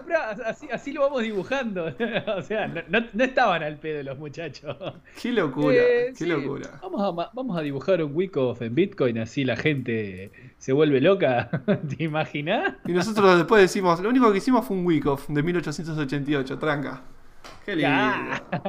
Así, 0.47 0.69
así, 0.71 0.93
lo 0.93 1.03
vamos 1.03 1.23
dibujando. 1.23 1.87
o 2.37 2.43
sea, 2.43 2.69
no, 2.69 3.25
estaban 3.25 3.63
al 3.63 3.79
pedo 3.79 4.03
los 4.03 4.19
muchachos. 4.19 4.77
Qué 5.21 5.33
locura, 5.33 5.77
eh, 5.77 6.13
qué 6.17 6.27
locura. 6.27 6.79
Vamos 6.83 7.03
a, 7.03 7.31
vamos 7.35 7.59
a 7.59 7.63
dibujar 7.63 8.03
un 8.03 8.15
Wyckoff 8.15 8.63
en 8.63 8.75
Bitcoin, 8.75 9.19
así 9.19 9.45
la 9.45 9.57
gente 9.57 10.31
se 10.59 10.73
vuelve 10.73 11.01
loca. 11.01 11.51
¿Te 11.97 12.05
imaginas? 12.05 12.75
Y 12.87 12.93
nosotros 12.93 13.37
después 13.37 13.63
decimos, 13.63 14.01
lo 14.01 14.09
único 14.09 14.31
que 14.31 14.39
hicimos 14.39 14.67
fue 14.67 14.77
un 14.77 14.87
Wyckoff 14.87 15.29
de 15.29 15.43
1888, 15.43 16.59
tranca. 16.59 17.03
Qué 17.65 17.77
lindo. 17.77 17.93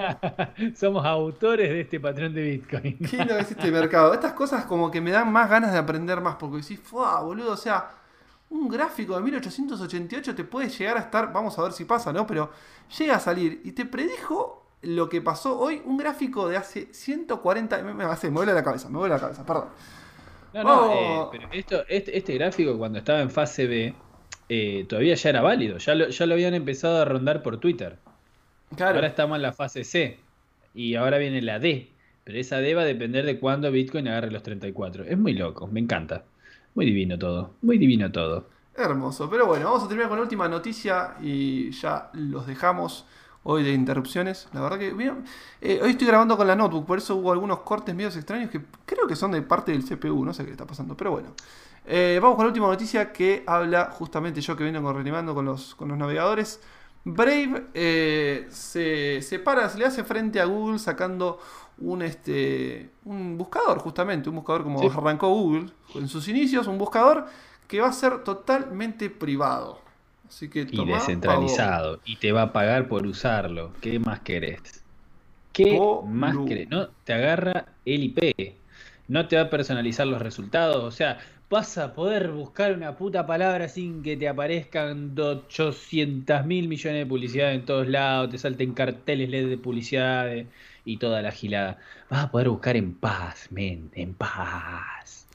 Somos 0.76 1.06
autores 1.06 1.70
de 1.70 1.82
este 1.82 2.00
patrón 2.00 2.34
de 2.34 2.42
Bitcoin. 2.42 2.98
Qué 2.98 3.18
lindo 3.18 3.38
es 3.38 3.52
este 3.52 3.72
mercado. 3.72 4.14
Estas 4.14 4.34
cosas 4.34 4.66
como 4.66 4.90
que 4.90 5.00
me 5.00 5.12
dan 5.12 5.32
más 5.32 5.50
ganas 5.50 5.72
de 5.72 5.78
aprender 5.78 6.22
más, 6.22 6.36
porque 6.36 6.58
decís, 6.58 6.80
¡fuah, 6.80 7.22
boludo! 7.22 7.52
O 7.52 7.58
sea 7.58 7.90
un 8.50 8.68
gráfico 8.68 9.16
de 9.16 9.22
1888 9.22 10.36
te 10.36 10.44
puede 10.44 10.70
llegar 10.70 10.98
a 10.98 11.02
estar, 11.02 11.34
vamos 11.34 11.58
a 11.58 11.64
ver 11.64 11.74
si 11.74 11.86
pasa, 11.86 12.14
¿no? 12.14 12.26
Pero 12.28 12.52
llega 12.98 13.16
a 13.16 13.20
salir 13.20 13.62
y 13.64 13.72
te 13.72 13.86
predijo 13.86 14.66
lo 14.82 15.10
que 15.10 15.22
pasó 15.22 15.60
hoy, 15.60 15.82
un 15.86 15.98
gráfico 15.98 16.48
de 16.48 16.58
hace 16.58 16.94
140, 16.94 17.82
me, 17.82 17.94
me, 17.94 18.06
me 18.06 18.30
vuela 18.30 18.54
la 18.54 18.64
cabeza, 18.64 18.90
me 18.90 18.98
vuela 18.98 19.16
la 19.16 19.22
cabeza, 19.22 19.46
perdón. 19.46 19.70
No, 20.54 20.64
no, 20.64 20.94
eh, 20.94 21.28
pero 21.32 21.50
esto, 21.52 21.84
este, 21.90 22.18
este, 22.18 22.34
gráfico 22.36 22.78
cuando 22.78 23.00
estaba 23.00 23.20
en 23.22 23.30
fase 23.30 23.68
B, 23.68 23.94
eh, 24.48 24.86
todavía 24.88 25.16
ya 25.16 25.30
era 25.30 25.42
válido, 25.42 25.78
ya 25.80 25.96
lo, 25.96 26.08
ya 26.08 26.26
lo 26.26 26.34
habían 26.34 26.54
empezado 26.54 27.02
a 27.02 27.06
rondar 27.06 27.44
por 27.44 27.60
Twitter. 27.60 27.98
Claro. 28.76 28.96
Ahora 28.96 29.08
estamos 29.08 29.36
en 29.36 29.42
la 29.42 29.54
fase 29.54 29.84
C 29.84 30.18
y 30.74 30.96
ahora 30.96 31.18
viene 31.18 31.42
la 31.42 31.60
D, 31.60 31.90
pero 32.24 32.38
esa 32.38 32.60
D 32.60 32.74
va 32.74 32.84
a 32.84 32.86
depender 32.86 33.26
de 33.26 33.40
cuándo 33.40 33.70
Bitcoin 33.72 34.08
agarre 34.08 34.32
los 34.32 34.44
34. 34.44 35.04
Es 35.04 35.18
muy 35.18 35.34
loco, 35.34 35.68
me 35.68 35.80
encanta. 35.80 36.24
Muy 36.76 36.86
divino 36.86 37.18
todo, 37.18 37.56
muy 37.62 37.78
divino 37.78 38.12
todo. 38.12 38.50
Hermoso, 38.76 39.30
pero 39.30 39.48
bueno, 39.48 39.68
vamos 39.68 39.84
a 39.84 39.88
terminar 39.88 40.10
con 40.10 40.18
la 40.18 40.24
última 40.24 40.50
noticia 40.50 41.16
y 41.22 41.72
ya 41.72 42.10
los 42.12 42.46
dejamos 42.46 43.06
hoy 43.44 43.64
de 43.64 43.72
interrupciones. 43.72 44.50
La 44.52 44.60
verdad 44.60 44.78
que 44.78 44.90
eh, 45.62 45.80
hoy 45.82 45.92
estoy 45.92 46.06
grabando 46.06 46.36
con 46.36 46.46
la 46.46 46.56
notebook, 46.56 46.86
por 46.86 46.98
eso 46.98 47.16
hubo 47.16 47.32
algunos 47.32 47.60
cortes 47.60 47.96
medios 47.96 48.18
extraños 48.18 48.52
que 48.52 48.62
creo 48.86 49.08
que 49.08 49.16
son 49.16 49.32
de 49.32 49.42
parte 49.42 49.72
del 49.72 49.86
CPU, 49.86 50.26
no 50.26 50.34
sé 50.34 50.44
qué 50.44 50.52
está 50.52 50.66
pasando, 50.66 50.98
pero 50.98 51.12
bueno. 51.12 51.30
Eh, 51.86 52.20
vamos 52.22 52.36
con 52.36 52.44
la 52.44 52.50
última 52.50 52.68
noticia 52.68 53.14
que 53.14 53.44
habla 53.48 53.92
justamente 53.92 54.42
yo 54.42 54.58
que 54.58 54.66
vengo 54.66 55.42
los, 55.42 55.76
con 55.76 55.88
los 55.88 55.98
navegadores. 55.98 56.60
Brave 57.06 57.68
eh, 57.74 58.48
se 58.50 59.22
separa, 59.22 59.70
se 59.70 59.78
le 59.78 59.86
hace 59.86 60.04
frente 60.04 60.42
a 60.42 60.46
Google 60.46 60.80
sacando 60.80 61.40
un, 61.78 62.02
este, 62.02 62.90
un 63.04 63.38
buscador, 63.38 63.80
justamente, 63.80 64.30
un 64.30 64.36
buscador 64.36 64.64
como 64.64 64.82
arrancó 64.82 65.30
Google 65.30 65.72
en 65.96 66.08
sus 66.08 66.28
inicios, 66.28 66.68
un 66.68 66.78
buscador 66.78 67.26
que 67.68 67.82
va 67.82 67.88
a 67.88 67.94
ser 67.94 68.24
totalmente 68.24 69.10
privado. 69.10 69.80
Así 70.28 70.50
que 70.50 70.68
y 70.70 70.86
descentralizado. 70.86 72.00
Y 72.06 72.16
te 72.18 72.32
va 72.32 72.44
a 72.44 72.54
pagar 72.54 72.88
por 72.88 73.06
usarlo. 73.06 73.72
¿Qué 73.82 74.00
más 74.00 74.22
querés? 74.22 74.84
¿Qué 75.54 75.80
más 76.08 76.36
querés? 76.48 76.70
No, 76.70 76.88
te 77.04 77.14
agarra 77.14 77.68
el 77.86 78.04
IP. 78.04 78.56
No 79.08 79.28
te 79.28 79.36
va 79.36 79.44
a 79.44 79.50
personalizar 79.50 80.08
los 80.08 80.22
resultados. 80.22 80.84
O 80.84 80.92
sea, 80.92 81.20
vas 81.50 81.78
a 81.78 81.94
poder 81.94 82.32
buscar 82.32 82.74
una 82.74 82.96
puta 82.96 83.26
palabra 83.26 83.68
sin 83.68 84.02
que 84.02 84.18
te 84.18 84.28
aparezcan 84.28 85.14
800 85.18 86.46
mil 86.46 86.68
millones 86.68 87.00
de 87.00 87.06
publicidad 87.06 87.54
en 87.54 87.66
todos 87.66 87.88
lados, 87.88 88.32
te 88.32 88.38
salten 88.38 88.74
carteles 88.74 89.30
LED 89.30 89.50
de 89.50 89.58
publicidad 89.58 90.28
y 90.86 90.98
toda 90.98 91.22
la 91.22 91.32
gilada. 91.32 91.80
Vas 92.10 92.26
a 92.26 92.32
poder 92.32 92.50
buscar 92.50 92.78
en 92.78 92.94
paz, 92.94 93.48
men, 93.52 93.92
en 93.94 94.14
paz. 94.14 95.28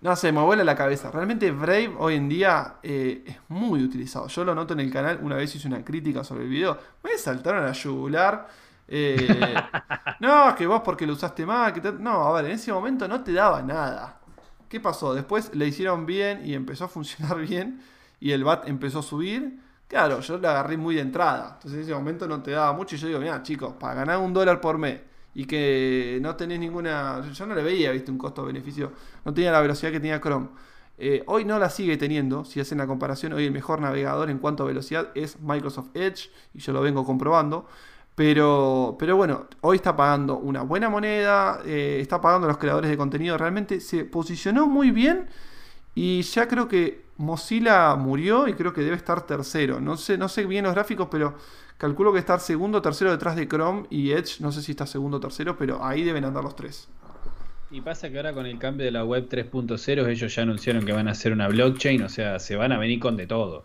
No 0.00 0.14
sé, 0.14 0.32
me 0.32 0.40
vuela 0.40 0.64
la 0.64 0.74
cabeza. 0.74 1.10
Realmente 1.10 1.50
Brave 1.50 1.94
hoy 1.98 2.14
en 2.14 2.28
día 2.28 2.76
eh, 2.82 3.22
es 3.26 3.36
muy 3.48 3.82
utilizado. 3.82 4.28
Yo 4.28 4.44
lo 4.44 4.54
noto 4.54 4.74
en 4.74 4.80
el 4.80 4.92
canal, 4.92 5.18
una 5.22 5.36
vez 5.36 5.54
hice 5.54 5.68
una 5.68 5.84
crítica 5.84 6.22
sobre 6.24 6.44
el 6.44 6.50
video, 6.50 6.78
me 7.02 7.16
saltaron 7.18 7.64
a 7.66 7.72
yugular. 7.72 8.48
Eh, 8.88 9.54
no, 10.20 10.54
que 10.54 10.66
vos 10.66 10.82
porque 10.84 11.06
lo 11.06 11.14
usaste 11.14 11.46
mal. 11.46 11.72
Que 11.72 11.80
No, 11.92 12.24
a 12.24 12.32
ver, 12.40 12.46
en 12.46 12.52
ese 12.52 12.72
momento 12.72 13.08
no 13.08 13.22
te 13.22 13.32
daba 13.32 13.62
nada. 13.62 14.20
¿Qué 14.68 14.80
pasó? 14.80 15.14
Después 15.14 15.54
le 15.54 15.66
hicieron 15.66 16.06
bien 16.06 16.44
y 16.44 16.54
empezó 16.54 16.84
a 16.84 16.88
funcionar 16.88 17.38
bien 17.46 17.80
y 18.20 18.32
el 18.32 18.44
BAT 18.44 18.68
empezó 18.68 19.00
a 19.00 19.02
subir. 19.02 19.60
Claro, 19.88 20.20
yo 20.20 20.38
le 20.38 20.48
agarré 20.48 20.76
muy 20.76 20.96
de 20.96 21.02
entrada. 21.02 21.52
Entonces 21.54 21.74
en 21.74 21.80
ese 21.82 21.94
momento 21.94 22.26
no 22.26 22.42
te 22.42 22.50
daba 22.50 22.72
mucho 22.72 22.96
y 22.96 22.98
yo 22.98 23.06
digo, 23.08 23.20
mira 23.20 23.42
chicos, 23.42 23.74
para 23.78 23.94
ganar 23.94 24.18
un 24.18 24.32
dólar 24.32 24.60
por 24.60 24.78
mes 24.78 25.00
y 25.34 25.44
que 25.46 26.18
no 26.22 26.34
tenés 26.34 26.58
ninguna... 26.58 27.22
Yo 27.32 27.46
no 27.46 27.54
le 27.54 27.62
veía, 27.62 27.92
viste, 27.92 28.10
un 28.10 28.18
costo-beneficio. 28.18 28.92
No 29.24 29.34
tenía 29.34 29.52
la 29.52 29.60
velocidad 29.60 29.92
que 29.92 30.00
tenía 30.00 30.20
Chrome. 30.20 30.48
Eh, 30.98 31.22
hoy 31.26 31.44
no 31.44 31.58
la 31.58 31.68
sigue 31.68 31.98
teniendo, 31.98 32.44
si 32.44 32.58
hacen 32.58 32.78
la 32.78 32.86
comparación, 32.86 33.34
hoy 33.34 33.44
el 33.44 33.52
mejor 33.52 33.80
navegador 33.82 34.30
en 34.30 34.38
cuanto 34.38 34.62
a 34.62 34.66
velocidad 34.66 35.08
es 35.14 35.38
Microsoft 35.40 35.90
Edge 35.94 36.30
y 36.54 36.60
yo 36.60 36.72
lo 36.72 36.80
vengo 36.80 37.04
comprobando. 37.04 37.66
Pero, 38.14 38.96
pero 38.98 39.14
bueno, 39.16 39.46
hoy 39.60 39.76
está 39.76 39.94
pagando 39.94 40.38
una 40.38 40.62
buena 40.62 40.88
moneda, 40.88 41.60
eh, 41.66 41.98
está 42.00 42.18
pagando 42.20 42.46
a 42.46 42.48
los 42.48 42.56
creadores 42.58 42.90
de 42.90 42.96
contenido, 42.96 43.36
realmente 43.36 43.78
se 43.80 44.06
posicionó 44.06 44.66
muy 44.66 44.90
bien 44.90 45.28
y 45.94 46.22
ya 46.22 46.48
creo 46.48 46.66
que 46.66 47.05
Mozilla 47.18 47.94
murió 47.96 48.48
y 48.48 48.54
creo 48.54 48.72
que 48.72 48.82
debe 48.82 48.96
estar 48.96 49.26
tercero. 49.26 49.80
No 49.80 49.96
sé, 49.96 50.18
no 50.18 50.28
sé 50.28 50.46
bien 50.46 50.64
los 50.64 50.74
gráficos, 50.74 51.08
pero 51.10 51.34
calculo 51.78 52.12
que 52.12 52.18
estar 52.18 52.40
segundo 52.40 52.78
o 52.78 52.82
tercero 52.82 53.10
detrás 53.10 53.36
de 53.36 53.48
Chrome 53.48 53.86
y 53.90 54.12
Edge. 54.12 54.40
No 54.40 54.52
sé 54.52 54.62
si 54.62 54.72
está 54.72 54.86
segundo 54.86 55.16
o 55.18 55.20
tercero, 55.20 55.56
pero 55.56 55.84
ahí 55.84 56.02
deben 56.02 56.24
andar 56.24 56.44
los 56.44 56.56
tres. 56.56 56.88
Y 57.70 57.80
pasa 57.80 58.10
que 58.10 58.16
ahora 58.16 58.32
con 58.32 58.46
el 58.46 58.58
cambio 58.58 58.86
de 58.86 58.92
la 58.92 59.04
web 59.04 59.28
3.0 59.28 60.08
ellos 60.08 60.34
ya 60.34 60.42
anunciaron 60.42 60.84
que 60.84 60.92
van 60.92 61.08
a 61.08 61.12
hacer 61.12 61.32
una 61.32 61.48
blockchain, 61.48 62.02
o 62.02 62.08
sea, 62.08 62.38
se 62.38 62.54
van 62.54 62.70
a 62.72 62.78
venir 62.78 63.00
con 63.00 63.16
de 63.16 63.26
todo 63.26 63.64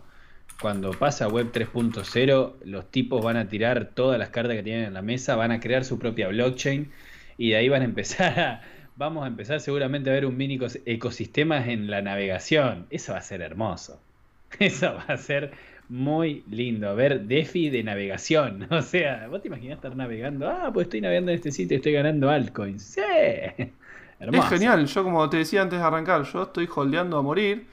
cuando 0.61 0.91
pasa 0.91 1.27
Web 1.27 1.51
3.0, 1.51 2.53
los 2.65 2.91
tipos 2.91 3.23
van 3.23 3.35
a 3.35 3.47
tirar 3.49 3.91
todas 3.95 4.19
las 4.19 4.29
cartas 4.29 4.55
que 4.55 4.63
tienen 4.63 4.85
en 4.85 4.93
la 4.93 5.01
mesa, 5.01 5.35
van 5.35 5.51
a 5.51 5.59
crear 5.59 5.83
su 5.83 5.97
propia 5.97 6.27
blockchain 6.27 6.91
y 7.37 7.49
de 7.49 7.55
ahí 7.55 7.67
van 7.67 7.81
a 7.81 7.85
empezar 7.85 8.39
a, 8.39 8.61
vamos 9.01 9.23
a 9.23 9.27
empezar 9.27 9.59
seguramente 9.59 10.09
a 10.09 10.13
ver 10.13 10.27
un 10.27 10.37
mini 10.37 10.59
ecosistema 10.85 11.65
en 11.65 11.89
la 11.89 12.01
navegación. 12.01 12.85
Eso 12.91 13.13
va 13.13 13.17
a 13.17 13.23
ser 13.23 13.41
hermoso. 13.41 13.99
Eso 14.59 14.93
va 14.93 15.13
a 15.13 15.17
ser 15.17 15.51
muy 15.89 16.43
lindo, 16.49 16.95
ver 16.95 17.21
DeFi 17.21 17.69
de 17.69 17.83
navegación. 17.83 18.67
O 18.71 18.81
sea, 18.81 19.27
vos 19.27 19.41
te 19.41 19.47
imaginas 19.47 19.77
estar 19.77 19.95
navegando, 19.95 20.47
ah, 20.47 20.69
pues 20.71 20.85
estoy 20.85 21.01
navegando 21.01 21.31
en 21.31 21.37
este 21.37 21.51
sitio 21.51 21.75
y 21.75 21.79
estoy 21.79 21.93
ganando 21.93 22.29
altcoins. 22.29 22.83
Sí. 22.83 23.01
Hermoso. 24.19 24.43
Es 24.43 24.49
genial, 24.49 24.85
yo 24.85 25.03
como 25.03 25.27
te 25.29 25.37
decía 25.37 25.63
antes 25.63 25.79
de 25.79 25.85
arrancar, 25.85 26.23
yo 26.23 26.43
estoy 26.43 26.69
holdeando 26.73 27.17
a 27.17 27.23
morir 27.23 27.65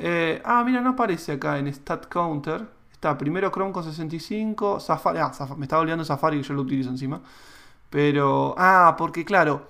eh, 0.00 0.40
ah, 0.44 0.62
mira, 0.64 0.80
no 0.80 0.90
aparece 0.90 1.32
acá 1.32 1.58
en 1.58 1.66
Stat 1.68 2.06
Counter. 2.06 2.64
Está 2.92 3.18
primero 3.18 3.50
Chrome 3.50 3.72
con 3.72 3.82
65, 3.84 4.80
Safari. 4.80 5.18
Ah, 5.20 5.32
me 5.56 5.64
estaba 5.64 5.82
olvidando 5.82 6.04
Safari 6.04 6.38
que 6.38 6.44
yo 6.44 6.54
lo 6.54 6.62
utilizo 6.62 6.90
encima. 6.90 7.20
Pero. 7.90 8.54
Ah, 8.56 8.94
porque 8.96 9.24
claro. 9.24 9.68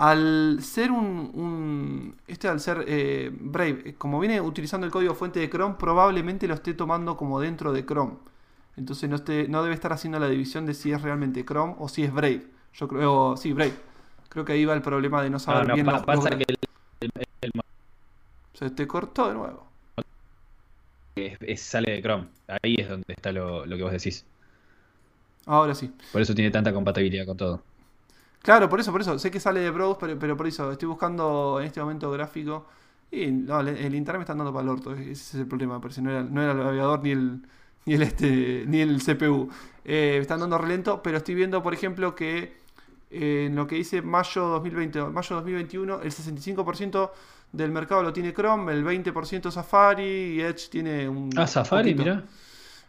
Al 0.00 0.58
ser 0.62 0.90
un. 0.90 2.16
este 2.26 2.48
al 2.48 2.60
ser 2.60 2.84
eh, 2.86 3.30
Brave, 3.32 3.82
eh, 3.84 3.94
como 3.98 4.18
viene 4.18 4.40
utilizando 4.40 4.86
el 4.86 4.92
código 4.92 5.14
fuente 5.14 5.40
de 5.40 5.50
Chrome, 5.50 5.76
probablemente 5.78 6.48
lo 6.48 6.54
esté 6.54 6.74
tomando 6.74 7.16
como 7.16 7.40
dentro 7.40 7.72
de 7.72 7.84
Chrome. 7.84 8.14
Entonces 8.76 9.10
no, 9.10 9.16
esté, 9.16 9.46
no 9.48 9.62
debe 9.62 9.74
estar 9.74 9.92
haciendo 9.92 10.18
la 10.18 10.28
división 10.28 10.64
de 10.64 10.74
si 10.74 10.92
es 10.92 11.02
realmente 11.02 11.44
Chrome 11.44 11.74
o 11.78 11.88
si 11.88 12.04
es 12.04 12.12
Brave. 12.12 12.46
Yo 12.74 12.88
creo. 12.88 13.36
Sí, 13.36 13.52
Brave. 13.52 13.74
Creo 14.28 14.44
que 14.44 14.52
ahí 14.52 14.64
va 14.64 14.74
el 14.74 14.82
problema 14.82 15.22
de 15.22 15.30
no 15.30 15.38
saber 15.38 15.72
bien 15.74 15.84
pasa 15.84 16.30
que 16.30 16.44
Se 18.54 18.70
te 18.70 18.86
cortó 18.86 19.28
de 19.28 19.34
nuevo 19.34 19.70
sale 21.56 21.92
de 21.92 22.02
Chrome. 22.02 22.26
Ahí 22.48 22.76
es 22.78 22.88
donde 22.88 23.12
está 23.12 23.32
lo, 23.32 23.64
que 23.64 23.82
vos 23.82 23.92
decís. 23.92 24.24
Ahora 25.46 25.74
sí. 25.74 25.92
Por 26.12 26.20
eso 26.20 26.34
tiene 26.34 26.50
tanta 26.50 26.72
compatibilidad 26.72 27.26
con 27.26 27.36
todo. 27.36 27.62
Claro, 28.42 28.68
por 28.68 28.80
eso, 28.80 28.90
por 28.92 29.00
eso. 29.02 29.18
Sé 29.18 29.30
que 29.30 29.40
sale 29.40 29.60
de 29.60 29.70
Browse, 29.70 29.98
pero, 30.00 30.18
pero 30.18 30.36
por 30.36 30.46
eso 30.46 30.72
estoy 30.72 30.88
buscando 30.88 31.58
en 31.60 31.66
este 31.66 31.80
momento 31.80 32.10
gráfico. 32.10 32.66
Y 33.10 33.26
no, 33.30 33.60
el, 33.60 33.68
el 33.68 33.94
internet 33.94 34.18
me 34.20 34.22
está 34.22 34.34
dando 34.34 34.52
para 34.52 34.62
el 34.62 34.68
orto. 34.70 34.92
Ese 34.94 35.12
es 35.12 35.34
el 35.34 35.46
problema. 35.46 35.80
parece. 35.80 36.00
No 36.02 36.10
era, 36.10 36.22
no 36.22 36.42
era 36.42 36.52
el 36.52 36.58
navegador 36.58 37.02
ni 37.02 37.10
el, 37.10 37.42
ni 37.86 37.94
el, 37.94 38.02
este, 38.02 38.64
ni 38.66 38.80
el 38.80 39.02
CPU. 39.02 39.50
Eh, 39.84 40.14
me 40.16 40.18
están 40.22 40.40
dando 40.40 40.56
relento, 40.58 41.02
pero 41.02 41.18
estoy 41.18 41.34
viendo, 41.34 41.62
por 41.62 41.74
ejemplo, 41.74 42.14
que 42.14 42.60
eh, 43.10 43.46
en 43.48 43.56
lo 43.56 43.66
que 43.66 43.76
dice 43.76 44.02
mayo 44.02 44.46
2020, 44.46 45.02
mayo 45.06 45.36
2021, 45.36 46.00
el 46.02 46.10
65% 46.12 47.12
del 47.52 47.70
mercado 47.72 48.02
lo 48.02 48.12
tiene 48.12 48.32
Chrome, 48.32 48.72
el 48.72 48.84
20% 48.84 49.50
Safari 49.50 50.04
y 50.04 50.40
Edge 50.40 50.68
tiene 50.70 51.08
un. 51.08 51.30
Ah, 51.36 51.46
Safari, 51.46 51.94
mira. 51.94 52.24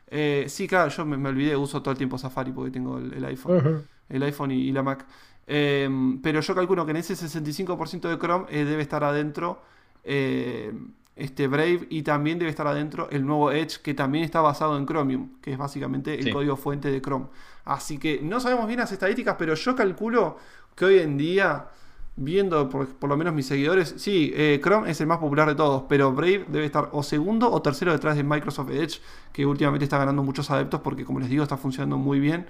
Eh, 0.07 0.45
sí, 0.49 0.67
claro, 0.67 0.89
yo 0.89 1.05
me, 1.05 1.17
me 1.17 1.29
olvidé, 1.29 1.55
uso 1.55 1.81
todo 1.81 1.91
el 1.93 1.97
tiempo 1.97 2.17
Safari 2.17 2.51
porque 2.51 2.71
tengo 2.71 2.97
el, 2.97 3.13
el 3.13 3.25
iPhone, 3.25 3.87
el 4.09 4.23
iPhone 4.23 4.51
y, 4.51 4.55
y 4.67 4.71
la 4.71 4.83
Mac. 4.83 5.05
Eh, 5.47 5.89
pero 6.21 6.39
yo 6.41 6.55
calculo 6.55 6.85
que 6.85 6.91
en 6.91 6.97
ese 6.97 7.13
65% 7.15 8.07
de 8.09 8.17
Chrome 8.17 8.45
eh, 8.49 8.63
debe 8.63 8.81
estar 8.81 9.03
adentro 9.03 9.61
eh, 10.03 10.71
este 11.15 11.47
Brave 11.47 11.87
y 11.89 12.03
también 12.03 12.39
debe 12.39 12.49
estar 12.49 12.65
adentro 12.67 13.09
el 13.11 13.25
nuevo 13.25 13.51
Edge 13.51 13.79
que 13.83 13.93
también 13.93 14.23
está 14.23 14.39
basado 14.41 14.77
en 14.77 14.85
Chromium, 14.85 15.29
que 15.41 15.51
es 15.51 15.57
básicamente 15.57 16.15
el 16.17 16.25
Sí. 16.25 16.31
código 16.31 16.55
fuente 16.55 16.89
de 16.89 17.01
Chrome. 17.01 17.25
Así 17.65 17.97
que 17.97 18.21
no 18.23 18.39
sabemos 18.39 18.65
bien 18.67 18.79
las 18.79 18.91
estadísticas, 18.91 19.35
pero 19.37 19.53
yo 19.53 19.75
calculo 19.75 20.37
que 20.75 20.85
hoy 20.85 20.99
en 20.99 21.17
día, 21.17 21.67
viendo 22.15 22.69
por, 22.69 22.87
por 22.87 23.09
lo 23.09 23.17
menos 23.17 23.33
mis 23.33 23.45
seguidores, 23.45 23.93
sí, 23.97 24.31
eh, 24.33 24.59
Chrome 24.63 24.89
es 24.89 24.99
el 25.01 25.07
más 25.07 25.17
popular 25.19 25.47
de 25.49 25.55
todos, 25.55 25.83
pero 25.89 26.11
Brave 26.13 26.45
debe 26.47 26.65
estar 26.65 26.89
o 26.93 27.03
segundo 27.03 27.51
o 27.51 27.61
tercero 27.61 27.91
detrás 27.91 28.15
de 28.15 28.23
Microsoft 28.23 28.71
Edge, 28.71 29.01
que 29.33 29.45
últimamente 29.45 29.83
está 29.83 29.97
ganando 29.97 30.23
muchos 30.23 30.49
adeptos 30.49 30.79
porque, 30.81 31.03
como 31.05 31.19
les 31.19 31.29
digo, 31.29 31.43
está 31.43 31.57
funcionando 31.57 31.97
muy 31.97 32.19
bien. 32.19 32.47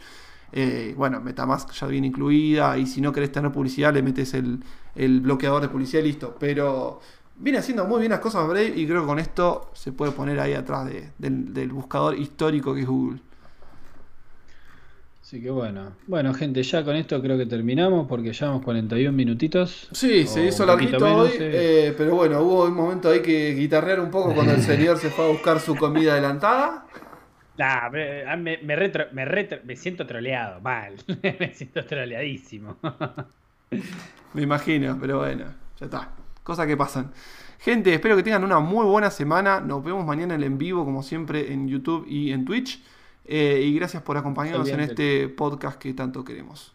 Eh, 0.53 0.93
bueno, 0.97 1.21
Metamask 1.21 1.71
ya 1.71 1.87
viene 1.87 2.07
incluida 2.07 2.77
y 2.77 2.85
si 2.85 2.99
no 3.01 3.11
querés 3.11 3.31
tener 3.31 3.51
publicidad 3.51 3.93
le 3.93 4.01
metes 4.03 4.33
el, 4.33 4.59
el 4.95 5.21
bloqueador 5.21 5.61
de 5.61 5.69
publicidad 5.69 6.03
y 6.03 6.07
listo. 6.07 6.35
Pero 6.39 6.99
viene 7.37 7.59
haciendo 7.59 7.85
muy 7.85 7.99
bien 7.99 8.11
las 8.11 8.19
cosas 8.19 8.47
Brave 8.47 8.73
y 8.75 8.85
creo 8.85 9.01
que 9.01 9.07
con 9.07 9.19
esto 9.19 9.71
se 9.73 9.91
puede 9.91 10.11
poner 10.11 10.39
ahí 10.39 10.53
atrás 10.53 10.85
de- 10.87 11.11
del, 11.17 11.53
del 11.53 11.71
buscador 11.71 12.17
histórico 12.17 12.73
que 12.75 12.81
es 12.81 12.87
Google. 12.87 13.19
Así 15.21 15.41
que 15.41 15.49
bueno. 15.49 15.93
Bueno, 16.07 16.33
gente, 16.33 16.61
ya 16.61 16.83
con 16.83 16.95
esto 16.95 17.21
creo 17.21 17.37
que 17.37 17.45
terminamos 17.45 18.05
porque 18.07 18.33
llevamos 18.33 18.63
41 18.63 19.13
minutitos. 19.13 19.87
Sí, 19.93 20.27
se 20.27 20.45
hizo 20.47 20.65
larguito 20.65 20.99
menos, 20.99 21.29
hoy, 21.31 21.37
eh, 21.39 21.93
pero 21.97 22.15
bueno, 22.15 22.41
hubo 22.41 22.65
un 22.65 22.73
momento 22.73 23.09
ahí 23.09 23.21
que 23.21 23.53
guitarrear 23.53 24.01
un 24.01 24.11
poco 24.11 24.33
cuando 24.33 24.53
el 24.53 24.61
señor 24.61 24.97
se 24.97 25.09
fue 25.09 25.23
a 25.25 25.29
buscar 25.29 25.59
su 25.61 25.75
comida 25.77 26.13
adelantada. 26.13 26.85
Nah, 27.61 27.89
me, 27.91 28.23
ah, 28.25 28.35
me, 28.37 28.57
me 28.57 28.75
retro- 28.75 29.11
me 29.11 29.23
retro- 29.23 29.59
me 29.63 29.75
siento 29.75 30.07
troleado, 30.07 30.59
mal. 30.61 30.95
me 31.39 31.53
siento 31.53 31.85
troleadísimo. 31.85 32.77
Me 34.33 34.41
imagino, 34.41 34.97
pero 34.99 35.19
bueno, 35.19 35.45
ya 35.79 35.85
está. 35.85 36.09
Cosas 36.43 36.65
que 36.67 36.75
pasan. 36.75 37.11
Gente, 37.59 37.93
espero 37.93 38.15
que 38.15 38.23
tengan 38.23 38.43
una 38.43 38.59
muy 38.59 38.85
buena 38.85 39.11
semana. 39.11 39.59
Nos 39.59 39.83
vemos 39.83 40.05
mañana 40.05 40.33
en 40.33 40.41
el 40.41 40.47
en 40.47 40.57
vivo, 40.57 40.83
como 40.85 41.03
siempre, 41.03 41.53
en 41.53 41.67
YouTube 41.67 42.05
y 42.07 42.31
en 42.31 42.45
Twitch. 42.45 42.81
Eh, 43.25 43.61
y 43.63 43.75
gracias 43.75 44.01
por 44.01 44.17
acompañarnos 44.17 44.67
en 44.69 44.79
este 44.81 45.27
podcast 45.29 45.77
que 45.79 45.93
tanto 45.93 46.23
queremos. 46.23 46.73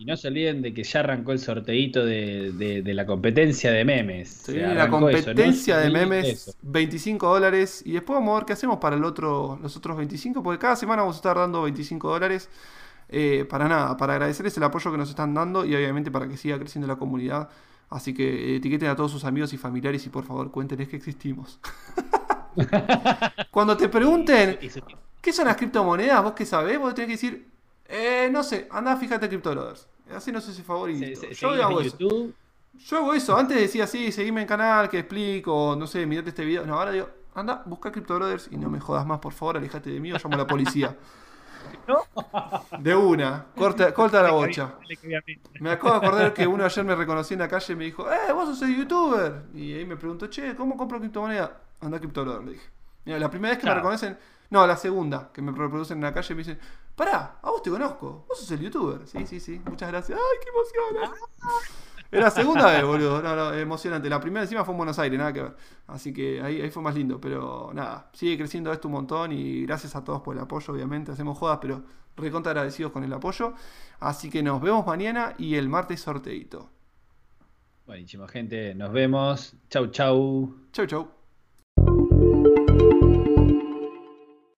Y 0.00 0.04
no 0.06 0.16
se 0.16 0.28
olviden 0.28 0.62
de 0.62 0.72
que 0.72 0.82
ya 0.82 1.00
arrancó 1.00 1.32
el 1.32 1.38
sorteito 1.38 2.04
de, 2.04 2.52
de- 2.52 2.82
de 2.82 2.94
la 2.94 3.04
competencia 3.06 3.70
de 3.70 3.84
memes. 3.84 4.50
Viene 4.50 4.74
la 4.74 4.88
arrancó 4.88 5.08
eso, 5.10 5.34
no 5.34 5.34
competencia 5.34 5.76
de 5.78 5.90
memes, 5.90 6.28
eso. 6.28 6.52
25 6.62 7.28
dólares. 7.28 7.82
Y 7.84 7.92
después 7.92 8.14
vamos 8.18 8.32
a 8.32 8.38
ver 8.40 8.46
qué 8.46 8.52
hacemos 8.54 8.78
para 8.78 8.96
el 8.96 9.04
otro, 9.04 9.58
los 9.62 9.76
otros 9.76 9.96
25, 9.98 10.42
porque 10.42 10.58
cada 10.58 10.76
semana 10.76 11.02
vamos 11.02 11.16
a 11.16 11.18
estar 11.18 11.36
dando 11.36 11.62
25 11.62 12.08
dólares. 12.10 12.48
eh, 13.08 13.46
para 13.50 13.68
nada, 13.68 13.96
para 13.96 14.14
agradecerles 14.14 14.56
el 14.56 14.62
apoyo 14.64 14.90
que 14.92 14.98
nos 14.98 15.10
están 15.10 15.34
dando 15.34 15.64
y 15.66 15.74
obviamente 15.76 16.10
para 16.12 16.28
que 16.28 16.36
siga 16.38 16.58
creciendo 16.58 16.88
la 16.88 16.96
comunidad. 16.96 17.50
Así 17.90 18.14
que 18.14 18.54
eh, 18.54 18.56
etiqueten 18.56 18.88
a 18.88 18.96
todos 18.96 19.12
sus 19.12 19.24
amigos 19.24 19.52
y 19.52 19.58
familiares 19.58 20.06
y 20.06 20.10
por 20.10 20.24
favor 20.24 20.50
cuéntenles 20.52 20.88
que 20.88 20.96
existimos. 20.96 21.60
Cuando 23.50 23.76
te 23.76 23.88
pregunten 23.88 24.58
qué 25.20 25.32
son 25.32 25.46
las 25.46 25.56
criptomonedas, 25.56 26.22
vos 26.22 26.32
qué 26.34 26.46
sabés, 26.46 26.78
vos 26.78 26.94
tenés 26.94 27.08
que 27.08 27.12
decir, 27.28 27.48
eh, 27.88 28.28
no 28.32 28.42
sé, 28.42 28.68
anda, 28.70 28.96
fíjate 28.96 29.28
CryptoBrothers. 29.28 29.88
Hacenos 30.14 30.48
ese 30.48 30.62
favor 30.62 30.90
y 30.90 30.98
se- 30.98 31.16
se- 31.16 31.34
Yo 31.34 31.50
hago 31.50 31.80
eso. 31.80 31.96
YouTube. 31.98 32.34
Yo 32.78 32.96
hago 32.98 33.14
eso. 33.14 33.36
Antes 33.36 33.56
decía, 33.58 33.86
sí, 33.86 34.10
seguime 34.12 34.42
en 34.42 34.46
canal, 34.46 34.88
que 34.88 35.00
explico, 35.00 35.74
no 35.78 35.86
sé, 35.86 36.06
mirate 36.06 36.30
este 36.30 36.44
video. 36.44 36.64
No, 36.66 36.78
ahora 36.78 36.92
digo, 36.92 37.08
anda, 37.34 37.62
busca 37.66 37.90
Crypto 37.92 38.14
Brothers 38.16 38.48
y 38.50 38.56
no 38.56 38.70
me 38.70 38.80
jodas 38.80 39.04
más, 39.06 39.18
por 39.18 39.32
favor, 39.32 39.56
alejate 39.56 39.90
de 39.90 40.00
mí 40.00 40.12
o 40.12 40.16
llamo 40.16 40.34
a 40.34 40.38
la 40.38 40.46
policía. 40.46 40.96
De 42.78 42.94
una, 42.94 43.46
corta, 43.56 43.92
corta 43.92 44.22
la 44.22 44.30
bocha. 44.32 44.74
Me 45.60 45.70
acabo 45.70 45.90
de 46.00 46.06
acordar 46.06 46.32
que 46.34 46.46
uno 46.46 46.64
ayer 46.64 46.84
me 46.84 46.94
reconoció 46.94 47.34
en 47.34 47.40
la 47.40 47.48
calle 47.48 47.72
y 47.72 47.76
me 47.76 47.84
dijo, 47.84 48.10
eh, 48.10 48.32
vos 48.32 48.56
sos 48.58 48.68
youtuber. 48.68 49.42
Y 49.54 49.74
ahí 49.74 49.84
me 49.84 49.96
preguntó, 49.96 50.26
che, 50.28 50.54
¿cómo 50.54 50.76
compro 50.76 50.98
criptomoneda? 50.98 51.60
Anda 51.80 51.96
a 51.98 52.00
Crypto 52.00 52.22
Brothers, 52.24 52.44
le 52.46 52.52
dije. 52.52 52.66
Mira, 53.04 53.18
la 53.18 53.30
primera 53.30 53.54
vez 53.54 53.62
que 53.62 53.68
me 53.68 53.74
reconocen, 53.74 54.18
no, 54.50 54.66
la 54.66 54.76
segunda, 54.76 55.30
que 55.32 55.42
me 55.42 55.52
reproducen 55.52 55.98
en 55.98 56.04
la 56.04 56.14
calle 56.14 56.32
y 56.32 56.36
me 56.36 56.40
dicen, 56.42 56.58
pará, 57.00 57.38
a 57.40 57.50
vos 57.50 57.62
te 57.62 57.70
conozco, 57.70 58.26
vos 58.28 58.38
sos 58.38 58.50
el 58.50 58.60
youtuber. 58.60 59.06
Sí, 59.06 59.26
sí, 59.26 59.40
sí, 59.40 59.58
muchas 59.64 59.88
gracias. 59.90 60.18
Ay, 60.18 60.38
qué 60.42 60.50
emoción. 60.50 61.16
Era 62.12 62.24
la 62.24 62.30
segunda 62.30 62.66
vez, 62.66 62.84
boludo. 62.86 63.22
No, 63.22 63.34
no, 63.34 63.54
emocionante. 63.54 64.10
La 64.10 64.20
primera 64.20 64.42
encima 64.42 64.64
fue 64.64 64.74
en 64.74 64.78
Buenos 64.78 64.98
Aires, 64.98 65.18
nada 65.18 65.32
que 65.32 65.42
ver. 65.42 65.56
Así 65.86 66.12
que 66.12 66.42
ahí, 66.42 66.60
ahí 66.60 66.70
fue 66.70 66.82
más 66.82 66.94
lindo. 66.94 67.18
Pero 67.18 67.70
nada, 67.72 68.10
sigue 68.12 68.36
creciendo 68.36 68.70
esto 68.70 68.88
un 68.88 68.92
montón 68.92 69.32
y 69.32 69.62
gracias 69.62 69.96
a 69.96 70.04
todos 70.04 70.20
por 70.20 70.36
el 70.36 70.42
apoyo, 70.42 70.74
obviamente. 70.74 71.10
Hacemos 71.10 71.38
jodas, 71.38 71.58
pero 71.62 71.82
recontra 72.16 72.50
agradecidos 72.52 72.92
con 72.92 73.02
el 73.02 73.12
apoyo. 73.12 73.54
Así 74.00 74.28
que 74.28 74.42
nos 74.42 74.60
vemos 74.60 74.86
mañana 74.86 75.34
y 75.38 75.54
el 75.54 75.70
martes 75.70 76.00
sorteito. 76.00 76.68
Buenísimo, 77.86 78.28
gente. 78.28 78.74
Nos 78.74 78.92
vemos. 78.92 79.54
Chau, 79.70 79.86
chau. 79.86 80.54
Chau, 80.72 80.86
chau. 80.86 81.19